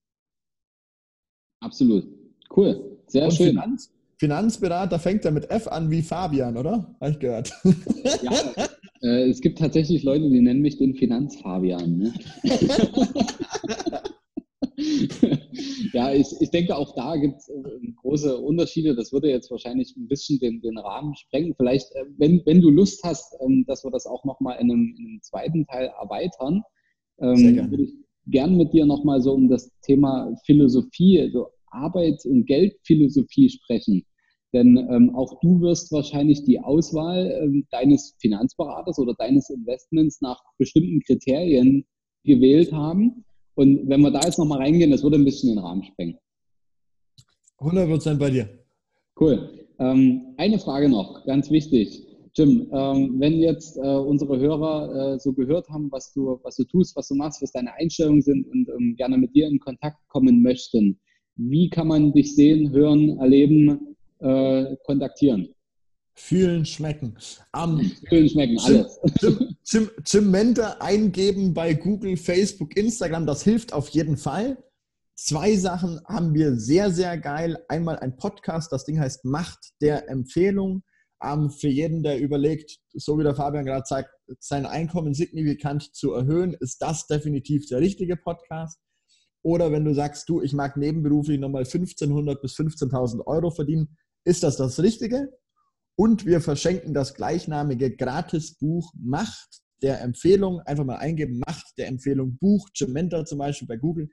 Absolut. 1.61 2.07
Cool. 2.55 2.97
Sehr 3.07 3.25
und 3.25 3.33
schön. 3.33 3.49
Finanz, 3.49 3.93
Finanzberater 4.17 4.99
fängt 4.99 5.25
ja 5.25 5.31
mit 5.31 5.49
F 5.49 5.67
an 5.67 5.89
wie 5.89 6.01
Fabian, 6.01 6.57
oder? 6.57 6.95
Habe 6.99 7.11
ich 7.11 7.19
gehört. 7.19 7.53
Ja, 8.21 8.31
äh, 9.01 9.29
es 9.29 9.41
gibt 9.41 9.59
tatsächlich 9.59 10.03
Leute, 10.03 10.29
die 10.29 10.41
nennen 10.41 10.61
mich 10.61 10.77
den 10.77 10.95
Finanzfabian. 10.95 11.97
Ne? 11.97 12.13
ja, 15.93 16.13
ich, 16.13 16.27
ich 16.39 16.49
denke, 16.51 16.75
auch 16.75 16.95
da 16.95 17.15
gibt 17.17 17.37
es 17.37 17.49
äh, 17.49 17.91
große 18.01 18.37
Unterschiede. 18.37 18.95
Das 18.95 19.11
würde 19.11 19.29
jetzt 19.29 19.51
wahrscheinlich 19.51 19.95
ein 19.97 20.07
bisschen 20.07 20.39
den, 20.39 20.61
den 20.61 20.77
Rahmen 20.77 21.15
sprengen. 21.15 21.53
Vielleicht, 21.55 21.91
äh, 21.95 22.05
wenn, 22.17 22.41
wenn 22.45 22.61
du 22.61 22.69
Lust 22.69 23.03
hast, 23.03 23.35
ähm, 23.41 23.65
dass 23.67 23.83
wir 23.83 23.91
das 23.91 24.05
auch 24.05 24.23
nochmal 24.25 24.57
in 24.59 24.71
einem, 24.71 24.95
in 24.97 25.05
einem 25.07 25.21
zweiten 25.21 25.65
Teil 25.65 25.91
erweitern, 25.99 26.63
ähm, 27.19 27.69
würde 27.69 27.83
ich 27.83 27.93
gern 28.27 28.57
mit 28.57 28.73
dir 28.73 28.85
nochmal 28.85 29.21
so 29.21 29.33
um 29.33 29.49
das 29.49 29.71
Thema 29.81 30.35
Philosophie, 30.45 31.19
also 31.19 31.47
Arbeit 31.67 32.25
und 32.25 32.45
Geldphilosophie 32.45 33.49
sprechen. 33.49 34.05
Denn 34.53 34.77
ähm, 34.89 35.15
auch 35.15 35.39
du 35.39 35.61
wirst 35.61 35.91
wahrscheinlich 35.91 36.43
die 36.43 36.59
Auswahl 36.59 37.39
ähm, 37.41 37.65
deines 37.71 38.15
Finanzberaters 38.19 38.99
oder 38.99 39.13
deines 39.17 39.49
Investments 39.49 40.19
nach 40.21 40.41
bestimmten 40.57 41.01
Kriterien 41.01 41.85
gewählt 42.23 42.73
haben. 42.73 43.23
Und 43.61 43.87
wenn 43.87 44.01
wir 44.01 44.09
da 44.09 44.21
jetzt 44.21 44.39
nochmal 44.39 44.57
reingehen, 44.57 44.89
das 44.89 45.03
würde 45.03 45.17
ein 45.17 45.23
bisschen 45.23 45.49
den 45.49 45.59
Rahmen 45.59 45.83
sprengen. 45.83 46.17
100% 47.59 48.17
bei 48.17 48.31
dir. 48.31 48.49
Cool. 49.19 49.67
Ähm, 49.77 50.33
eine 50.37 50.57
Frage 50.57 50.89
noch, 50.89 51.23
ganz 51.25 51.51
wichtig. 51.51 52.07
Jim, 52.33 52.67
ähm, 52.73 53.19
wenn 53.19 53.33
jetzt 53.33 53.77
äh, 53.77 53.81
unsere 53.81 54.39
Hörer 54.39 55.13
äh, 55.13 55.19
so 55.19 55.33
gehört 55.33 55.69
haben, 55.69 55.91
was 55.91 56.11
du, 56.11 56.39
was 56.41 56.55
du 56.55 56.63
tust, 56.63 56.95
was 56.95 57.09
du 57.09 57.13
machst, 57.13 57.43
was 57.43 57.51
deine 57.51 57.71
Einstellungen 57.75 58.23
sind 58.23 58.47
und 58.47 58.67
ähm, 58.69 58.95
gerne 58.97 59.19
mit 59.19 59.35
dir 59.35 59.47
in 59.47 59.59
Kontakt 59.59 59.97
kommen 60.07 60.41
möchten, 60.41 60.99
wie 61.35 61.69
kann 61.69 61.87
man 61.87 62.13
dich 62.13 62.35
sehen, 62.35 62.71
hören, 62.71 63.19
erleben, 63.19 63.95
äh, 64.19 64.75
kontaktieren? 64.85 65.49
Fühlen, 66.21 66.65
schmecken. 66.65 67.17
Um, 67.51 67.81
Fühlen, 68.09 68.29
schmecken, 68.29 68.57
alles. 68.59 68.99
Zimente 70.03 70.79
eingeben 70.79 71.53
bei 71.53 71.73
Google, 71.73 72.15
Facebook, 72.15 72.77
Instagram, 72.77 73.25
das 73.25 73.43
hilft 73.43 73.73
auf 73.73 73.89
jeden 73.89 74.17
Fall. 74.17 74.63
Zwei 75.15 75.55
Sachen 75.57 75.99
haben 76.05 76.33
wir 76.33 76.55
sehr, 76.55 76.91
sehr 76.91 77.17
geil. 77.17 77.57
Einmal 77.67 77.99
ein 77.99 78.17
Podcast, 78.17 78.71
das 78.71 78.85
Ding 78.85 78.99
heißt 78.99 79.25
Macht 79.25 79.71
der 79.81 80.09
Empfehlung. 80.09 80.83
Um, 81.23 81.49
für 81.51 81.67
jeden, 81.67 82.01
der 82.01 82.19
überlegt, 82.19 82.79
so 82.93 83.17
wie 83.17 83.23
der 83.23 83.35
Fabian 83.35 83.65
gerade 83.65 83.85
sagt, 83.85 84.09
sein 84.39 84.65
Einkommen 84.65 85.13
signifikant 85.13 85.93
zu 85.93 86.13
erhöhen, 86.13 86.55
ist 86.59 86.81
das 86.81 87.07
definitiv 87.07 87.67
der 87.67 87.79
richtige 87.79 88.15
Podcast. 88.15 88.79
Oder 89.43 89.71
wenn 89.71 89.85
du 89.85 89.93
sagst, 89.93 90.29
du, 90.29 90.41
ich 90.41 90.53
mag 90.53 90.77
nebenberuflich 90.77 91.39
nochmal 91.39 91.63
1500 91.63 92.41
bis 92.41 92.55
15.000 92.55 93.25
Euro 93.25 93.49
verdienen, 93.49 93.97
ist 94.23 94.43
das 94.43 94.57
das 94.57 94.79
Richtige? 94.79 95.29
Und 95.95 96.25
wir 96.25 96.41
verschenken 96.41 96.93
das 96.93 97.13
gleichnamige 97.13 97.95
Gratisbuch 97.95 98.93
Macht 98.99 99.61
der 99.81 100.01
Empfehlung. 100.01 100.59
Einfach 100.61 100.85
mal 100.85 100.97
eingeben, 100.97 101.41
Macht 101.45 101.77
der 101.77 101.87
Empfehlung 101.87 102.37
Buch, 102.37 102.69
Gementa 102.77 103.25
zum 103.25 103.39
Beispiel 103.39 103.67
bei 103.67 103.77
Google, 103.77 104.09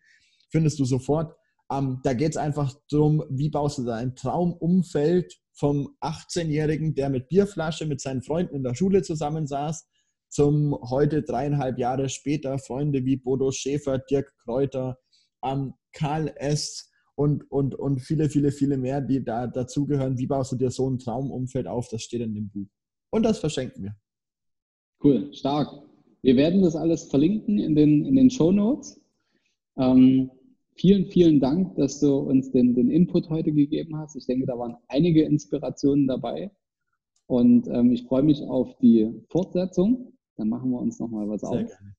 findest 0.51 0.79
du 0.79 0.85
sofort. 0.85 1.35
Ähm, 1.71 2.01
da 2.03 2.15
geht 2.15 2.31
es 2.31 2.37
einfach 2.37 2.75
darum, 2.91 3.23
wie 3.31 3.51
baust 3.51 3.79
du 3.79 3.85
dein 3.85 4.15
Traumumfeld 4.15 5.39
vom 5.53 5.97
18-Jährigen, 6.01 6.95
der 6.95 7.11
mit 7.11 7.29
Bierflasche 7.29 7.85
mit 7.87 8.01
seinen 8.01 8.23
Freunden 8.23 8.55
in 8.55 8.63
der 8.63 8.75
Schule 8.75 9.03
zusammensaß, 9.03 9.87
zum 10.29 10.79
heute 10.89 11.23
dreieinhalb 11.23 11.79
Jahre 11.79 12.09
später 12.09 12.59
Freunde 12.59 13.05
wie 13.05 13.17
Bodo 13.17 13.51
Schäfer, 13.51 13.99
Dirk 13.99 14.33
Kräuter, 14.45 14.99
ähm, 15.45 15.75
Karl 15.93 16.33
S., 16.37 16.91
und, 17.19 17.51
und, 17.51 17.75
und 17.75 18.01
viele, 18.01 18.31
viele, 18.31 18.53
viele 18.53 18.79
mehr, 18.79 19.01
die 19.01 19.25
da 19.25 19.49
dazugehören. 19.49 20.17
Wie 20.19 20.29
baust 20.29 20.53
du 20.53 20.57
dir 20.57 20.71
so 20.71 20.89
ein 20.89 21.01
Traumumfeld 21.01 21.67
auf? 21.67 21.89
Das 21.89 22.03
steht 22.03 22.21
in 22.21 22.33
dem 22.33 22.49
Buch. 22.49 22.69
Und 23.11 23.25
das 23.25 23.41
verschenken 23.41 23.83
wir. 23.83 23.97
Cool, 25.03 25.35
stark. 25.35 25.83
Wir 26.23 26.37
werden 26.37 26.63
das 26.63 26.77
alles 26.77 27.11
verlinken 27.11 27.59
in 27.59 27.75
den, 27.75 28.05
in 28.05 28.15
den 28.15 28.31
Show 28.31 28.53
Notes. 28.53 29.01
Ähm, 29.77 30.31
vielen, 30.77 31.07
vielen 31.07 31.41
Dank, 31.41 31.75
dass 31.75 31.99
du 31.99 32.15
uns 32.19 32.53
den, 32.53 32.77
den 32.77 32.89
Input 32.89 33.29
heute 33.31 33.53
gegeben 33.53 33.97
hast. 33.97 34.15
Ich 34.15 34.27
denke, 34.27 34.47
da 34.47 34.57
waren 34.57 34.77
einige 34.87 35.25
Inspirationen 35.25 36.07
dabei. 36.07 36.53
Und 37.27 37.67
ähm, 37.67 37.91
ich 37.91 38.05
freue 38.05 38.23
mich 38.23 38.45
auf 38.45 38.79
die 38.79 39.13
Fortsetzung. 39.29 40.13
Dann 40.37 40.51
machen 40.51 40.71
wir 40.71 40.79
uns 40.79 41.01
nochmal 41.01 41.29
was 41.29 41.41
Sehr 41.41 41.51
auf. 41.51 41.57
Gerne. 41.67 41.97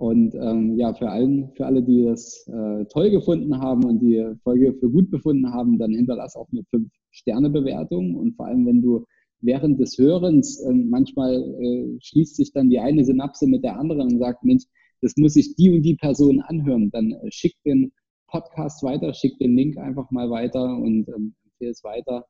Und 0.00 0.34
ähm, 0.34 0.78
ja, 0.78 0.94
für, 0.94 1.10
allen, 1.10 1.52
für 1.56 1.66
alle, 1.66 1.82
die 1.82 2.04
das 2.04 2.48
äh, 2.48 2.86
toll 2.86 3.10
gefunden 3.10 3.58
haben 3.58 3.84
und 3.84 4.00
die 4.00 4.32
Folge 4.42 4.72
für 4.72 4.88
gut 4.88 5.10
befunden 5.10 5.52
haben, 5.52 5.78
dann 5.78 5.92
hinterlass 5.92 6.36
auch 6.36 6.48
eine 6.50 6.62
5-Sterne-Bewertung. 6.72 8.14
Und 8.14 8.34
vor 8.34 8.46
allem, 8.46 8.64
wenn 8.64 8.80
du 8.80 9.04
während 9.42 9.78
des 9.78 9.98
Hörens 9.98 10.58
äh, 10.60 10.72
manchmal 10.72 11.34
äh, 11.34 11.98
schließt 12.00 12.36
sich 12.36 12.50
dann 12.54 12.70
die 12.70 12.78
eine 12.78 13.04
Synapse 13.04 13.46
mit 13.46 13.62
der 13.62 13.78
anderen 13.78 14.12
und 14.12 14.18
sagt, 14.18 14.42
Mensch, 14.42 14.64
das 15.02 15.12
muss 15.18 15.34
sich 15.34 15.54
die 15.56 15.68
und 15.68 15.82
die 15.82 15.96
Person 15.96 16.40
anhören, 16.40 16.90
dann 16.90 17.12
äh, 17.12 17.30
schick 17.30 17.56
den 17.66 17.92
Podcast 18.28 18.82
weiter, 18.82 19.12
schick 19.12 19.38
den 19.38 19.54
Link 19.54 19.76
einfach 19.76 20.10
mal 20.10 20.30
weiter 20.30 20.78
und 20.78 21.08
ähm, 21.08 21.34
empfehle 21.44 21.72
es 21.72 21.84
weiter, 21.84 22.24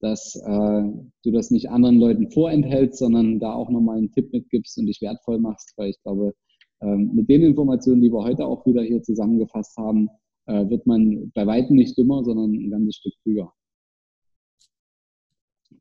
dass 0.00 0.36
äh, 0.44 0.82
du 1.22 1.30
das 1.32 1.50
nicht 1.50 1.70
anderen 1.70 1.98
Leuten 1.98 2.30
vorenthältst, 2.30 2.98
sondern 2.98 3.40
da 3.40 3.54
auch 3.54 3.70
nochmal 3.70 3.96
einen 3.96 4.12
Tipp 4.12 4.30
mitgibst 4.30 4.76
und 4.76 4.88
dich 4.88 5.00
wertvoll 5.00 5.38
machst, 5.38 5.72
weil 5.78 5.88
ich 5.88 6.02
glaube, 6.02 6.34
mit 6.84 7.28
den 7.28 7.42
Informationen, 7.42 8.02
die 8.02 8.12
wir 8.12 8.22
heute 8.22 8.46
auch 8.46 8.64
wieder 8.66 8.82
hier 8.82 9.02
zusammengefasst 9.02 9.76
haben, 9.76 10.08
äh, 10.46 10.68
wird 10.68 10.86
man 10.86 11.30
bei 11.34 11.46
weitem 11.46 11.76
nicht 11.76 11.96
dümmer, 11.96 12.22
sondern 12.24 12.52
ein 12.52 12.70
ganzes 12.70 12.96
Stück 12.96 13.14
klüger. 13.22 13.52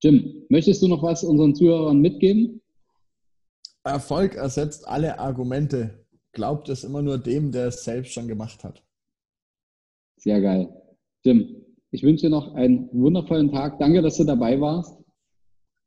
Jim, 0.02 0.46
möchtest 0.50 0.82
du 0.82 0.88
noch 0.88 1.02
was 1.02 1.24
unseren 1.24 1.56
Zuhörern 1.56 2.00
mitgeben? 2.00 2.62
Erfolg 3.84 4.36
ersetzt 4.36 4.88
alle 4.88 5.20
Argumente. 5.20 6.06
Glaubt 6.32 6.70
es 6.70 6.84
immer 6.84 7.02
nur 7.02 7.18
dem, 7.18 7.52
der 7.52 7.68
es 7.68 7.84
selbst 7.84 8.14
schon 8.14 8.28
gemacht 8.28 8.64
hat. 8.64 8.84
Sehr 10.18 10.42
geil. 10.42 10.74
Jim, 11.24 11.64
ich 11.92 12.04
wünsche 12.04 12.28
dir 12.28 12.32
noch 12.32 12.56
einen 12.56 12.90
wundervollen 12.92 13.52
Tag. 13.52 13.80
Danke, 13.80 14.02
dass 14.02 14.18
du 14.18 14.24
dabei 14.24 14.60
warst. 14.60 14.98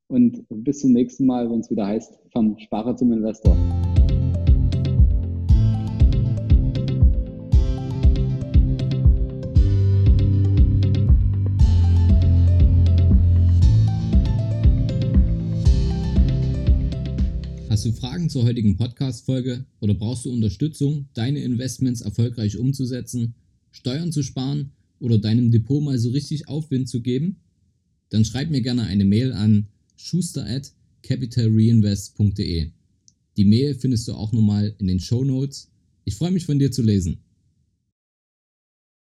Und 0.08 0.46
bis 0.48 0.80
zum 0.80 0.92
nächsten 0.92 1.26
Mal, 1.26 1.50
wenn 1.50 1.60
es 1.60 1.70
wieder 1.70 1.86
heißt, 1.86 2.18
vom 2.32 2.56
Sparer 2.58 2.96
zum 2.96 3.12
Investor. 3.12 3.56
Du 17.86 17.92
Fragen 17.92 18.28
zur 18.28 18.42
heutigen 18.42 18.76
Podcast-Folge 18.76 19.64
oder 19.78 19.94
brauchst 19.94 20.24
du 20.24 20.32
Unterstützung, 20.32 21.06
deine 21.14 21.40
Investments 21.40 22.00
erfolgreich 22.00 22.56
umzusetzen, 22.58 23.34
Steuern 23.70 24.10
zu 24.10 24.24
sparen 24.24 24.72
oder 24.98 25.18
deinem 25.18 25.52
Depot 25.52 25.80
mal 25.82 25.96
so 25.98 26.10
richtig 26.10 26.48
Aufwind 26.48 26.88
zu 26.88 27.00
geben? 27.00 27.36
Dann 28.08 28.24
schreib 28.24 28.50
mir 28.50 28.60
gerne 28.60 28.82
eine 28.82 29.04
Mail 29.04 29.32
an 29.32 29.68
schuster 29.96 30.44
at 30.44 30.72
capitalreinvest.de. 31.02 32.70
Die 33.36 33.44
Mail 33.44 33.74
findest 33.76 34.08
du 34.08 34.14
auch 34.14 34.32
nochmal 34.32 34.74
in 34.78 34.88
den 34.88 34.98
Show 34.98 35.22
Notes. 35.22 35.70
Ich 36.04 36.16
freue 36.16 36.32
mich 36.32 36.44
von 36.44 36.58
dir 36.58 36.72
zu 36.72 36.82
lesen. 36.82 37.18